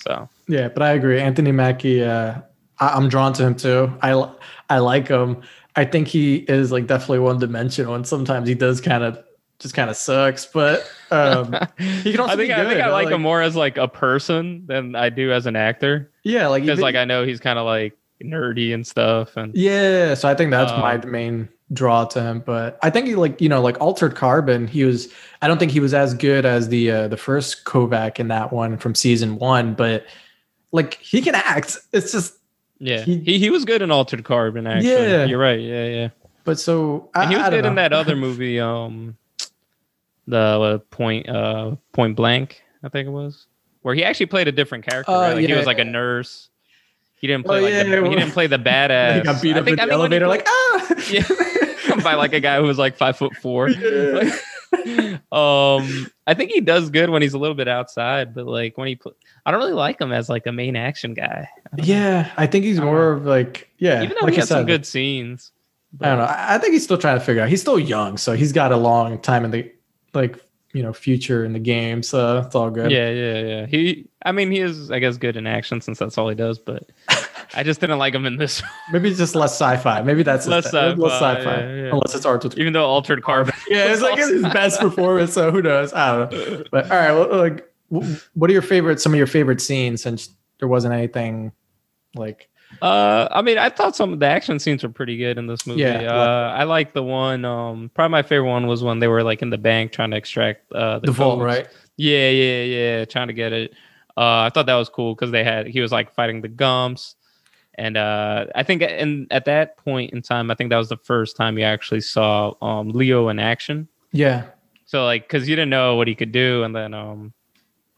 So 0.02 0.30
yeah, 0.48 0.68
but 0.68 0.84
I 0.84 0.92
agree. 0.92 1.20
Anthony 1.20 1.52
Mackie, 1.52 2.04
uh, 2.04 2.36
I, 2.80 2.98
am 2.98 3.10
drawn 3.10 3.34
to 3.34 3.44
him 3.44 3.56
too. 3.56 3.94
I 4.02 4.30
I 4.70 4.80
like 4.80 5.08
him. 5.08 5.42
I 5.76 5.86
think 5.86 6.08
he 6.08 6.38
is 6.38 6.72
like 6.72 6.88
definitely 6.88 7.20
one 7.20 7.40
dimensional, 7.40 7.96
and 7.96 8.06
sometimes 8.06 8.48
he 8.48 8.56
does 8.56 8.82
kind 8.82 9.04
of 9.04 9.24
just 9.60 9.74
kind 9.74 9.90
of 9.90 9.96
sucks. 9.96 10.46
But 10.46 10.90
um, 11.14 11.56
he 11.78 12.12
can 12.12 12.20
also 12.20 12.34
I 12.34 12.36
think, 12.36 12.52
I, 12.52 12.68
think 12.68 12.82
I 12.82 12.90
like, 12.90 13.06
like, 13.06 13.14
him 13.14 13.22
more 13.22 13.42
as 13.42 13.56
like 13.56 13.78
a 13.78 13.88
person 13.88 14.66
than 14.66 14.96
I 14.96 15.10
do 15.10 15.32
as 15.32 15.46
an 15.46 15.56
actor. 15.56 16.12
Yeah, 16.24 16.48
like 16.48 16.64
because 16.64 16.80
like 16.80 16.96
I 16.96 17.06
know 17.06 17.26
he's 17.26 17.40
kind 17.40 17.60
of 17.60 17.66
like 17.66 17.98
nerdy 18.24 18.74
and 18.74 18.86
stuff, 18.86 19.38
and 19.38 19.54
yeah. 19.56 20.14
So 20.16 20.28
I 20.28 20.36
think 20.36 20.52
that's 20.52 20.72
um, 20.72 20.80
my 20.80 20.98
main 20.98 21.50
draw 21.72 22.06
to 22.06 22.22
him. 22.22 22.40
But 22.46 22.80
I 22.82 22.90
think 22.90 23.08
he 23.08 23.16
like 23.16 23.40
you 23.40 23.50
know 23.50 23.62
like 23.62 23.80
Altered 23.80 24.16
Carbon. 24.16 24.68
He 24.68 24.84
was. 24.84 25.12
I 25.42 25.48
don't 25.48 25.58
think 25.58 25.72
he 25.72 25.80
was 25.80 25.94
as 25.94 26.14
good 26.14 26.46
as 26.46 26.70
the 26.70 26.92
uh, 26.92 27.08
the 27.08 27.18
first 27.18 27.66
Kovac 27.66 28.20
in 28.20 28.30
that 28.30 28.52
one 28.52 28.78
from 28.78 28.96
season 28.96 29.38
one, 29.38 29.74
but 29.76 30.06
like 30.72 30.96
he 30.96 31.22
can 31.22 31.36
act. 31.36 31.78
It's 31.92 32.12
just 32.12 32.36
yeah. 32.80 33.02
He 33.02 33.20
he, 33.20 33.40
he 33.40 33.50
was 33.50 33.66
good 33.66 33.82
in 33.82 33.92
Altered 33.92 34.24
Carbon. 34.24 34.68
Actually, 34.68 34.90
yeah, 34.90 35.26
you're 35.26 35.40
right. 35.40 35.60
Yeah, 35.60 35.86
yeah. 35.86 36.10
But 36.44 36.60
so 36.60 37.10
and 37.16 37.30
he 37.30 37.38
was 37.38 37.50
good 37.50 37.64
know. 37.64 37.70
in 37.70 37.76
that 37.76 37.94
other 37.94 38.16
movie. 38.18 38.60
Um, 38.60 39.18
the 40.28 40.38
uh, 40.38 40.78
point 40.90 41.30
uh 41.30 41.76
point 41.92 42.16
blank. 42.16 42.64
I 42.84 42.90
think 42.90 43.08
it 43.08 43.12
was 43.12 43.48
where 43.82 43.96
he 43.96 44.04
actually 44.04 44.26
played 44.28 44.48
a 44.48 44.52
different 44.52 44.86
character. 44.86 45.12
Uh, 45.12 45.22
right? 45.22 45.34
like 45.34 45.42
yeah. 45.42 45.48
He 45.50 45.54
was 45.54 45.66
like 45.66 45.80
a 45.80 45.86
nurse. 45.86 46.50
He 47.16 47.28
didn't 47.28 47.46
play 47.46 47.60
oh, 47.60 47.64
like 47.64 47.74
yeah, 47.74 47.84
the, 47.84 48.10
he 48.10 48.16
didn't 48.16 48.32
play 48.32 48.48
the 48.48 48.60
badass. 48.60 49.16
He 49.16 49.22
got 49.22 49.42
beat 49.42 49.52
up 49.56 49.62
I 49.62 49.66
think, 49.66 49.80
in 49.80 49.88
the 49.88 49.94
elevator 49.94 50.28
like 50.28 50.46
ah 50.48 50.96
yeah 51.10 51.24
by 52.04 52.16
like 52.16 52.34
a 52.34 52.40
guy 52.40 52.58
who 52.58 52.64
was 52.64 52.78
like 52.78 52.98
five 52.98 53.18
foot 53.18 53.36
four. 53.36 53.70
Yeah. 54.86 55.20
um, 55.32 56.08
I 56.26 56.34
think 56.34 56.50
he 56.50 56.60
does 56.60 56.90
good 56.90 57.12
when 57.12 57.22
he's 57.22 57.36
a 57.36 57.38
little 57.38 57.56
bit 57.56 57.68
outside, 57.68 58.34
but 58.34 58.48
like 58.48 58.76
when 58.76 58.88
he, 58.88 58.96
put, 58.96 59.16
I 59.46 59.52
don't 59.52 59.60
really 59.60 59.74
like 59.74 60.02
him 60.02 60.12
as 60.12 60.30
like 60.30 60.48
a 60.48 60.52
main 60.52 60.76
action 60.76 61.14
guy. 61.14 61.48
I 61.68 61.82
yeah, 61.84 62.32
I 62.38 62.48
think 62.48 62.66
he's 62.66 62.82
more 62.82 63.12
of 63.12 63.24
like 63.24 63.70
yeah, 63.78 64.02
even 64.02 64.18
though 64.20 64.26
like 64.26 64.34
he 64.34 64.40
has 64.40 64.50
some 64.50 64.66
good 64.66 64.88
scenes. 64.88 65.52
But. 65.94 66.08
I 66.08 66.10
don't 66.10 66.26
know. 66.26 66.36
I 66.36 66.58
think 66.58 66.74
he's 66.74 66.84
still 66.84 66.98
trying 66.98 67.20
to 67.20 67.24
figure 67.24 67.44
out. 67.44 67.50
He's 67.50 67.62
still 67.62 67.78
young, 67.78 68.18
so 68.18 68.34
he's 68.34 68.52
got 68.52 68.72
a 68.72 68.78
long 68.78 69.20
time 69.20 69.46
in 69.46 69.52
the 69.52 69.72
like 70.14 70.40
you 70.74 70.84
know 70.84 70.94
future 70.94 71.46
in 71.46 71.54
the 71.54 71.60
game. 71.60 72.04
So 72.04 72.40
it's 72.40 72.56
all 72.56 72.70
good. 72.70 72.92
Yeah, 72.92 73.10
yeah, 73.10 73.40
yeah. 73.42 73.66
He, 73.66 74.08
I 74.26 74.32
mean, 74.32 74.52
he 74.52 74.60
is 74.60 74.92
I 74.92 75.00
guess 75.00 75.18
good 75.18 75.38
in 75.38 75.48
action 75.48 75.82
since 75.82 76.00
that's 76.00 76.18
all 76.18 76.30
he 76.30 76.36
does, 76.36 76.60
but. 76.60 76.90
I 77.56 77.64
just 77.64 77.80
didn't 77.80 78.00
like 78.00 78.16
him 78.16 78.26
in 78.26 78.38
this. 78.38 78.64
Maybe 78.92 79.10
it's 79.10 79.20
just 79.20 79.36
less 79.36 79.52
sci-fi. 79.52 80.02
Maybe 80.02 80.24
that's 80.24 80.48
less 80.48 80.66
sci-fi. 80.66 80.94
Less 80.94 81.14
sci-fi. 81.14 81.44
Yeah, 81.44 81.76
yeah. 81.76 81.90
Unless 81.92 82.16
it's 82.16 82.26
art. 82.26 82.58
Even 82.58 82.74
though 82.74 82.86
Altered 82.86 83.22
Carbon. 83.24 83.54
yeah, 83.70 83.92
it's 83.92 84.02
like 84.02 84.18
his 84.18 84.42
best 84.42 84.80
performance. 84.80 85.34
So 85.34 85.52
who 85.52 85.62
knows? 85.62 85.94
I 85.94 86.18
don't 86.18 86.32
know. 86.32 86.64
But 86.72 86.92
all 86.92 86.98
right, 86.98 87.12
well, 87.12 87.38
like, 87.38 87.72
what 88.34 88.50
are 88.50 88.54
your 88.54 88.64
favorite? 88.64 89.00
Some 89.00 89.14
of 89.14 89.18
your 89.18 89.28
favorite 89.28 89.62
scenes, 89.62 90.02
since 90.02 90.30
there 90.60 90.68
wasn't 90.68 90.94
anything 90.94 91.52
like. 92.16 92.50
Uh, 92.82 93.28
I 93.32 93.42
mean, 93.42 93.58
I 93.58 93.70
thought 93.70 93.96
some 93.96 94.14
of 94.14 94.20
the 94.20 94.26
action 94.26 94.60
scenes 94.60 94.84
were 94.84 94.90
pretty 94.90 95.18
good 95.18 95.38
in 95.38 95.48
this 95.48 95.66
movie. 95.66 95.82
Yeah, 95.82 96.12
uh, 96.12 96.54
I 96.58 96.64
like 96.64 96.94
the 96.94 97.04
one. 97.04 97.46
Um, 97.46 97.92
probably 97.94 98.12
my 98.12 98.24
favorite 98.24 98.50
one 98.50 98.68
was 98.68 98.84
when 98.84 99.00
they 99.00 99.08
were 99.08 99.24
like 99.24 99.42
in 99.42 99.50
the 99.50 99.58
bank 99.58 99.92
trying 99.92 100.12
to 100.12 100.18
extract 100.18 100.72
uh 100.74 101.00
the, 101.00 101.08
the 101.08 101.12
vault, 101.12 101.42
right? 101.42 101.68
Yeah, 101.98 102.30
yeah, 102.30 102.64
yeah, 102.64 103.06
trying 103.06 103.28
to 103.28 103.34
get 103.34 103.54
it. 103.54 103.74
Uh, 104.16 104.42
I 104.42 104.52
thought 104.54 104.66
that 104.68 104.76
was 104.76 104.90
cool 104.90 105.16
because 105.16 105.32
they 105.32 105.44
had 105.44 105.68
he 105.68 105.80
was 105.82 105.92
like 105.92 106.14
fighting 106.14 106.42
the 106.42 106.48
Gumps. 106.48 107.16
And 107.76 107.98
uh, 107.98 108.46
I 108.54 108.62
think 108.62 108.84
in, 108.84 109.26
at 109.32 109.46
that 109.46 109.78
point 109.78 110.14
in 110.14 110.22
time, 110.22 110.52
I 110.52 110.56
think 110.56 110.70
that 110.70 110.78
was 110.78 110.90
the 110.90 110.98
first 110.98 111.36
time 111.36 111.58
you 111.58 111.64
actually 111.64 112.02
saw 112.02 112.54
um, 112.62 112.90
Leo 112.90 113.30
in 113.30 113.40
action. 113.40 113.88
Yeah. 114.12 114.46
So 114.86 115.06
like, 115.06 115.24
because 115.24 115.50
you 115.50 115.56
didn't 115.56 115.72
know 115.72 115.96
what 115.96 116.08
he 116.08 116.14
could 116.14 116.32
do, 116.32 116.62
and 116.62 116.76
then 116.76 116.94
um, 116.94 117.34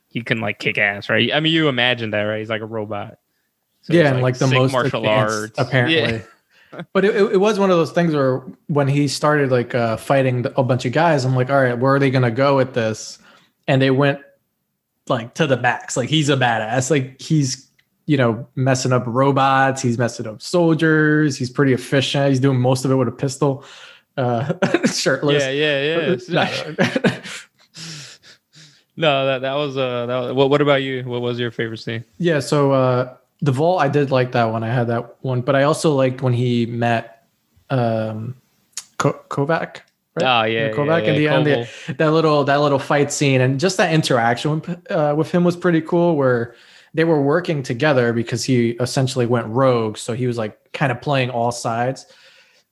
he 0.08 0.22
can 0.22 0.40
like 0.40 0.60
kick 0.60 0.78
ass, 0.78 1.10
right? 1.10 1.30
I 1.34 1.42
mean, 1.42 1.52
you 1.52 1.68
imagine 1.68 2.12
that, 2.12 2.22
right? 2.22 2.40
He's 2.40 2.50
like 2.50 2.62
a 2.62 2.66
robot. 2.66 3.20
So 3.86 3.94
yeah, 3.94 4.08
and 4.08 4.22
like, 4.22 4.34
like 4.34 4.38
the 4.38 4.48
most 4.48 4.72
martial 4.72 5.08
arts, 5.08 5.54
apparently. 5.58 6.24
Yeah. 6.74 6.82
but 6.94 7.06
it, 7.06 7.16
it 7.16 7.38
was 7.40 7.60
one 7.60 7.70
of 7.70 7.78
those 7.78 7.92
things 7.92 8.14
where 8.14 8.40
when 8.68 8.88
he 8.88 9.08
started 9.08 9.52
like 9.52 9.74
uh, 9.76 9.96
fighting 9.98 10.46
a 10.58 10.64
bunch 10.64 10.86
of 10.86 10.92
guys, 10.92 11.24
I'm 11.24 11.36
like, 11.36 11.50
all 11.50 11.62
right, 11.62 11.78
where 11.78 11.94
are 11.94 12.00
they 12.00 12.10
gonna 12.10 12.32
go 12.32 12.58
with 12.58 12.74
this? 12.74 13.20
And 13.68 13.82
they 13.82 13.92
went 13.92 14.20
like 15.08 15.36
to 15.36 15.48
the 15.48 15.58
max. 15.58 15.96
Like 15.96 16.10
he's 16.10 16.30
a 16.30 16.36
badass. 16.36 16.90
Like 16.90 17.22
he's 17.22 17.66
you 18.06 18.18
know, 18.18 18.48
messing 18.56 18.94
up 18.94 19.04
robots. 19.06 19.82
He's 19.82 19.98
messing 19.98 20.28
up 20.28 20.42
soldiers. 20.42 21.38
He's 21.38 21.50
pretty 21.50 21.74
efficient. 21.74 22.30
He's 22.30 22.40
doing 22.40 22.60
most 22.60 22.86
of 22.86 22.92
it 22.92 22.96
with 22.96 23.08
a 23.08 23.12
pistol, 23.12 23.64
uh, 24.18 24.54
shirtless. 24.86 25.44
Yeah, 25.44 25.50
yeah, 25.50 25.82
yeah. 25.82 27.22
no, 28.96 29.26
that 29.26 29.42
that 29.42 29.54
was 29.54 29.78
uh, 29.78 30.06
that 30.06 30.18
was, 30.18 30.34
what. 30.34 30.50
What 30.50 30.62
about 30.62 30.84
you? 30.84 31.04
What 31.04 31.22
was 31.22 31.40
your 31.40 31.52
favorite 31.52 31.80
scene? 31.80 32.06
Yeah, 32.18 32.40
so 32.40 32.72
uh, 32.72 33.18
the 33.42 33.52
vault. 33.52 33.82
I 33.82 33.88
did 33.88 34.12
like 34.12 34.32
that 34.34 34.46
one. 34.46 34.64
I 34.64 34.70
had 34.70 34.88
that 34.88 35.16
one, 35.24 35.42
but 35.42 35.56
I 35.56 35.64
also 35.64 35.94
liked 35.96 36.22
when 36.22 36.34
he 36.34 36.66
met 36.66 37.28
um, 37.70 38.36
Ko- 38.98 39.22
Kovac. 39.30 39.82
Right? 40.16 40.24
Oh 40.24 40.44
yeah, 40.46 40.72
Kovac 40.72 41.06
yeah, 41.06 41.12
yeah, 41.12 41.38
in 41.38 41.44
the 41.44 41.52
end. 41.54 41.68
The, 41.88 41.94
that 41.94 42.12
little 42.12 42.44
that 42.46 42.62
little 42.62 42.80
fight 42.80 43.12
scene 43.12 43.42
and 43.42 43.60
just 43.60 43.78
that 43.78 43.94
interaction 43.94 44.62
with, 44.62 44.92
uh, 44.92 45.14
with 45.18 45.32
him 45.32 45.44
was 45.44 45.58
pretty 45.58 45.82
cool. 45.82 46.16
Where 46.16 46.56
they 46.96 47.04
were 47.04 47.22
working 47.22 47.62
together 47.62 48.14
because 48.14 48.46
he 48.46 48.72
essentially 48.80 49.26
went 49.26 49.48
rogue. 49.48 49.98
So 49.98 50.14
he 50.14 50.28
was 50.28 50.38
like 50.38 50.72
kind 50.72 50.92
of 50.92 51.02
playing 51.02 51.30
all 51.30 51.52
sides. 51.52 52.06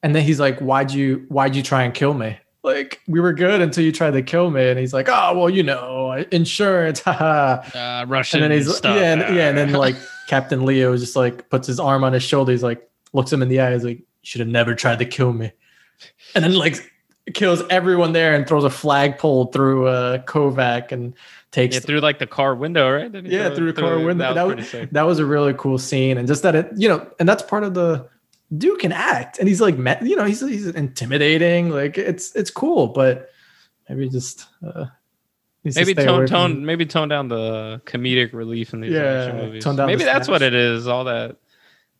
And 0.01 0.15
then 0.15 0.23
he's 0.23 0.39
like, 0.39 0.59
Why'd 0.59 0.91
you 0.91 1.25
why'd 1.27 1.55
you 1.55 1.61
try 1.61 1.83
and 1.83 1.93
kill 1.93 2.13
me? 2.13 2.37
Like 2.63 3.01
we 3.07 3.19
were 3.19 3.33
good 3.33 3.61
until 3.61 3.83
you 3.83 3.91
tried 3.91 4.11
to 4.11 4.21
kill 4.21 4.49
me. 4.49 4.69
And 4.69 4.79
he's 4.79 4.93
like, 4.93 5.09
Oh, 5.09 5.37
well, 5.37 5.49
you 5.49 5.63
know, 5.63 6.13
insurance, 6.31 7.05
uh, 7.07 8.05
Russian. 8.07 8.41
And 8.41 8.51
then 8.51 8.57
he's 8.57 8.75
stuff. 8.75 8.95
yeah, 8.95 9.13
and, 9.13 9.35
yeah, 9.35 9.49
and 9.49 9.57
then 9.57 9.73
like 9.73 9.95
Captain 10.27 10.65
Leo 10.65 10.95
just 10.95 11.15
like 11.15 11.49
puts 11.49 11.67
his 11.67 11.79
arm 11.79 12.03
on 12.03 12.13
his 12.13 12.23
shoulder. 12.23 12.51
He's 12.51 12.63
like, 12.63 12.89
looks 13.11 13.31
him 13.31 13.41
in 13.41 13.49
the 13.49 13.59
eye. 13.59 13.73
He's 13.73 13.83
like, 13.83 13.99
You 13.99 14.05
should 14.21 14.39
have 14.39 14.49
never 14.49 14.75
tried 14.75 14.99
to 14.99 15.05
kill 15.05 15.33
me. 15.33 15.51
And 16.35 16.43
then 16.43 16.55
like 16.55 16.91
kills 17.33 17.63
everyone 17.69 18.13
there 18.13 18.33
and 18.33 18.47
throws 18.47 18.63
a 18.63 18.69
flagpole 18.69 19.45
through 19.47 19.87
uh 19.87 20.17
Kovac 20.23 20.91
and 20.91 21.13
takes 21.51 21.75
yeah, 21.75 21.81
through 21.81 21.99
like 21.99 22.19
the 22.19 22.27
car 22.27 22.55
window, 22.55 22.91
right? 22.91 23.13
Yeah, 23.25 23.53
through 23.53 23.71
the 23.71 23.81
car 23.81 23.99
window. 23.99 24.33
That 24.33 24.47
was, 24.47 24.71
that 24.71 24.81
was, 24.81 24.89
that 24.91 25.03
was 25.03 25.19
a 25.19 25.25
really 25.25 25.53
cool 25.53 25.77
scene, 25.77 26.17
and 26.17 26.27
just 26.27 26.43
that 26.43 26.55
it, 26.55 26.69
you 26.75 26.89
know, 26.89 27.07
and 27.19 27.29
that's 27.29 27.43
part 27.43 27.63
of 27.63 27.73
the 27.75 28.09
Duke 28.57 28.79
can 28.79 28.91
act, 28.91 29.39
and 29.39 29.47
he's 29.47 29.61
like, 29.61 29.77
you 29.77 30.15
know, 30.15 30.25
he's 30.25 30.41
he's 30.41 30.67
intimidating. 30.67 31.69
Like 31.69 31.97
it's 31.97 32.35
it's 32.35 32.51
cool, 32.51 32.87
but 32.87 33.29
maybe 33.89 34.09
just 34.09 34.47
uh, 34.65 34.85
maybe 35.63 35.93
tone 35.93 36.27
tone 36.27 36.65
maybe 36.65 36.85
tone 36.85 37.07
down 37.07 37.27
the 37.27 37.81
comedic 37.85 38.33
relief 38.33 38.73
in 38.73 38.81
these 38.81 38.93
yeah, 38.93 39.01
action 39.01 39.37
movies. 39.37 39.65
maybe 39.65 40.03
that's 40.03 40.27
what 40.27 40.41
it 40.41 40.53
is. 40.53 40.87
All 40.87 41.05
that 41.05 41.37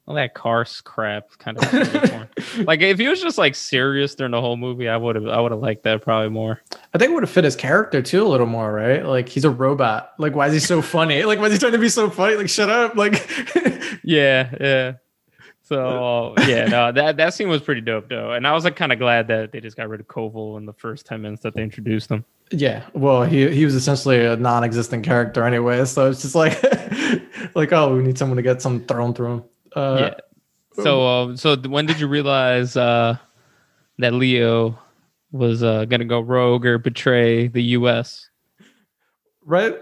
all 0.05 0.15
that 0.15 0.33
car 0.33 0.65
crap 0.83 1.29
kind 1.37 1.57
of 1.57 2.57
like 2.67 2.81
if 2.81 2.99
he 2.99 3.07
was 3.07 3.21
just 3.21 3.37
like 3.37 3.55
serious 3.55 4.15
during 4.15 4.31
the 4.31 4.41
whole 4.41 4.57
movie 4.57 4.89
i 4.89 4.97
would 4.97 5.15
have 5.15 5.25
i 5.27 5.39
would 5.39 5.53
have 5.53 5.61
liked 5.61 5.83
that 5.83 6.01
probably 6.01 6.29
more. 6.29 6.59
I 6.93 6.97
think 6.97 7.11
it 7.11 7.13
would 7.13 7.23
have 7.23 7.29
fit 7.29 7.45
his 7.45 7.55
character 7.55 8.01
too 8.01 8.23
a 8.23 8.27
little 8.27 8.45
more 8.45 8.71
right? 8.71 9.05
Like 9.05 9.29
he's 9.29 9.45
a 9.45 9.49
robot. 9.49 10.13
Like 10.19 10.35
why 10.35 10.47
is 10.47 10.53
he 10.53 10.59
so 10.59 10.81
funny? 10.81 11.23
Like 11.23 11.39
why 11.39 11.45
is 11.45 11.53
he 11.53 11.59
trying 11.59 11.71
to 11.71 11.77
be 11.77 11.89
so 11.89 12.09
funny? 12.09 12.35
Like 12.35 12.49
shut 12.49 12.69
up. 12.69 12.95
Like 12.95 13.13
yeah 14.03 14.53
yeah 14.59 14.93
so 15.63 16.36
yeah 16.47 16.65
no 16.65 16.91
that 16.91 17.17
that 17.17 17.34
scene 17.34 17.47
was 17.49 17.62
pretty 17.62 17.82
dope 17.82 18.10
though 18.10 18.34
and 18.34 18.45
i 18.45 18.52
was 18.52 18.63
like 18.63 18.76
kind 18.76 18.91
of 18.91 18.99
glad 18.99 19.28
that 19.28 19.52
they 19.52 19.60
just 19.60 19.78
got 19.78 19.89
rid 19.89 19.99
of 19.99 20.08
koval 20.08 20.58
in 20.58 20.65
the 20.65 20.73
first 20.73 21.06
10 21.06 21.21
minutes 21.21 21.41
that 21.41 21.56
they 21.56 21.63
introduced 21.63 22.10
him 22.10 22.23
yeah 22.52 22.84
well 22.94 23.23
he 23.23 23.50
he 23.50 23.65
was 23.65 23.73
essentially 23.73 24.23
a 24.25 24.35
non-existent 24.35 25.04
character 25.04 25.46
anyway 25.46 25.83
so 25.85 26.10
it's 26.10 26.21
just 26.21 26.35
like 26.35 26.62
like 27.56 27.71
oh 27.71 27.96
we 27.96 28.04
need 28.04 28.17
someone 28.17 28.37
to 28.37 28.44
get 28.44 28.62
some 28.62 28.79
thrown 28.85 29.13
through 29.13 29.33
him 29.33 29.44
uh, 29.75 29.98
yeah. 30.00 30.13
So, 30.83 31.08
uh, 31.08 31.35
so 31.35 31.56
when 31.56 31.85
did 31.85 32.00
you 32.00 32.08
realize 32.08 32.75
uh, 32.75 33.17
that 34.00 34.13
Leo 34.13 34.79
was 35.31 35.63
uh, 35.63 35.85
gonna 35.85 36.06
go 36.06 36.19
rogue 36.19 36.65
or 36.65 36.77
betray 36.77 37.48
the 37.48 37.62
U.S.? 37.63 38.29
Right. 39.46 39.75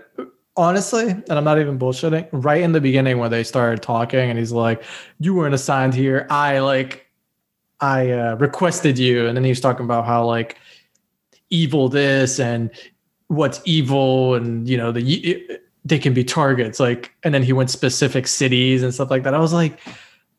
Honestly, 0.58 1.10
and 1.10 1.32
I'm 1.32 1.44
not 1.44 1.60
even 1.60 1.80
bullshitting. 1.80 2.28
Right 2.32 2.62
in 2.62 2.74
the 2.74 2.82
beginning, 2.82 3.20
when 3.20 3.32
they 3.32 3.44
started 3.44 3.82
talking, 3.82 4.30
and 4.30 4.38
he's 4.38 4.52
like, 4.52 4.84
"You 5.20 5.34
weren't 5.34 5.56
assigned 5.56 5.94
here. 5.94 6.28
I 6.30 6.60
like, 6.60 7.08
I 7.80 8.12
uh, 8.12 8.36
requested 8.36 9.00
you," 9.00 9.28
and 9.28 9.38
then 9.38 9.46
he 9.46 9.50
was 9.50 9.62
talking 9.62 9.86
about 9.86 10.06
how 10.06 10.26
like 10.26 10.58
evil 11.50 11.88
this 11.88 12.40
and 12.40 12.70
what's 13.28 13.62
evil, 13.64 14.36
and 14.36 14.68
you 14.68 14.76
know 14.76 14.92
the 14.92 15.60
they 15.86 16.00
can 16.00 16.14
be 16.14 16.24
targets 16.24 16.80
like 16.80 17.14
and 17.24 17.34
then 17.34 17.44
he 17.44 17.54
went 17.54 17.70
specific 17.70 18.28
cities 18.28 18.84
and 18.84 18.94
stuff 18.94 19.10
like 19.10 19.24
that 19.24 19.34
i 19.34 19.40
was 19.40 19.54
like 19.54 19.80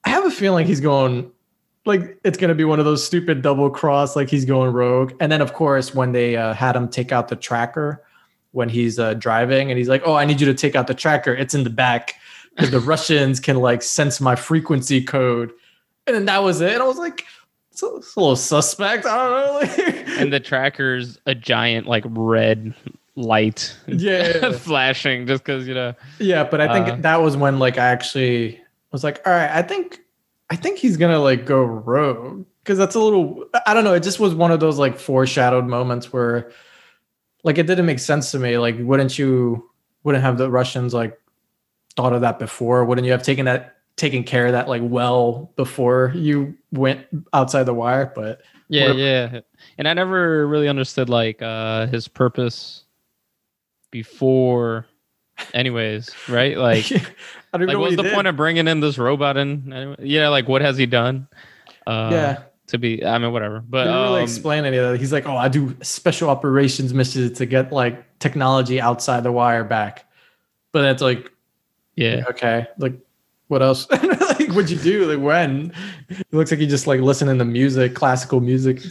i 0.04 0.08
have 0.08 0.24
a 0.24 0.30
feeling 0.30 0.66
he's 0.66 0.80
going 0.80 1.30
like 1.84 2.18
it's 2.24 2.38
going 2.38 2.48
to 2.48 2.54
be 2.54 2.64
one 2.64 2.78
of 2.78 2.84
those 2.84 3.04
stupid 3.04 3.42
double 3.42 3.68
cross 3.68 4.14
like 4.14 4.28
he's 4.28 4.44
going 4.44 4.72
rogue 4.72 5.12
and 5.20 5.32
then 5.32 5.40
of 5.40 5.52
course 5.52 5.94
when 5.94 6.12
they 6.12 6.36
uh, 6.36 6.54
had 6.54 6.76
him 6.76 6.88
take 6.88 7.12
out 7.12 7.28
the 7.28 7.36
tracker 7.36 8.02
when 8.52 8.68
he's 8.68 8.98
uh, 8.98 9.14
driving 9.14 9.70
and 9.70 9.78
he's 9.78 9.88
like, 9.88 10.02
"Oh, 10.04 10.14
I 10.14 10.24
need 10.24 10.40
you 10.40 10.46
to 10.46 10.54
take 10.54 10.76
out 10.76 10.86
the 10.86 10.94
tracker. 10.94 11.34
It's 11.34 11.54
in 11.54 11.64
the 11.64 11.70
back 11.70 12.14
because 12.54 12.70
the 12.70 12.80
Russians 12.80 13.40
can 13.40 13.56
like 13.56 13.82
sense 13.82 14.20
my 14.20 14.36
frequency 14.36 15.02
code." 15.02 15.52
And 16.06 16.14
then 16.14 16.26
that 16.26 16.42
was 16.42 16.60
it. 16.60 16.72
And 16.72 16.82
I 16.82 16.86
was 16.86 16.98
like, 16.98 17.24
"It's 17.70 17.82
a, 17.82 17.96
it's 17.96 18.14
a 18.16 18.20
little 18.20 18.36
suspect. 18.36 19.06
I 19.06 19.16
don't 19.16 19.78
know." 19.78 20.12
and 20.18 20.32
the 20.32 20.40
tracker's 20.40 21.18
a 21.26 21.34
giant 21.34 21.86
like 21.86 22.04
red 22.06 22.74
light, 23.16 23.76
yeah, 23.86 24.52
flashing 24.58 25.26
just 25.26 25.44
because 25.44 25.66
you 25.66 25.74
know. 25.74 25.94
Yeah, 26.18 26.44
but 26.44 26.60
I 26.60 26.72
think 26.72 26.88
uh, 26.88 26.96
that 27.00 27.20
was 27.20 27.36
when 27.36 27.58
like 27.58 27.78
I 27.78 27.86
actually 27.86 28.60
was 28.92 29.02
like, 29.02 29.20
"All 29.26 29.32
right, 29.32 29.50
I 29.50 29.62
think." 29.62 29.98
I 30.50 30.56
think 30.56 30.78
he's 30.78 30.98
gonna 30.98 31.18
like 31.18 31.46
go 31.46 31.62
rogue 31.62 32.44
because 32.62 32.76
that's 32.76 32.94
a 32.94 33.00
little 33.00 33.46
I 33.66 33.72
don't 33.72 33.84
know. 33.84 33.94
It 33.94 34.02
just 34.02 34.20
was 34.20 34.34
one 34.34 34.50
of 34.50 34.60
those 34.60 34.78
like 34.78 34.98
foreshadowed 34.98 35.64
moments 35.64 36.12
where 36.12 36.52
like 37.42 37.58
it 37.58 37.66
didn't 37.66 37.86
make 37.86 37.98
sense 37.98 38.30
to 38.32 38.38
me. 38.38 38.58
Like, 38.58 38.76
wouldn't 38.78 39.18
you 39.18 39.70
wouldn't 40.04 40.24
have 40.24 40.38
the 40.38 40.50
Russians 40.50 40.94
like 40.94 41.18
thought 41.96 42.12
of 42.12 42.20
that 42.22 42.38
before? 42.38 42.84
Wouldn't 42.84 43.04
you 43.04 43.12
have 43.12 43.22
taken 43.22 43.46
that 43.46 43.76
taken 43.96 44.24
care 44.24 44.46
of 44.46 44.52
that 44.52 44.68
like 44.68 44.82
well 44.84 45.52
before 45.56 46.12
you 46.14 46.56
went 46.70 47.06
outside 47.32 47.64
the 47.64 47.74
wire? 47.74 48.12
But 48.14 48.42
yeah, 48.68 48.88
whatever. 48.88 48.98
yeah. 48.98 49.40
And 49.78 49.88
I 49.88 49.94
never 49.94 50.46
really 50.46 50.68
understood 50.68 51.08
like 51.08 51.42
uh 51.42 51.86
his 51.86 52.08
purpose 52.08 52.84
before 53.90 54.86
anyways, 55.54 56.10
right? 56.28 56.56
Like, 57.52 57.68
like 57.68 57.76
what's 57.76 57.96
the 57.96 58.02
did. 58.02 58.14
point 58.14 58.26
of 58.26 58.36
bringing 58.36 58.66
in 58.66 58.80
this 58.80 58.96
robot 58.96 59.36
and 59.36 59.74
anyway? 59.74 59.96
yeah, 60.00 60.28
like 60.28 60.48
what 60.48 60.62
has 60.62 60.78
he 60.78 60.86
done? 60.86 61.28
Uh, 61.86 62.08
yeah, 62.10 62.42
to 62.72 62.78
be. 62.78 63.04
I 63.04 63.16
mean, 63.18 63.32
whatever. 63.32 63.60
But 63.60 63.84
didn't 63.84 64.02
really 64.02 64.18
um, 64.18 64.24
explain 64.24 64.64
any 64.64 64.76
of 64.76 64.90
that. 64.90 65.00
He's 65.00 65.12
like, 65.12 65.26
oh, 65.26 65.36
I 65.36 65.48
do 65.48 65.76
special 65.82 66.28
operations 66.28 66.92
missions 66.92 67.38
to 67.38 67.46
get 67.46 67.72
like 67.72 68.18
technology 68.18 68.80
outside 68.80 69.22
the 69.22 69.32
wire 69.32 69.64
back. 69.64 70.04
But 70.72 70.82
that's 70.82 71.02
like, 71.02 71.30
yeah, 71.94 72.24
okay, 72.30 72.66
like 72.78 72.94
what 73.48 73.62
else? 73.62 73.88
like, 73.90 74.48
what'd 74.48 74.70
you 74.70 74.78
do? 74.78 75.04
Like 75.04 75.22
when? 75.22 75.72
It 76.08 76.26
looks 76.32 76.50
like 76.50 76.60
you 76.60 76.66
just 76.66 76.86
like 76.86 77.00
listening 77.00 77.38
to 77.38 77.44
music, 77.44 77.94
classical 77.94 78.40
music, 78.40 78.82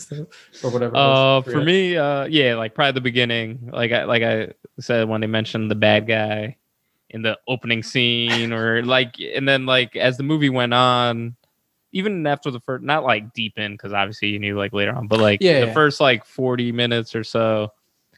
or 0.64 0.70
whatever. 0.70 0.96
Uh, 0.96 1.42
for 1.42 1.64
me, 1.64 1.98
uh, 1.98 2.26
yeah, 2.26 2.56
like 2.56 2.76
probably 2.76 2.92
the 2.94 3.02
beginning. 3.02 3.70
Like 3.74 3.92
I, 3.92 4.04
like 4.04 4.22
I 4.22 4.54
said 4.80 5.10
when 5.10 5.22
they 5.22 5.28
mentioned 5.28 5.72
the 5.72 5.76
bad 5.76 6.08
guy 6.08 6.58
in 7.10 7.24
the 7.24 7.40
opening 7.48 7.82
scene, 7.82 8.54
or 8.54 8.84
like, 8.84 9.20
and 9.20 9.50
then 9.50 9.66
like 9.66 9.96
as 9.96 10.18
the 10.18 10.24
movie 10.24 10.50
went 10.50 10.76
on, 10.76 11.36
even 11.94 12.26
after 12.26 12.52
the 12.52 12.60
first, 12.60 12.84
not 12.84 13.04
like 13.04 13.34
deep 13.34 13.58
in, 13.58 13.74
because 13.74 13.94
obviously 13.94 14.30
you 14.30 14.40
knew 14.40 14.58
like 14.58 14.74
later 14.74 14.96
on, 14.96 15.08
but 15.08 15.20
like 15.20 15.42
yeah, 15.42 15.62
the 15.62 15.68
yeah. 15.68 15.74
first 15.74 16.00
like 16.00 16.26
40 16.26 16.72
minutes 16.72 17.16
or 17.16 17.24
so 17.24 17.72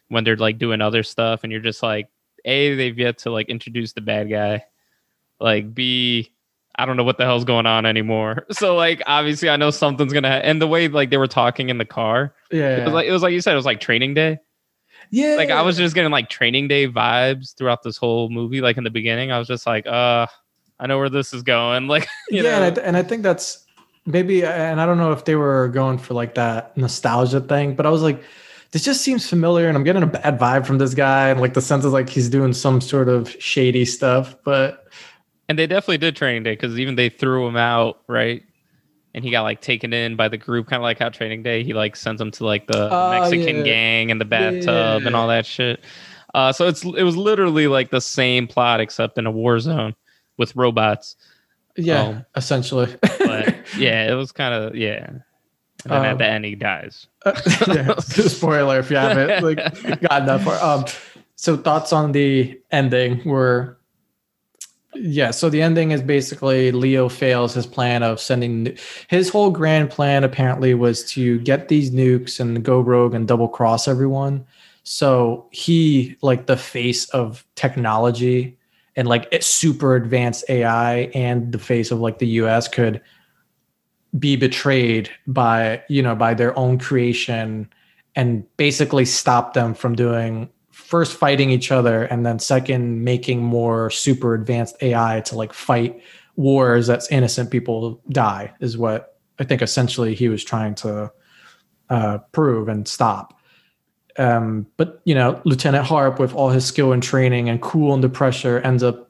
when 0.09 0.23
they're 0.23 0.35
like 0.35 0.57
doing 0.57 0.81
other 0.81 1.03
stuff 1.03 1.43
and 1.43 1.51
you're 1.51 1.61
just 1.61 1.81
like, 1.81 2.07
A, 2.45 2.75
they've 2.75 2.97
yet 2.97 3.19
to 3.19 3.31
like 3.31 3.49
introduce 3.49 3.93
the 3.93 4.01
bad 4.01 4.29
guy. 4.29 4.65
Like, 5.39 5.73
B, 5.73 6.31
I 6.75 6.85
don't 6.85 6.97
know 6.97 7.03
what 7.03 7.17
the 7.17 7.25
hell's 7.25 7.45
going 7.45 7.65
on 7.65 7.85
anymore. 7.85 8.45
So 8.51 8.75
like 8.75 9.01
obviously 9.05 9.49
I 9.49 9.57
know 9.57 9.71
something's 9.71 10.13
gonna 10.13 10.27
and 10.27 10.61
the 10.61 10.67
way 10.67 10.87
like 10.87 11.09
they 11.09 11.17
were 11.17 11.27
talking 11.27 11.69
in 11.69 11.77
the 11.77 11.85
car. 11.85 12.33
Yeah. 12.51 12.77
It 12.77 12.85
was 12.85 12.93
like 12.93 13.07
it 13.07 13.11
was 13.11 13.21
like 13.21 13.33
you 13.33 13.41
said, 13.41 13.53
it 13.53 13.57
was 13.57 13.65
like 13.65 13.79
training 13.79 14.13
day. 14.13 14.39
Yeah. 15.09 15.35
Like 15.35 15.49
I 15.49 15.61
was 15.61 15.77
just 15.77 15.95
getting 15.95 16.11
like 16.11 16.29
training 16.29 16.67
day 16.67 16.87
vibes 16.87 17.55
throughout 17.55 17.83
this 17.83 17.97
whole 17.97 18.29
movie. 18.29 18.61
Like 18.61 18.77
in 18.77 18.83
the 18.83 18.89
beginning, 18.89 19.31
I 19.31 19.39
was 19.39 19.47
just 19.47 19.65
like, 19.67 19.85
uh, 19.85 20.27
I 20.79 20.87
know 20.87 20.97
where 20.97 21.09
this 21.09 21.33
is 21.33 21.43
going. 21.43 21.87
Like, 21.93 22.07
yeah, 22.29 22.63
and 22.63 22.79
I, 22.79 22.81
and 22.81 22.97
I, 22.97 23.03
think 23.03 23.23
that's 23.23 23.62
maybe 24.05 24.45
and 24.45 24.81
i 24.81 24.85
don't 24.85 24.97
know 24.97 25.11
if 25.11 25.25
they 25.25 25.35
were 25.35 25.69
going 25.69 25.97
for 25.97 26.13
like 26.13 26.35
that 26.35 26.75
nostalgia 26.77 27.39
thing 27.39 27.75
but 27.75 27.85
i 27.85 27.89
was 27.89 28.01
like 28.01 28.21
this 28.71 28.83
just 28.83 29.01
seems 29.01 29.29
familiar 29.29 29.67
and 29.67 29.77
i'm 29.77 29.83
getting 29.83 30.03
a 30.03 30.07
bad 30.07 30.37
vibe 30.39 30.65
from 30.65 30.77
this 30.77 30.93
guy 30.93 31.29
and 31.29 31.39
like 31.39 31.53
the 31.53 31.61
sense 31.61 31.85
is 31.85 31.93
like 31.93 32.09
he's 32.09 32.29
doing 32.29 32.53
some 32.53 32.81
sort 32.81 33.07
of 33.07 33.29
shady 33.39 33.85
stuff 33.85 34.35
but 34.43 34.87
and 35.47 35.57
they 35.57 35.67
definitely 35.67 35.97
did 35.97 36.15
training 36.15 36.43
day 36.43 36.53
because 36.53 36.79
even 36.79 36.95
they 36.95 37.09
threw 37.09 37.47
him 37.47 37.55
out 37.55 38.01
right 38.07 38.43
and 39.15 39.23
he 39.23 39.31
got 39.31 39.43
like 39.43 39.61
taken 39.61 39.93
in 39.93 40.15
by 40.15 40.27
the 40.27 40.37
group 40.37 40.67
kind 40.67 40.81
of 40.81 40.83
like 40.83 40.99
how 40.99 41.07
training 41.07 41.43
day 41.43 41.63
he 41.63 41.73
like 41.73 41.95
sends 41.95 42.19
him 42.19 42.31
to 42.31 42.45
like 42.45 42.67
the 42.67 42.93
uh, 42.93 43.11
mexican 43.11 43.57
yeah. 43.57 43.63
gang 43.63 44.11
and 44.11 44.19
the 44.19 44.25
bathtub 44.25 45.01
yeah. 45.01 45.07
and 45.07 45.15
all 45.15 45.27
that 45.27 45.45
shit 45.45 45.83
uh, 46.33 46.51
so 46.51 46.67
it's 46.67 46.83
it 46.83 47.03
was 47.03 47.15
literally 47.15 47.67
like 47.67 47.91
the 47.91 48.01
same 48.01 48.47
plot 48.47 48.79
except 48.79 49.19
in 49.19 49.27
a 49.27 49.31
war 49.31 49.59
zone 49.59 49.93
with 50.37 50.55
robots 50.55 51.15
yeah, 51.75 52.01
um, 52.01 52.25
essentially. 52.35 52.95
Yeah, 53.77 54.11
it 54.11 54.15
was 54.15 54.31
kind 54.31 54.53
of 54.53 54.75
yeah. 54.75 55.07
And 55.85 55.91
then 55.91 55.99
um, 55.99 56.05
at 56.05 56.17
the 56.17 56.25
end, 56.25 56.45
he 56.45 56.55
dies. 56.55 57.07
Uh, 57.25 57.33
yeah, 57.67 57.95
spoiler 57.99 58.79
if 58.79 58.89
you 58.89 58.97
haven't 58.97 59.43
like 59.43 59.57
gotten 60.01 60.27
that 60.27 60.41
far. 60.41 60.61
Um, 60.63 60.85
so 61.35 61.57
thoughts 61.57 61.91
on 61.91 62.13
the 62.13 62.59
ending 62.71 63.21
were 63.25 63.77
yeah 64.95 65.31
so 65.31 65.49
the 65.49 65.61
ending 65.61 65.91
is 65.91 66.01
basically 66.01 66.71
leo 66.71 67.09
fails 67.09 67.53
his 67.53 67.65
plan 67.65 68.03
of 68.03 68.19
sending 68.19 68.77
his 69.07 69.27
whole 69.27 69.49
grand 69.49 69.89
plan 69.89 70.23
apparently 70.23 70.73
was 70.75 71.03
to 71.03 71.39
get 71.39 71.67
these 71.67 71.89
nukes 71.89 72.39
and 72.39 72.63
go 72.63 72.79
rogue 72.79 73.15
and 73.15 73.27
double 73.27 73.47
cross 73.47 73.87
everyone 73.87 74.45
so 74.83 75.47
he 75.51 76.15
like 76.21 76.45
the 76.45 76.57
face 76.57 77.09
of 77.09 77.45
technology 77.55 78.57
and 78.95 79.07
like 79.07 79.27
super 79.41 79.95
advanced 79.95 80.45
AI 80.49 81.09
and 81.15 81.51
the 81.51 81.59
face 81.59 81.89
of 81.89 81.99
like 81.99 82.19
the 82.19 82.27
US 82.27 82.67
could 82.67 83.01
be 84.17 84.35
betrayed 84.35 85.09
by, 85.27 85.81
you 85.89 86.01
know, 86.01 86.15
by 86.15 86.33
their 86.33 86.57
own 86.57 86.77
creation 86.77 87.71
and 88.15 88.45
basically 88.57 89.05
stop 89.05 89.53
them 89.53 89.73
from 89.73 89.95
doing 89.95 90.49
first 90.71 91.15
fighting 91.15 91.49
each 91.49 91.71
other 91.71 92.03
and 92.03 92.25
then 92.25 92.39
second 92.39 93.03
making 93.03 93.41
more 93.41 93.89
super 93.89 94.33
advanced 94.33 94.75
AI 94.81 95.21
to 95.21 95.35
like 95.35 95.53
fight 95.53 96.01
wars 96.35 96.87
that's 96.87 97.11
innocent 97.11 97.51
people 97.51 98.01
die 98.09 98.51
is 98.59 98.77
what 98.77 99.19
I 99.39 99.43
think 99.43 99.61
essentially 99.61 100.15
he 100.15 100.29
was 100.29 100.43
trying 100.43 100.75
to 100.75 101.11
uh, 101.89 102.17
prove 102.31 102.67
and 102.69 102.87
stop. 102.87 103.39
Um, 104.17 104.67
but 104.77 105.01
you 105.05 105.15
know, 105.15 105.41
Lieutenant 105.43 105.85
Harp, 105.85 106.19
with 106.19 106.33
all 106.33 106.49
his 106.49 106.65
skill 106.65 106.91
and 106.91 107.01
training 107.01 107.49
and 107.49 107.61
cool 107.61 107.93
under 107.93 108.09
pressure, 108.09 108.59
ends 108.59 108.83
up 108.83 109.09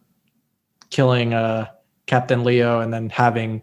killing 0.89 1.33
uh, 1.33 1.67
Captain 2.05 2.43
Leo 2.43 2.79
and 2.79 2.93
then 2.93 3.09
having 3.09 3.61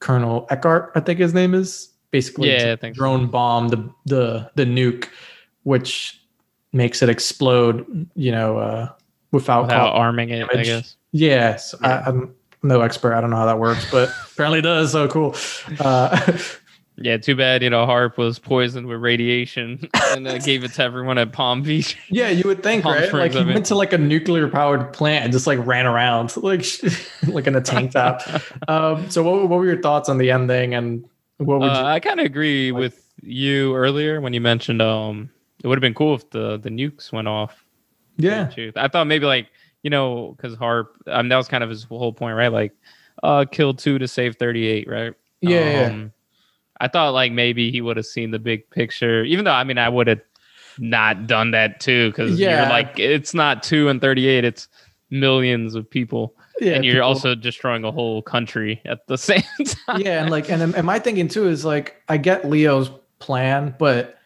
Colonel 0.00 0.46
Eckhart, 0.50 0.92
I 0.94 1.00
think 1.00 1.18
his 1.18 1.34
name 1.34 1.54
is, 1.54 1.90
basically 2.10 2.50
yeah, 2.50 2.76
drone 2.92 3.26
so. 3.26 3.30
bomb 3.30 3.68
the 3.68 3.90
the 4.06 4.50
the 4.54 4.64
nuke, 4.64 5.08
which 5.64 6.20
makes 6.72 7.02
it 7.02 7.08
explode. 7.08 8.08
You 8.14 8.32
know, 8.32 8.58
uh, 8.58 8.88
without, 9.32 9.62
without 9.62 9.94
arming 9.94 10.30
it. 10.30 10.48
I 10.52 10.62
guess. 10.62 10.96
Yes, 11.12 11.74
yeah. 11.82 12.02
I, 12.06 12.08
am 12.08 12.34
no 12.62 12.80
expert. 12.80 13.14
I 13.14 13.20
don't 13.20 13.30
know 13.30 13.36
how 13.36 13.46
that 13.46 13.58
works, 13.58 13.90
but 13.90 14.10
apparently 14.32 14.60
it 14.60 14.62
does. 14.62 14.92
So 14.92 15.08
cool. 15.08 15.34
Uh, 15.80 16.38
Yeah, 17.00 17.16
too 17.16 17.36
bad, 17.36 17.62
you 17.62 17.70
know, 17.70 17.86
Harp 17.86 18.18
was 18.18 18.38
poisoned 18.38 18.86
with 18.88 19.00
radiation 19.00 19.88
and 20.10 20.26
uh, 20.26 20.38
gave 20.38 20.64
it 20.64 20.72
to 20.74 20.82
everyone 20.82 21.16
at 21.18 21.32
Palm 21.32 21.62
Beach. 21.62 21.96
Yeah, 22.10 22.28
you 22.28 22.42
would 22.44 22.62
think, 22.62 22.82
Palm 22.82 22.94
right? 22.94 23.08
Springs, 23.08 23.34
like 23.34 23.46
he 23.46 23.52
went 23.52 23.66
to 23.66 23.76
like 23.76 23.92
a 23.92 23.98
nuclear 23.98 24.48
powered 24.48 24.92
plant 24.92 25.24
and 25.24 25.32
just 25.32 25.46
like 25.46 25.64
ran 25.64 25.86
around 25.86 26.36
like 26.42 26.64
like 27.28 27.46
in 27.46 27.54
a 27.54 27.60
tank 27.60 27.92
top. 27.92 28.22
um, 28.68 29.08
so 29.10 29.22
what, 29.22 29.48
what 29.48 29.58
were 29.58 29.66
your 29.66 29.80
thoughts 29.80 30.08
on 30.08 30.18
the 30.18 30.30
ending 30.30 30.74
and 30.74 31.08
what 31.38 31.60
would 31.60 31.70
uh, 31.70 31.74
you 31.74 31.86
I 31.86 32.00
kind 32.00 32.18
of 32.18 32.26
agree 32.26 32.72
like, 32.72 32.80
with 32.80 33.12
you 33.22 33.76
earlier 33.76 34.20
when 34.20 34.32
you 34.32 34.40
mentioned 34.40 34.82
um 34.82 35.30
it 35.62 35.68
would 35.68 35.76
have 35.76 35.82
been 35.82 35.94
cool 35.94 36.14
if 36.14 36.28
the 36.30 36.56
the 36.58 36.70
nukes 36.70 37.12
went 37.12 37.28
off. 37.28 37.64
Yeah. 38.16 38.50
I 38.76 38.88
thought 38.88 39.06
maybe 39.06 39.26
like, 39.26 39.48
you 39.82 39.90
know, 39.90 40.36
cuz 40.38 40.56
Harp 40.56 40.96
I 41.06 41.22
mean, 41.22 41.28
that 41.28 41.36
was 41.36 41.48
kind 41.48 41.62
of 41.62 41.70
his 41.70 41.84
whole 41.84 42.12
point, 42.12 42.36
right? 42.36 42.52
Like 42.52 42.72
uh 43.22 43.44
kill 43.44 43.74
2 43.74 43.98
to 43.98 44.08
save 44.08 44.36
38, 44.36 44.88
right? 44.88 45.14
Yeah. 45.40 45.58
Um, 45.58 45.64
yeah 45.64 46.08
I 46.80 46.88
thought 46.88 47.12
like 47.12 47.32
maybe 47.32 47.70
he 47.70 47.80
would 47.80 47.96
have 47.96 48.06
seen 48.06 48.30
the 48.30 48.38
big 48.38 48.68
picture, 48.70 49.24
even 49.24 49.44
though 49.44 49.52
I 49.52 49.64
mean 49.64 49.78
I 49.78 49.88
would 49.88 50.06
have 50.06 50.20
not 50.78 51.26
done 51.26 51.50
that 51.50 51.80
too 51.80 52.10
because 52.10 52.38
yeah. 52.38 52.62
you're 52.62 52.70
like 52.70 52.98
it's 52.98 53.34
not 53.34 53.62
two 53.62 53.88
and 53.88 54.00
thirty 54.00 54.26
eight, 54.26 54.44
it's 54.44 54.68
millions 55.10 55.74
of 55.74 55.88
people. 55.88 56.34
Yeah, 56.60 56.72
and 56.74 56.84
you're 56.84 56.96
people. 56.96 57.08
also 57.08 57.34
destroying 57.34 57.84
a 57.84 57.92
whole 57.92 58.22
country 58.22 58.80
at 58.84 59.06
the 59.06 59.18
same 59.18 59.42
time. 59.86 60.00
Yeah, 60.00 60.22
and 60.22 60.30
like 60.30 60.50
and 60.50 60.62
and 60.74 60.86
my 60.86 60.98
thinking 60.98 61.28
too 61.28 61.48
is 61.48 61.64
like 61.64 62.02
I 62.08 62.16
get 62.16 62.48
Leo's 62.48 62.90
plan, 63.18 63.74
but 63.78 64.18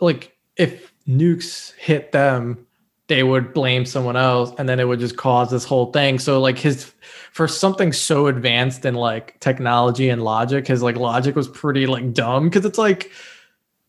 like 0.00 0.36
if 0.56 0.92
nukes 1.08 1.72
hit 1.74 2.12
them, 2.12 2.63
they 3.06 3.22
would 3.22 3.52
blame 3.52 3.84
someone 3.84 4.16
else 4.16 4.52
and 4.58 4.68
then 4.68 4.80
it 4.80 4.88
would 4.88 5.00
just 5.00 5.16
cause 5.16 5.50
this 5.50 5.64
whole 5.64 5.92
thing. 5.92 6.18
So 6.18 6.40
like 6.40 6.58
his 6.58 6.92
for 7.32 7.46
something 7.46 7.92
so 7.92 8.28
advanced 8.28 8.84
in 8.84 8.94
like 8.94 9.38
technology 9.40 10.08
and 10.08 10.22
logic, 10.22 10.66
his 10.66 10.82
like 10.82 10.96
logic 10.96 11.36
was 11.36 11.48
pretty 11.48 11.86
like 11.86 12.12
dumb 12.12 12.48
because 12.48 12.64
it's 12.64 12.78
like 12.78 13.10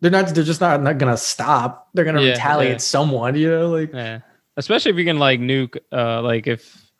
they're 0.02 0.12
not 0.12 0.28
they're 0.28 0.44
just 0.44 0.62
not 0.62 0.82
not 0.82 0.98
gonna 0.98 1.18
stop. 1.18 1.90
They're 1.94 2.06
gonna 2.06 2.22
yeah, 2.22 2.32
retaliate 2.32 2.72
yeah. 2.72 2.78
someone, 2.78 3.36
you 3.36 3.50
know, 3.50 3.70
like 3.70 3.94
yeah. 3.94 4.20
Especially 4.58 4.92
if 4.92 4.98
you 4.98 5.06
can 5.06 5.20
like 5.20 5.40
nuke 5.40 5.78
uh 5.92 6.22
like 6.22 6.48
if 6.48 6.92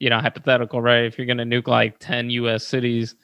you 0.00 0.10
know 0.10 0.18
hypothetical, 0.18 0.80
right? 0.80 1.04
If 1.04 1.18
you're 1.18 1.26
gonna 1.26 1.44
nuke 1.44 1.68
like 1.68 1.98
10 2.00 2.30
US 2.30 2.66
cities, 2.66 3.14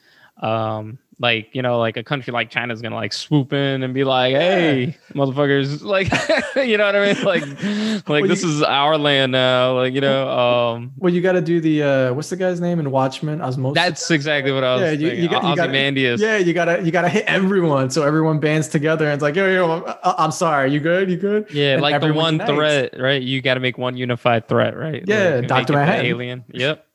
um 0.41 0.99
like 1.19 1.49
you 1.55 1.63
know 1.63 1.79
like 1.79 1.97
a 1.97 2.03
country 2.03 2.31
like 2.31 2.51
china's 2.51 2.83
gonna 2.83 2.95
like 2.95 3.13
swoop 3.13 3.53
in 3.55 3.83
and 3.83 3.95
be 3.95 4.05
like 4.05 4.35
hey 4.35 4.95
motherfuckers 5.15 5.83
like 5.83 6.11
you 6.57 6.77
know 6.77 6.85
what 6.85 6.97
i 6.97 7.13
mean? 7.13 7.25
Like 7.25 7.43
like 8.09 8.23
well, 8.23 8.29
this 8.29 8.43
you, 8.43 8.51
is 8.51 8.63
our 8.63 8.99
land 8.99 9.33
now 9.33 9.77
like 9.77 9.95
you 9.95 10.03
know 10.03 10.29
um 10.29 10.93
well 10.99 11.13
you 11.13 11.23
got 11.23 11.33
to 11.33 11.41
do 11.41 11.61
the 11.61 11.83
uh 11.83 12.13
what's 12.13 12.29
the 12.29 12.37
guy's 12.37 12.61
name 12.61 12.79
in 12.81 12.91
watchmen? 12.91 13.41
Osmosis? 13.41 13.75
That's 13.75 14.11
exactly 14.11 14.53
what 14.53 14.63
i 14.63 14.75
was 14.75 14.83
yeah 14.83 14.91
you, 14.91 15.23
you, 15.23 15.29
got, 15.29 15.45
you 15.45 15.57
gotta, 15.57 16.17
yeah 16.19 16.37
you 16.37 16.53
gotta 16.53 16.83
you 16.83 16.91
gotta 16.91 17.09
hit 17.09 17.25
everyone 17.27 17.89
so 17.89 18.03
everyone 18.03 18.39
bands 18.39 18.69
together 18.69 19.07
and 19.07 19.15
it's 19.15 19.23
like 19.23 19.37
yo 19.37 19.49
yo 19.49 19.99
i'm 20.05 20.31
sorry 20.31 20.71
you 20.71 20.81
good? 20.81 21.11
You 21.11 21.17
good? 21.17 21.47
Yeah 21.51 21.75
and 21.75 21.83
like 21.83 22.01
the 22.01 22.13
one 22.13 22.35
unites. 22.35 22.51
threat 22.51 23.01
right? 23.01 23.23
You 23.23 23.41
got 23.41 23.55
to 23.55 23.61
make 23.61 23.79
one 23.79 23.97
unified 23.97 24.49
threat 24.49 24.77
right? 24.77 25.03
Yeah 25.07 25.37
like, 25.37 25.49
dr 25.49 25.73
manhattan. 25.73 26.07
alien. 26.07 26.45
Yep. 26.53 26.87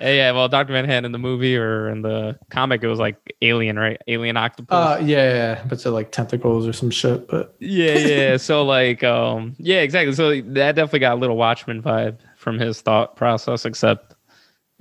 Yeah 0.00 0.30
well 0.32 0.48
dr 0.48 0.72
manhattan 0.72 1.04
in 1.04 1.12
the 1.12 1.18
movie 1.18 1.56
or 1.56 1.88
in 1.88 2.02
the 2.02 2.38
comic 2.50 2.84
it 2.84 2.88
was 2.88 2.98
like 3.00 3.34
alien 3.42 3.63
alien, 3.64 3.78
right? 3.78 4.00
Alien 4.06 4.36
octopus. 4.36 4.74
Uh, 4.74 5.00
yeah, 5.02 5.32
yeah, 5.32 5.64
but 5.66 5.80
so 5.80 5.92
like 5.92 6.12
tentacles 6.12 6.66
or 6.66 6.72
some 6.72 6.90
shit. 6.90 7.26
But 7.28 7.54
yeah, 7.60 7.98
yeah. 7.98 8.36
so 8.36 8.64
like, 8.64 9.02
um, 9.02 9.54
yeah, 9.58 9.80
exactly. 9.80 10.14
So 10.14 10.40
that 10.40 10.74
definitely 10.74 11.00
got 11.00 11.14
a 11.14 11.20
little 11.20 11.36
Watchmen 11.36 11.82
vibe 11.82 12.18
from 12.36 12.58
his 12.58 12.80
thought 12.80 13.16
process. 13.16 13.64
Except, 13.64 14.14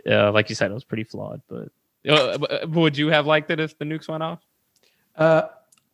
uh, 0.09 0.31
like 0.31 0.49
you 0.49 0.55
said, 0.55 0.71
it 0.71 0.73
was 0.73 0.83
pretty 0.83 1.03
flawed. 1.03 1.41
But 1.47 1.69
uh, 2.07 2.37
uh, 2.37 2.67
would 2.67 2.97
you 2.97 3.07
have 3.07 3.25
liked 3.25 3.49
it 3.51 3.59
if 3.59 3.77
the 3.77 3.85
nukes 3.85 4.07
went 4.07 4.23
off? 4.23 4.39
Uh, 5.15 5.43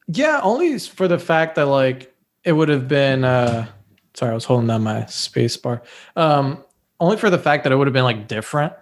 yeah, 0.08 0.40
only 0.42 0.80
for 0.80 1.08
the 1.08 1.20
fact 1.20 1.56
that 1.56 1.66
like 1.66 2.14
it 2.44 2.54
would 2.54 2.70
have 2.70 2.88
been. 2.88 3.24
Uh, 3.24 3.68
sorry, 4.16 4.32
I 4.32 4.36
was 4.36 4.46
holding 4.46 4.68
down 4.68 4.84
my 4.84 5.06
space 5.06 5.56
bar. 5.58 5.84
Um, 6.16 6.64
only 7.00 7.18
for 7.18 7.30
the 7.30 7.40
fact 7.40 7.64
that 7.64 7.72
it 7.72 7.76
would 7.76 7.88
have 7.88 7.94
been 7.94 8.04
like 8.04 8.28
different 8.28 8.74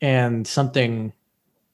and 0.00 0.46
something 0.46 1.12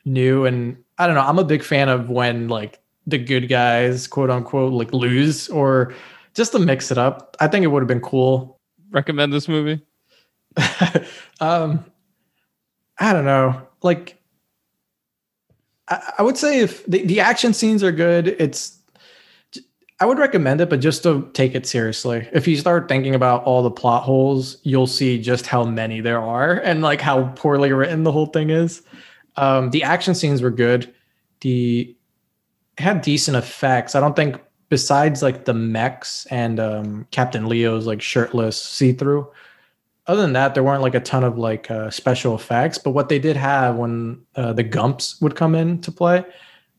new 0.04 0.44
and 0.46 0.76
I 1.02 1.06
don't 1.08 1.16
know. 1.16 1.22
I'm 1.22 1.40
a 1.40 1.44
big 1.44 1.64
fan 1.64 1.88
of 1.88 2.08
when 2.10 2.46
like 2.46 2.80
the 3.08 3.18
good 3.18 3.48
guys, 3.48 4.06
quote 4.06 4.30
unquote, 4.30 4.72
like 4.72 4.92
lose 4.92 5.48
or 5.48 5.92
just 6.32 6.52
to 6.52 6.60
mix 6.60 6.92
it 6.92 6.98
up. 6.98 7.36
I 7.40 7.48
think 7.48 7.64
it 7.64 7.68
would 7.68 7.82
have 7.82 7.88
been 7.88 8.00
cool. 8.00 8.60
Recommend 8.90 9.32
this 9.32 9.48
movie? 9.48 9.82
um, 11.40 11.84
I 12.98 13.12
don't 13.12 13.24
know. 13.24 13.66
Like, 13.82 14.22
I, 15.88 16.12
I 16.18 16.22
would 16.22 16.36
say 16.36 16.60
if 16.60 16.86
the, 16.86 17.04
the 17.04 17.18
action 17.18 17.52
scenes 17.52 17.82
are 17.82 17.90
good, 17.90 18.28
it's 18.28 18.78
I 19.98 20.06
would 20.06 20.20
recommend 20.20 20.60
it, 20.60 20.70
but 20.70 20.78
just 20.78 21.02
to 21.02 21.28
take 21.32 21.56
it 21.56 21.66
seriously. 21.66 22.28
If 22.32 22.46
you 22.46 22.56
start 22.56 22.88
thinking 22.88 23.16
about 23.16 23.42
all 23.42 23.64
the 23.64 23.70
plot 23.72 24.04
holes, 24.04 24.58
you'll 24.62 24.86
see 24.86 25.20
just 25.20 25.48
how 25.48 25.64
many 25.64 26.00
there 26.00 26.20
are 26.20 26.54
and 26.60 26.80
like 26.80 27.00
how 27.00 27.24
poorly 27.34 27.72
written 27.72 28.04
the 28.04 28.12
whole 28.12 28.26
thing 28.26 28.50
is. 28.50 28.82
Um, 29.36 29.70
the 29.70 29.82
action 29.82 30.14
scenes 30.14 30.42
were 30.42 30.50
good. 30.50 30.92
The 31.40 31.94
had 32.78 33.02
decent 33.02 33.36
effects. 33.36 33.94
I 33.94 34.00
don't 34.00 34.16
think 34.16 34.40
besides 34.68 35.22
like 35.22 35.44
the 35.44 35.54
mechs 35.54 36.26
and 36.26 36.58
um, 36.58 37.06
Captain 37.10 37.46
Leo's 37.46 37.86
like 37.86 38.00
shirtless 38.00 38.60
see 38.60 38.92
through. 38.92 39.30
Other 40.06 40.22
than 40.22 40.32
that, 40.32 40.54
there 40.54 40.64
weren't 40.64 40.82
like 40.82 40.94
a 40.94 41.00
ton 41.00 41.22
of 41.22 41.38
like 41.38 41.70
uh, 41.70 41.90
special 41.90 42.34
effects. 42.34 42.78
But 42.78 42.90
what 42.90 43.08
they 43.08 43.18
did 43.18 43.36
have 43.36 43.76
when 43.76 44.20
uh, 44.34 44.52
the 44.52 44.64
Gumps 44.64 45.20
would 45.20 45.36
come 45.36 45.54
in 45.54 45.80
to 45.82 45.92
play, 45.92 46.24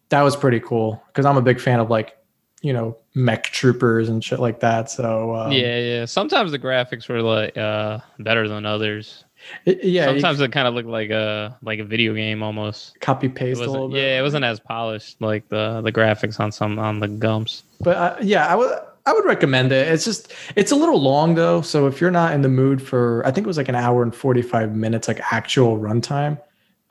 that 0.10 0.22
was 0.22 0.36
pretty 0.36 0.60
cool. 0.60 1.02
Because 1.08 1.26
I'm 1.26 1.38
a 1.38 1.42
big 1.42 1.60
fan 1.60 1.80
of 1.80 1.90
like 1.90 2.18
you 2.64 2.74
know 2.74 2.98
mech 3.14 3.44
troopers 3.44 4.10
and 4.10 4.24
shit 4.24 4.40
like 4.40 4.60
that. 4.62 4.90
So 4.90 5.36
um, 5.36 5.52
yeah, 5.52 5.78
yeah. 5.78 6.06
Sometimes 6.06 6.52
the 6.52 6.60
graphics 6.60 7.08
were 7.08 7.22
like 7.22 7.56
uh, 7.56 8.00
better 8.20 8.48
than 8.48 8.66
others. 8.66 9.24
It, 9.66 9.84
yeah. 9.84 10.06
Sometimes 10.06 10.40
it 10.42 10.52
kind 10.52 10.68
of 10.68 10.74
looked 10.74 10.90
like 10.90 11.10
a 11.10 11.58
like 11.62 11.80
a 11.80 11.84
video 11.84 12.14
game 12.14 12.44
almost. 12.44 13.00
Copy 13.00 13.30
paste 13.30 13.62
a 13.62 13.70
little 13.70 13.90
bit. 13.90 14.02
Yeah, 14.02 14.20
it 14.20 14.22
wasn't 14.22 14.46
as 14.46 14.60
polished 14.60 15.22
like 15.22 15.48
the 15.50 15.82
the 15.82 15.92
graphics 15.92 16.40
on 16.40 16.52
some 16.52 16.80
on 16.80 17.00
the 17.00 17.08
gumps. 17.08 17.64
But 17.80 17.98
uh, 17.98 18.16
yeah, 18.22 18.48
I 18.48 18.56
would 18.56 18.72
I 19.06 19.14
would 19.14 19.26
recommend 19.26 19.72
it. 19.72 19.88
It's 19.88 20.06
just 20.06 20.34
it's 20.56 20.72
a 20.72 20.76
little 20.76 21.00
long 21.00 21.36
though, 21.36 21.62
so 21.62 21.88
if 21.88 22.00
you're 22.00 22.12
not 22.12 22.34
in 22.34 22.42
the 22.42 22.50
mood 22.50 22.82
for 22.82 23.26
I 23.26 23.32
think 23.32 23.46
it 23.46 23.48
was 23.48 23.58
like 23.58 23.70
an 23.70 23.76
hour 23.76 24.02
and 24.02 24.16
45 24.16 24.76
minutes 24.76 25.08
like 25.08 25.20
actual 25.32 25.78
runtime. 25.78 26.40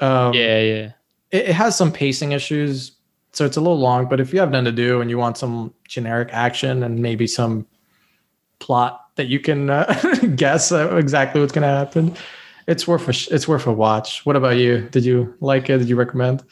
Um, 0.00 0.34
yeah, 0.34 0.60
yeah. 0.60 0.92
It, 1.30 1.48
it 1.48 1.54
has 1.54 1.76
some 1.76 1.92
pacing 1.92 2.32
issues, 2.32 2.92
so 3.32 3.46
it's 3.46 3.56
a 3.56 3.60
little 3.60 3.78
long, 3.78 4.08
but 4.08 4.20
if 4.20 4.32
you 4.32 4.40
have 4.40 4.50
nothing 4.50 4.66
to 4.66 4.72
do 4.72 5.00
and 5.00 5.08
you 5.08 5.16
want 5.16 5.38
some 5.38 5.72
generic 5.88 6.28
action 6.32 6.82
and 6.82 6.98
maybe 6.98 7.26
some 7.26 7.66
plot 8.58 9.06
that 9.16 9.26
you 9.26 9.40
can 9.40 9.70
uh, 9.70 9.84
guess 10.36 10.70
exactly 10.72 11.40
what's 11.40 11.52
going 11.52 11.62
to 11.62 11.68
happen, 11.68 12.14
it's 12.66 12.86
worth 12.86 13.08
a 13.08 13.34
it's 13.34 13.48
worth 13.48 13.66
a 13.66 13.72
watch. 13.72 14.24
What 14.24 14.36
about 14.36 14.56
you? 14.56 14.88
Did 14.90 15.04
you 15.04 15.34
like 15.40 15.68
it? 15.70 15.78
Did 15.78 15.88
you 15.88 15.96
recommend? 15.96 16.42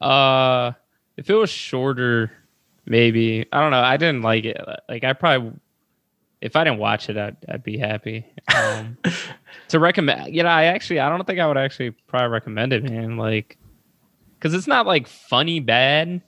Uh, 0.00 0.72
if 1.16 1.28
it 1.28 1.34
was 1.34 1.50
shorter, 1.50 2.30
maybe 2.86 3.46
I 3.52 3.60
don't 3.60 3.70
know. 3.70 3.80
I 3.80 3.96
didn't 3.96 4.22
like 4.22 4.44
it. 4.44 4.60
Like 4.88 5.04
I 5.04 5.12
probably, 5.12 5.52
if 6.40 6.56
I 6.56 6.64
didn't 6.64 6.78
watch 6.78 7.08
it, 7.08 7.16
I'd 7.16 7.36
I'd 7.48 7.62
be 7.62 7.78
happy. 7.78 8.26
Um, 8.54 8.98
to 9.68 9.78
recommend, 9.78 10.34
you 10.34 10.42
know, 10.42 10.48
I 10.48 10.64
actually 10.64 11.00
I 11.00 11.08
don't 11.08 11.26
think 11.26 11.38
I 11.38 11.46
would 11.46 11.58
actually 11.58 11.90
probably 11.90 12.28
recommend 12.28 12.72
it, 12.72 12.84
man. 12.84 13.16
Like, 13.16 13.58
because 14.38 14.54
it's 14.54 14.66
not 14.66 14.86
like 14.86 15.06
funny 15.06 15.60
bad. 15.60 16.22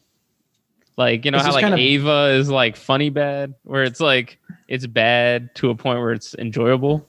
Like 0.97 1.25
you 1.25 1.31
know 1.31 1.39
it's 1.39 1.47
how 1.47 1.53
like 1.53 1.63
kind 1.63 1.75
of... 1.75 1.81
Ava 1.81 2.37
is 2.39 2.51
like 2.51 2.77
funny 2.77 3.11
bad, 3.11 3.55
where 3.63 3.85
it's 3.85 4.01
like 4.01 4.39
it's 4.69 4.87
bad 4.87 5.55
to 5.57 5.71
a 5.71 5.75
point 5.75 6.01
where 6.01 6.13
it's 6.13 6.35
enjoyable. 6.35 7.07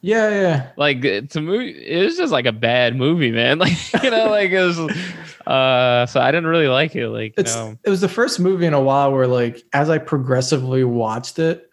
Yeah, 0.00 0.30
yeah. 0.30 0.70
Like 0.76 1.04
it's 1.04 1.34
a 1.36 1.40
movie. 1.40 1.70
It 1.70 2.04
was 2.04 2.16
just 2.16 2.32
like 2.32 2.46
a 2.46 2.52
bad 2.52 2.96
movie, 2.96 3.30
man. 3.30 3.58
Like 3.66 4.02
you 4.02 4.10
know, 4.10 4.28
like 4.28 4.50
it 4.50 4.62
was. 4.62 4.78
Uh, 5.46 6.06
so 6.06 6.20
I 6.20 6.30
didn't 6.30 6.46
really 6.46 6.68
like 6.68 6.94
it. 6.96 7.08
Like 7.08 7.34
it's, 7.36 7.54
know. 7.54 7.78
it 7.84 7.90
was 7.90 8.00
the 8.00 8.08
first 8.08 8.40
movie 8.40 8.66
in 8.66 8.74
a 8.74 8.80
while 8.80 9.12
where 9.12 9.26
like 9.26 9.62
as 9.72 9.90
I 9.90 9.98
progressively 9.98 10.84
watched 10.84 11.38
it, 11.38 11.70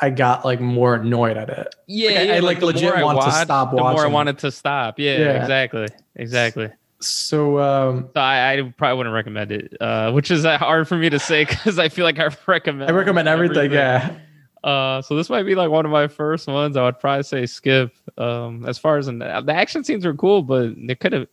I 0.00 0.10
got 0.10 0.44
like 0.44 0.60
more 0.60 0.94
annoyed 0.94 1.36
at 1.36 1.50
it. 1.50 1.74
Yeah, 1.86 2.10
like, 2.10 2.18
I, 2.18 2.36
I 2.36 2.38
like 2.40 2.62
legit 2.62 3.02
wanted 3.02 3.18
watched, 3.18 3.36
to 3.36 3.44
stop 3.44 3.72
watching. 3.72 3.86
The 3.86 3.92
more 3.92 4.04
I 4.04 4.08
wanted 4.08 4.38
to 4.38 4.50
stop. 4.50 4.98
Yeah, 4.98 5.18
yeah. 5.18 5.42
exactly, 5.42 5.88
exactly. 6.16 6.70
So, 7.00 7.58
um, 7.58 8.10
so 8.14 8.20
I, 8.20 8.52
I, 8.52 8.74
probably 8.76 8.98
wouldn't 8.98 9.14
recommend 9.14 9.52
it, 9.52 9.74
uh, 9.80 10.12
which 10.12 10.30
is 10.30 10.44
hard 10.44 10.86
for 10.86 10.96
me 10.96 11.08
to 11.10 11.18
say 11.18 11.44
because 11.48 11.78
I 11.78 11.88
feel 11.88 12.04
like 12.04 12.18
I 12.18 12.30
recommend. 12.46 12.90
I 12.90 12.94
recommend 12.94 13.28
everything. 13.28 13.56
everything. 13.56 13.78
Yeah. 13.78 14.18
Uh, 14.62 15.00
so 15.02 15.16
this 15.16 15.30
might 15.30 15.44
be 15.44 15.54
like 15.54 15.70
one 15.70 15.84
of 15.84 15.90
my 15.90 16.08
first 16.08 16.46
ones. 16.46 16.76
I 16.76 16.84
would 16.84 16.98
probably 16.98 17.22
say 17.22 17.46
skip. 17.46 17.94
Um, 18.18 18.66
as 18.66 18.78
far 18.78 18.98
as 18.98 19.06
the, 19.06 19.42
the 19.44 19.54
action 19.54 19.84
scenes 19.84 20.04
are 20.04 20.14
cool, 20.14 20.42
but 20.42 20.74
they 20.76 20.94
could 20.94 21.12
have 21.12 21.28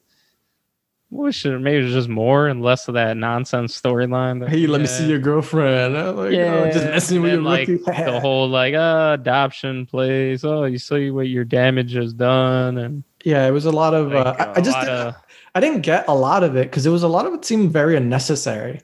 wish 1.09 1.45
it 1.45 1.57
maybe 1.59 1.78
it 1.80 1.84
was 1.86 1.93
just 1.93 2.09
more 2.09 2.47
and 2.47 2.61
less 2.61 2.88
of 2.88 2.93
that 2.95 3.15
nonsense 3.15 3.80
storyline. 3.80 4.47
Hey, 4.47 4.67
let 4.67 4.82
me 4.82 4.88
see 4.88 5.07
your 5.07 5.19
girlfriend. 5.19 5.93
Like, 5.93 6.34
yeah, 6.34 6.65
oh, 6.65 6.71
just 6.71 6.86
messing 6.86 7.21
with 7.21 7.34
your 7.34 7.41
like 7.41 7.67
the 7.67 8.19
whole 8.21 8.49
like 8.49 8.73
uh, 8.73 9.17
adoption 9.19 9.86
place. 9.86 10.43
Oh, 10.43 10.65
you 10.65 10.78
see 10.78 11.11
what 11.11 11.28
your 11.28 11.45
damage 11.45 11.93
has 11.93 12.13
done, 12.13 12.78
and 12.78 13.03
yeah, 13.23 13.47
it 13.47 13.51
was 13.51 13.65
a 13.65 13.71
lot 13.71 13.93
of. 13.93 14.11
Like, 14.11 14.25
uh, 14.39 14.53
I, 14.55 14.59
I 14.59 14.61
just 14.61 14.80
did, 14.80 14.89
of, 14.89 15.15
I 15.55 15.59
didn't 15.59 15.82
get 15.82 16.05
a 16.07 16.15
lot 16.15 16.43
of 16.43 16.55
it 16.55 16.63
because 16.69 16.86
it 16.86 16.91
was 16.91 17.03
a 17.03 17.07
lot 17.07 17.25
of 17.25 17.34
it 17.34 17.45
seemed 17.45 17.71
very 17.71 17.95
unnecessary. 17.95 18.82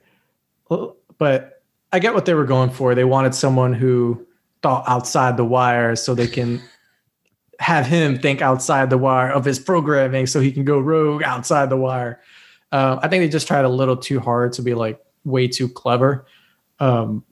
But 1.17 1.61
I 1.91 1.99
get 1.99 2.13
what 2.13 2.25
they 2.25 2.33
were 2.33 2.45
going 2.45 2.69
for. 2.69 2.95
They 2.95 3.03
wanted 3.03 3.35
someone 3.35 3.73
who 3.73 4.25
thought 4.64 4.86
outside 4.88 5.38
the 5.38 5.45
wire 5.45 5.95
so 5.95 6.16
they 6.16 6.28
can 6.28 6.61
have 7.59 7.86
him 7.86 8.18
think 8.18 8.41
outside 8.41 8.89
the 8.89 8.97
wire 8.97 9.32
of 9.32 9.45
his 9.45 9.59
programming 9.59 10.26
so 10.26 10.39
he 10.39 10.51
can 10.51 10.66
go 10.66 10.80
rogue 10.80 11.22
outside 11.24 11.70
the 11.70 11.78
wire. 11.78 12.20
Uh, 12.72 12.97
I 13.01 13.07
think 13.07 13.22
they 13.22 13.30
just 13.30 13.47
tried 13.47 13.66
a 13.66 13.70
little 13.70 13.97
too 13.97 14.20
hard 14.20 14.53
to 14.53 14.61
be 14.61 14.74
like 14.74 14.99
way 15.24 15.47
too 15.47 15.70
clever. 15.70 16.26
Um, 16.80 17.24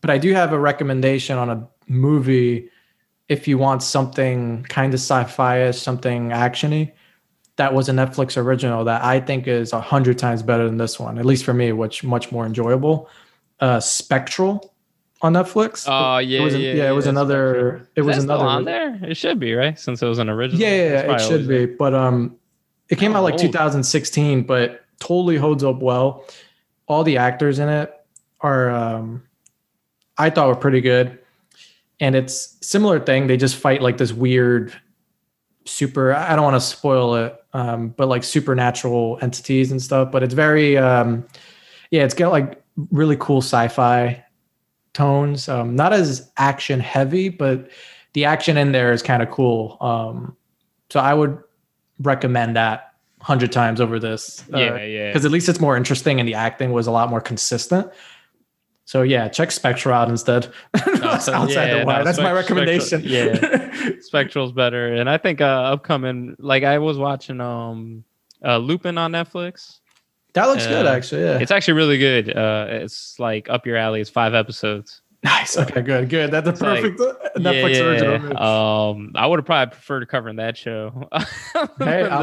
but 0.00 0.10
I 0.10 0.18
do 0.18 0.32
have 0.34 0.52
a 0.52 0.58
recommendation 0.58 1.38
on 1.38 1.50
a 1.50 1.68
movie 1.88 2.68
if 3.28 3.48
you 3.48 3.58
want 3.58 3.82
something 3.82 4.64
kind 4.64 4.92
of 4.94 5.00
sci-fi 5.00 5.62
ish, 5.62 5.78
something 5.78 6.30
actiony. 6.30 6.92
That 7.56 7.74
was 7.74 7.88
a 7.88 7.92
Netflix 7.92 8.36
original 8.36 8.84
that 8.84 9.02
I 9.02 9.20
think 9.20 9.48
is 9.48 9.72
a 9.72 9.80
hundred 9.80 10.18
times 10.18 10.42
better 10.42 10.66
than 10.66 10.76
this 10.78 11.00
one, 11.00 11.18
at 11.18 11.24
least 11.24 11.44
for 11.44 11.54
me, 11.54 11.72
which 11.72 12.04
much 12.04 12.30
more 12.30 12.46
enjoyable. 12.46 13.08
Uh, 13.60 13.80
Spectral 13.80 14.72
on 15.20 15.32
Netflix. 15.32 15.84
Oh 15.88 16.18
yeah, 16.18 16.40
it 16.40 16.44
was, 16.44 16.54
yeah, 16.54 16.72
yeah, 16.72 16.88
It 16.90 16.92
was 16.92 17.06
another. 17.06 17.88
It 17.96 18.02
was 18.02 18.18
another 18.18 18.44
on 18.44 18.64
there. 18.64 18.98
It 19.02 19.16
should 19.16 19.38
be 19.40 19.54
right 19.54 19.78
since 19.78 20.02
it 20.02 20.06
was 20.06 20.18
an 20.18 20.28
original. 20.28 20.60
Yeah, 20.60 20.74
yeah, 21.06 21.14
it 21.14 21.20
should 21.20 21.48
be. 21.48 21.66
But 21.66 21.94
um, 21.94 22.36
it 22.88 22.98
came 22.98 23.16
out 23.16 23.22
like 23.22 23.34
old. 23.34 23.40
2016, 23.40 24.44
but 24.44 24.84
totally 25.00 25.36
holds 25.36 25.64
up 25.64 25.80
well. 25.80 26.24
All 26.86 27.04
the 27.04 27.18
actors 27.18 27.58
in 27.58 27.68
it 27.68 27.92
are, 28.40 28.70
um, 28.70 29.22
I 30.16 30.30
thought 30.30 30.48
were 30.48 30.56
pretty 30.56 30.80
good, 30.80 31.18
and 32.00 32.14
it's 32.14 32.56
similar 32.62 33.00
thing. 33.00 33.26
They 33.26 33.36
just 33.36 33.56
fight 33.56 33.82
like 33.82 33.98
this 33.98 34.12
weird, 34.12 34.72
super. 35.66 36.14
I 36.14 36.34
don't 36.36 36.44
want 36.44 36.56
to 36.56 36.60
spoil 36.60 37.16
it, 37.16 37.36
um, 37.52 37.88
but 37.88 38.08
like 38.08 38.24
supernatural 38.24 39.18
entities 39.20 39.70
and 39.72 39.82
stuff. 39.82 40.10
But 40.12 40.22
it's 40.22 40.34
very, 40.34 40.78
um, 40.78 41.26
yeah, 41.90 42.04
it's 42.04 42.14
got 42.14 42.30
like 42.30 42.62
really 42.90 43.16
cool 43.18 43.42
sci-fi 43.42 44.24
tones. 44.98 45.48
Um, 45.48 45.76
not 45.76 45.92
as 45.92 46.30
action 46.36 46.80
heavy, 46.80 47.28
but 47.28 47.70
the 48.14 48.24
action 48.24 48.56
in 48.56 48.72
there 48.72 48.92
is 48.92 49.00
kind 49.00 49.22
of 49.22 49.30
cool. 49.30 49.76
Um, 49.80 50.36
so 50.90 50.98
I 50.98 51.14
would 51.14 51.38
recommend 52.00 52.56
that 52.56 52.94
hundred 53.20 53.52
times 53.52 53.80
over 53.80 53.98
this. 54.00 54.44
Uh, 54.52 54.58
yeah, 54.58 54.84
yeah. 54.84 55.06
Because 55.08 55.24
at 55.24 55.30
least 55.30 55.48
it's 55.48 55.60
more 55.60 55.76
interesting, 55.76 56.18
and 56.18 56.28
the 56.28 56.34
acting 56.34 56.72
was 56.72 56.86
a 56.86 56.90
lot 56.90 57.10
more 57.10 57.20
consistent. 57.20 57.90
So 58.86 59.02
yeah, 59.02 59.28
check 59.28 59.50
Spectral 59.52 59.94
out 59.94 60.08
instead. 60.08 60.52
No, 60.86 61.10
outside 61.10 61.48
yeah, 61.48 61.78
the 61.78 61.86
wire. 61.86 61.98
No, 61.98 62.04
That's 62.04 62.18
my 62.18 62.32
recommendation. 62.32 63.02
Spectral, 63.02 63.12
yeah, 63.12 63.92
Spectral's 64.00 64.52
better, 64.52 64.94
and 64.94 65.08
I 65.08 65.16
think 65.16 65.40
uh, 65.40 65.44
upcoming. 65.44 66.34
Like 66.40 66.64
I 66.64 66.78
was 66.78 66.98
watching 66.98 67.40
um, 67.40 68.04
uh, 68.44 68.58
Lupin 68.58 68.98
on 68.98 69.12
Netflix. 69.12 69.78
That 70.38 70.46
looks 70.46 70.66
uh, 70.66 70.70
good, 70.70 70.86
actually. 70.86 71.22
Yeah, 71.22 71.38
it's 71.38 71.50
actually 71.50 71.74
really 71.74 71.98
good. 71.98 72.36
Uh, 72.36 72.66
it's 72.68 73.18
like 73.18 73.48
up 73.48 73.66
your 73.66 73.76
alley. 73.76 74.00
It's 74.00 74.08
five 74.08 74.34
episodes. 74.34 75.02
Nice. 75.24 75.58
Okay, 75.58 75.82
good, 75.82 76.08
good. 76.08 76.30
That's 76.30 76.48
a 76.48 76.52
perfect 76.52 77.00
like, 77.00 77.08
uh, 77.08 77.38
Netflix 77.40 77.74
yeah, 77.74 77.82
original. 77.82 78.38
Um, 78.40 79.12
I 79.16 79.26
would 79.26 79.40
have 79.40 79.46
probably 79.46 79.72
preferred 79.72 80.08
covering 80.08 80.36
that 80.36 80.56
show. 80.56 81.08
hey, 81.80 82.04
I, 82.04 82.20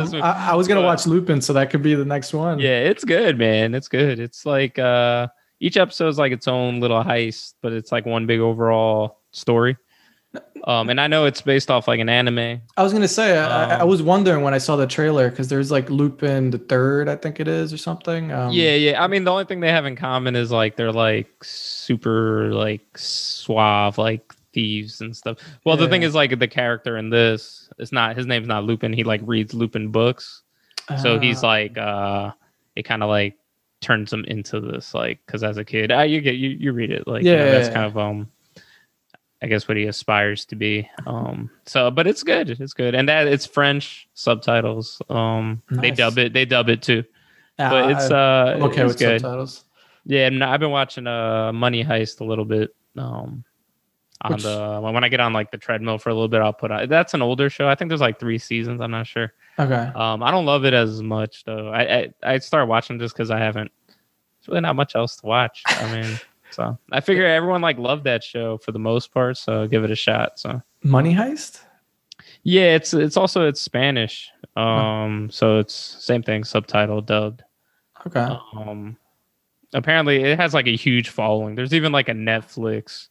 I 0.51 0.55
was 0.55 0.67
gonna 0.69 0.79
but, 0.79 0.85
watch 0.85 1.05
Lupin, 1.05 1.41
so 1.41 1.51
that 1.51 1.69
could 1.69 1.81
be 1.81 1.93
the 1.93 2.05
next 2.05 2.33
one. 2.33 2.59
Yeah, 2.59 2.79
it's 2.79 3.03
good, 3.03 3.37
man. 3.37 3.75
It's 3.75 3.89
good. 3.89 4.17
It's 4.21 4.45
like 4.45 4.79
uh 4.79 5.27
each 5.59 5.75
episode 5.75 6.07
is 6.07 6.17
like 6.17 6.31
its 6.31 6.47
own 6.47 6.79
little 6.79 7.03
heist, 7.03 7.55
but 7.61 7.73
it's 7.73 7.91
like 7.91 8.05
one 8.05 8.27
big 8.27 8.39
overall 8.39 9.19
story. 9.31 9.75
Um, 10.65 10.89
and 10.89 10.99
I 10.99 11.07
know 11.07 11.25
it's 11.25 11.41
based 11.41 11.69
off 11.69 11.87
like 11.87 11.99
an 11.99 12.09
anime. 12.09 12.61
I 12.75 12.83
was 12.83 12.91
gonna 12.91 13.07
say, 13.07 13.37
um, 13.37 13.51
I, 13.51 13.75
I, 13.75 13.79
um, 13.81 13.87
was 13.87 14.01
wondering 14.01 14.43
when 14.43 14.53
I 14.53 14.57
saw 14.57 14.75
the 14.75 14.87
trailer 14.87 15.29
because 15.29 15.47
there's 15.47 15.69
like 15.71 15.89
Lupin 15.89 16.49
the 16.49 16.57
Third, 16.57 17.07
I 17.07 17.15
think 17.15 17.39
it 17.39 17.47
is, 17.47 17.71
or 17.71 17.77
something. 17.77 18.31
Um, 18.31 18.51
yeah, 18.51 18.73
yeah. 18.73 19.03
I 19.03 19.07
mean, 19.07 19.23
the 19.23 19.31
only 19.31 19.45
thing 19.45 19.59
they 19.59 19.71
have 19.71 19.85
in 19.85 19.95
common 19.95 20.35
is 20.35 20.51
like 20.51 20.75
they're 20.75 20.91
like 20.91 21.43
super 21.43 22.51
like 22.51 22.97
suave, 22.97 23.99
like 23.99 24.33
thieves 24.53 25.01
and 25.01 25.15
stuff. 25.15 25.37
Well, 25.65 25.77
yeah. 25.77 25.83
the 25.83 25.89
thing 25.89 26.01
is, 26.01 26.15
like 26.15 26.37
the 26.39 26.47
character 26.47 26.97
in 26.97 27.11
this, 27.11 27.69
it's 27.77 27.91
not 27.91 28.17
his 28.17 28.25
name's 28.25 28.47
not 28.47 28.63
Lupin. 28.63 28.91
He 28.91 29.03
like 29.03 29.21
reads 29.23 29.53
Lupin 29.53 29.89
books, 29.89 30.41
so 31.01 31.19
he's 31.19 31.43
ah. 31.43 31.47
like, 31.47 31.77
uh, 31.77 32.31
it 32.75 32.83
kind 32.83 33.03
of 33.03 33.09
like 33.09 33.37
turns 33.81 34.11
him 34.11 34.25
into 34.25 34.59
this 34.59 34.95
like 34.95 35.19
because 35.27 35.43
as 35.43 35.57
a 35.57 35.63
kid 35.63 35.91
uh, 35.91 36.01
you 36.01 36.19
get 36.19 36.35
you, 36.35 36.49
you 36.49 36.71
read 36.71 36.89
it 36.89 37.07
like 37.07 37.23
yeah, 37.23 37.31
you 37.33 37.37
know, 37.37 37.51
that's 37.51 37.69
kind 37.69 37.85
of 37.85 37.95
um 37.97 38.27
i 39.45 39.47
guess 39.47 39.67
what 39.67 39.77
he 39.77 39.85
aspires 39.85 40.45
to 40.45 40.55
be 40.55 40.89
um 41.05 41.49
so 41.65 41.91
but 41.91 42.07
it's 42.07 42.23
good 42.23 42.49
it's 42.49 42.73
good 42.73 42.95
and 42.95 43.07
that 43.07 43.27
it's 43.27 43.45
french 43.45 44.07
subtitles 44.13 45.01
um 45.09 45.61
nice. 45.69 45.81
they 45.81 45.91
dub 45.91 46.17
it 46.17 46.33
they 46.33 46.45
dub 46.45 46.67
it 46.69 46.81
too 46.81 47.03
yeah, 47.57 47.69
but 47.69 47.91
it's 47.91 48.11
uh 48.11 48.57
okay 48.61 48.81
it's 48.81 48.89
with 48.89 48.99
good. 48.99 49.21
subtitles 49.21 49.65
yeah 50.05 50.27
and 50.27 50.43
i've 50.43 50.59
been 50.59 50.71
watching 50.71 51.07
uh 51.07 51.53
money 51.53 51.83
heist 51.83 52.19
a 52.19 52.23
little 52.23 52.45
bit 52.45 52.75
um 52.97 53.43
on 54.21 54.33
Which, 54.33 54.43
the 54.43 54.79
when 54.81 55.03
I 55.03 55.09
get 55.09 55.19
on 55.19 55.33
like 55.33 55.51
the 55.51 55.57
treadmill 55.57 55.97
for 55.97 56.09
a 56.09 56.13
little 56.13 56.27
bit, 56.27 56.41
I'll 56.41 56.53
put 56.53 56.71
on. 56.71 56.87
That's 56.87 57.13
an 57.13 57.21
older 57.21 57.49
show. 57.49 57.67
I 57.67 57.75
think 57.75 57.89
there's 57.89 58.01
like 58.01 58.19
three 58.19 58.37
seasons. 58.37 58.81
I'm 58.81 58.91
not 58.91 59.07
sure. 59.07 59.33
Okay. 59.59 59.73
Um, 59.73 60.23
I 60.23 60.31
don't 60.31 60.45
love 60.45 60.65
it 60.65 60.73
as 60.73 61.01
much 61.01 61.43
though. 61.43 61.69
I 61.69 61.81
I, 61.81 62.13
I 62.23 62.37
started 62.39 62.67
watching 62.67 62.97
just 62.97 63.13
because 63.13 63.29
I 63.29 63.39
haven't. 63.39 63.71
There's 63.87 64.47
really 64.47 64.61
not 64.61 64.75
much 64.75 64.95
else 64.95 65.17
to 65.17 65.25
watch. 65.25 65.63
I 65.65 65.91
mean, 65.91 66.19
so 66.55 66.77
I 66.91 67.01
figure 67.01 67.25
everyone 67.25 67.61
like 67.61 67.77
loved 67.77 68.05
that 68.05 68.23
show 68.23 68.57
for 68.59 68.71
the 68.71 68.79
most 68.79 69.13
part. 69.13 69.37
So 69.37 69.67
give 69.67 69.83
it 69.83 69.91
a 69.91 69.95
shot. 69.95 70.39
So 70.39 70.61
Money 70.83 71.13
Heist. 71.13 71.61
Yeah, 72.43 72.75
it's 72.75 72.93
it's 72.93 73.17
also 73.17 73.47
it's 73.47 73.59
Spanish. 73.59 74.29
Um, 74.55 75.25
huh. 75.25 75.31
so 75.31 75.59
it's 75.59 75.73
same 75.73 76.23
thing, 76.23 76.45
subtitle 76.45 77.01
dubbed. 77.01 77.43
Okay. 78.07 78.37
Um, 78.53 78.95
apparently 79.73 80.23
it 80.23 80.39
has 80.39 80.53
like 80.53 80.67
a 80.67 80.75
huge 80.75 81.09
following. 81.09 81.55
There's 81.55 81.73
even 81.73 81.91
like 81.91 82.07
a 82.07 82.13
Netflix 82.13 83.09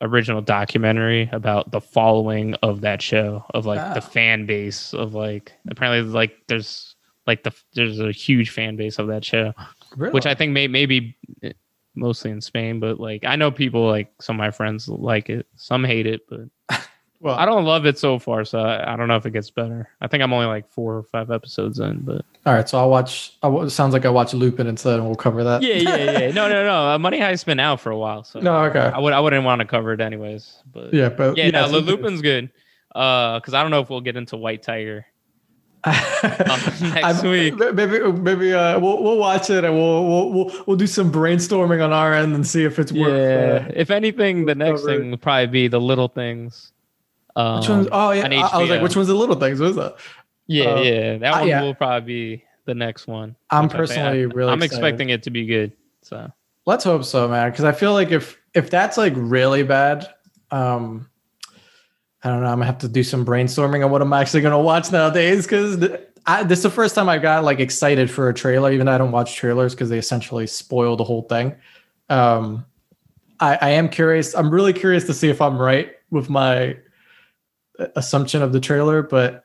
original 0.00 0.42
documentary 0.42 1.28
about 1.32 1.70
the 1.70 1.80
following 1.80 2.54
of 2.62 2.80
that 2.80 3.00
show 3.00 3.44
of 3.54 3.64
like 3.64 3.94
the 3.94 4.00
fan 4.00 4.44
base 4.44 4.92
of 4.92 5.14
like 5.14 5.52
apparently 5.70 6.02
like 6.12 6.36
there's 6.48 6.96
like 7.26 7.44
the 7.44 7.52
there's 7.74 7.98
a 7.98 8.12
huge 8.12 8.50
fan 8.50 8.76
base 8.76 8.98
of 8.98 9.06
that 9.06 9.24
show 9.24 9.54
really? 9.96 10.12
which 10.12 10.26
i 10.26 10.34
think 10.34 10.52
may 10.52 10.68
maybe 10.68 11.16
mostly 11.96 12.30
in 12.30 12.40
spain 12.40 12.78
but 12.78 13.00
like 13.00 13.24
i 13.24 13.36
know 13.36 13.50
people 13.50 13.86
like 13.86 14.12
some 14.20 14.36
of 14.36 14.38
my 14.38 14.50
friends 14.50 14.88
like 14.88 15.28
it 15.28 15.46
some 15.56 15.82
hate 15.82 16.06
it 16.06 16.22
but 16.28 16.80
Well, 17.20 17.34
I 17.34 17.46
don't 17.46 17.64
love 17.64 17.86
it 17.86 17.98
so 17.98 18.18
far, 18.18 18.44
so 18.44 18.58
I, 18.58 18.92
I, 18.92 18.96
don't 18.96 19.08
know 19.08 19.16
if 19.16 19.24
it 19.24 19.30
gets 19.30 19.50
better. 19.50 19.88
I 20.00 20.06
think 20.06 20.22
I'm 20.22 20.32
only 20.32 20.46
like 20.46 20.68
four 20.68 20.96
or 20.96 21.02
five 21.02 21.30
episodes 21.30 21.78
in, 21.78 22.00
but 22.00 22.24
all 22.44 22.52
right. 22.52 22.68
So 22.68 22.78
I'll 22.78 22.90
watch. 22.90 23.36
it 23.42 23.70
sounds 23.70 23.94
like 23.94 24.04
I 24.04 24.10
watch 24.10 24.34
Lupin 24.34 24.66
instead, 24.66 24.94
and 24.94 25.06
we'll 25.06 25.16
cover 25.16 25.42
that. 25.42 25.62
Yeah, 25.62 25.74
yeah, 25.74 25.96
yeah. 25.96 26.30
No, 26.34 26.48
no, 26.48 26.64
no. 26.64 26.88
Uh, 26.90 26.98
Money 26.98 27.18
Heist's 27.18 27.44
been 27.44 27.58
out 27.58 27.80
for 27.80 27.90
a 27.90 27.98
while, 27.98 28.22
so 28.22 28.40
no, 28.40 28.64
okay. 28.64 28.78
I 28.78 28.98
would, 28.98 29.14
I 29.14 29.20
wouldn't 29.20 29.44
want 29.44 29.60
to 29.60 29.66
cover 29.66 29.92
it 29.92 30.00
anyways. 30.00 30.62
But 30.72 30.92
yeah, 30.92 31.08
but 31.08 31.36
yeah, 31.38 31.46
yeah 31.46 31.50
no, 31.50 31.78
Lupin's 31.78 32.20
good. 32.20 32.50
Uh, 32.94 33.40
because 33.40 33.54
I 33.54 33.62
don't 33.62 33.70
know 33.70 33.80
if 33.80 33.90
we'll 33.90 34.02
get 34.02 34.16
into 34.16 34.36
White 34.36 34.62
Tiger. 34.62 35.06
um, 35.86 36.92
next 36.94 37.22
week. 37.22 37.54
Maybe 37.56 38.00
maybe 38.12 38.52
uh, 38.52 38.80
we'll 38.80 39.02
we'll 39.02 39.18
watch 39.18 39.50
it 39.50 39.64
and 39.64 39.72
we'll 39.72 40.04
we'll 40.04 40.32
we'll, 40.32 40.64
we'll 40.66 40.76
do 40.76 40.86
some 40.86 41.12
brainstorming 41.12 41.82
on 41.84 41.92
our 41.92 42.12
end 42.12 42.34
and 42.34 42.44
see 42.44 42.64
if 42.64 42.78
it's 42.80 42.90
worth. 42.90 43.12
Yeah. 43.12 43.68
Uh, 43.68 43.72
if 43.76 43.90
anything, 43.90 44.46
the 44.46 44.54
next 44.56 44.84
thing 44.84 45.10
will 45.10 45.18
probably 45.18 45.46
be 45.46 45.68
the 45.68 45.80
little 45.80 46.08
things. 46.08 46.72
Um, 47.36 47.60
which 47.60 47.68
one's? 47.68 47.88
Oh 47.92 48.10
yeah, 48.10 48.26
I, 48.26 48.56
I, 48.56 48.58
was 48.58 48.70
like, 48.70 48.82
which 48.82 48.96
one's 48.96 49.08
the 49.08 49.14
little 49.14 49.36
things? 49.36 49.60
What 49.60 49.70
is 49.70 49.76
that? 49.76 49.96
Yeah, 50.48 50.64
uh, 50.64 50.80
yeah, 50.80 51.18
that 51.18 51.32
one 51.40 51.48
yeah. 51.48 51.62
will 51.62 51.74
probably 51.74 52.06
be 52.06 52.44
the 52.64 52.74
next 52.74 53.06
one. 53.06 53.36
I'm 53.50 53.68
personally 53.68 54.20
I, 54.20 54.22
really. 54.22 54.50
I'm 54.50 54.62
excited. 54.62 54.84
expecting 54.84 55.10
it 55.10 55.22
to 55.22 55.30
be 55.30 55.46
good. 55.46 55.72
So 56.02 56.32
let's 56.66 56.82
hope 56.82 57.04
so, 57.04 57.28
man. 57.28 57.50
Because 57.50 57.64
I 57.64 57.72
feel 57.72 57.92
like 57.92 58.10
if 58.10 58.36
if 58.54 58.70
that's 58.70 58.96
like 58.96 59.12
really 59.14 59.62
bad, 59.62 60.08
um, 60.50 61.08
I 62.22 62.30
don't 62.30 62.40
know. 62.40 62.48
I'm 62.48 62.56
gonna 62.56 62.66
have 62.66 62.78
to 62.78 62.88
do 62.88 63.02
some 63.02 63.24
brainstorming 63.24 63.84
on 63.84 63.90
what 63.90 64.02
I'm 64.02 64.12
actually 64.12 64.40
gonna 64.40 64.60
watch 64.60 64.90
nowadays. 64.90 65.44
Because 65.44 65.78
this 65.78 66.58
is 66.58 66.62
the 66.62 66.70
first 66.70 66.94
time 66.94 67.08
I 67.08 67.18
got 67.18 67.44
like 67.44 67.60
excited 67.60 68.10
for 68.10 68.28
a 68.28 68.34
trailer, 68.34 68.72
even 68.72 68.86
though 68.86 68.94
I 68.94 68.98
don't 68.98 69.12
watch 69.12 69.34
trailers 69.36 69.74
because 69.74 69.88
they 69.88 69.98
essentially 69.98 70.46
spoil 70.46 70.96
the 70.96 71.04
whole 71.04 71.22
thing. 71.22 71.54
Um, 72.08 72.64
I, 73.40 73.58
I 73.60 73.68
am 73.70 73.88
curious. 73.88 74.34
I'm 74.34 74.50
really 74.50 74.72
curious 74.72 75.04
to 75.04 75.14
see 75.14 75.28
if 75.28 75.40
I'm 75.40 75.58
right 75.58 75.92
with 76.10 76.30
my 76.30 76.76
assumption 77.94 78.42
of 78.42 78.52
the 78.52 78.60
trailer, 78.60 79.02
but 79.02 79.44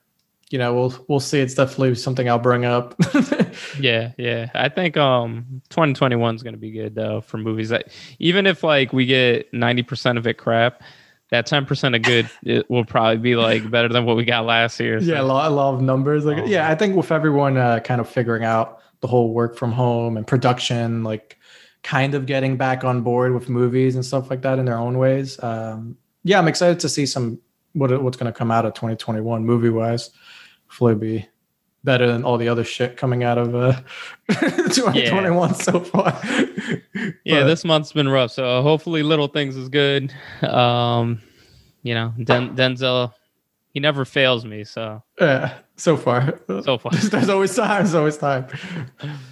you 0.49 0.57
know, 0.57 0.73
we'll 0.73 1.05
we'll 1.07 1.19
see. 1.21 1.39
It's 1.39 1.53
definitely 1.53 1.95
something 1.95 2.29
I'll 2.29 2.37
bring 2.37 2.65
up. 2.65 2.95
yeah, 3.79 4.11
yeah. 4.17 4.49
I 4.53 4.67
think 4.67 4.97
um 4.97 5.61
2021 5.69 6.35
is 6.35 6.43
going 6.43 6.53
to 6.53 6.59
be 6.59 6.71
good 6.71 6.93
though 6.93 7.21
for 7.21 7.37
movies. 7.37 7.69
That 7.69 7.87
even 8.19 8.45
if 8.45 8.63
like 8.63 8.91
we 8.91 9.05
get 9.05 9.51
90% 9.53 10.17
of 10.17 10.27
it 10.27 10.37
crap, 10.37 10.83
that 11.31 11.47
10% 11.47 11.95
of 11.95 12.01
good 12.01 12.29
it 12.43 12.69
will 12.69 12.85
probably 12.85 13.17
be 13.17 13.35
like 13.35 13.69
better 13.71 13.87
than 13.87 14.05
what 14.05 14.17
we 14.17 14.25
got 14.25 14.45
last 14.45 14.79
year. 14.79 14.99
So. 14.99 15.07
Yeah, 15.07 15.21
a 15.21 15.23
lot, 15.23 15.49
a 15.49 15.53
lot 15.55 15.73
of 15.73 15.81
numbers. 15.81 16.25
Like, 16.25 16.39
oh. 16.39 16.45
yeah, 16.45 16.69
I 16.69 16.75
think 16.75 16.95
with 16.95 17.11
everyone 17.11 17.57
uh, 17.57 17.79
kind 17.79 17.99
of 17.99 18.09
figuring 18.09 18.43
out 18.43 18.79
the 18.99 19.07
whole 19.07 19.33
work 19.33 19.57
from 19.57 19.71
home 19.71 20.17
and 20.17 20.27
production, 20.27 21.03
like 21.03 21.37
kind 21.83 22.13
of 22.13 22.25
getting 22.25 22.57
back 22.57 22.83
on 22.83 23.01
board 23.01 23.33
with 23.33 23.49
movies 23.49 23.95
and 23.95 24.05
stuff 24.05 24.29
like 24.29 24.41
that 24.43 24.59
in 24.59 24.65
their 24.65 24.77
own 24.77 24.97
ways. 24.97 25.41
Um, 25.41 25.97
yeah, 26.23 26.37
I'm 26.37 26.47
excited 26.47 26.79
to 26.81 26.89
see 26.89 27.05
some 27.05 27.39
what 27.73 28.03
what's 28.03 28.17
going 28.17 28.31
to 28.31 28.37
come 28.37 28.51
out 28.51 28.65
of 28.65 28.73
2021 28.73 29.45
movie 29.45 29.69
wise. 29.69 30.11
Hopefully, 30.67 30.95
be 30.95 31.27
better 31.83 32.07
than 32.07 32.23
all 32.23 32.37
the 32.37 32.47
other 32.47 32.63
shit 32.63 32.97
coming 32.97 33.23
out 33.23 33.37
of 33.37 33.55
uh, 33.55 33.73
2021 34.29 35.49
yeah. 35.49 35.55
so 35.55 35.79
far. 35.79 36.19
yeah, 37.25 37.43
this 37.43 37.63
month's 37.63 37.91
been 37.91 38.09
rough. 38.09 38.31
So 38.31 38.61
hopefully, 38.61 39.03
Little 39.03 39.27
Things 39.27 39.55
is 39.55 39.69
good. 39.69 40.13
Um, 40.41 41.21
you 41.83 41.93
know, 41.93 42.13
Den- 42.23 42.55
Denzel, 42.55 43.13
he 43.69 43.79
never 43.79 44.05
fails 44.05 44.45
me. 44.45 44.63
So 44.63 45.03
yeah, 45.19 45.57
so 45.75 45.97
far, 45.97 46.39
so 46.47 46.77
far, 46.77 46.91
there's 46.95 47.29
always 47.29 47.55
time. 47.55 47.83
There's 47.83 47.95
always 47.95 48.17
time. 48.17 48.47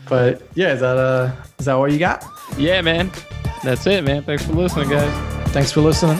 But 0.07 0.41
yeah, 0.55 0.73
is 0.73 0.79
that 0.79 0.97
uh, 0.97 1.31
is 1.59 1.65
that 1.65 1.75
what 1.75 1.91
you 1.91 1.99
got? 1.99 2.25
Yeah, 2.57 2.81
man. 2.81 3.11
That's 3.63 3.85
it, 3.85 4.03
man. 4.03 4.23
Thanks 4.23 4.45
for 4.45 4.53
listening, 4.53 4.89
guys. 4.89 5.51
Thanks 5.51 5.71
for 5.71 5.81
listening. 5.81 6.19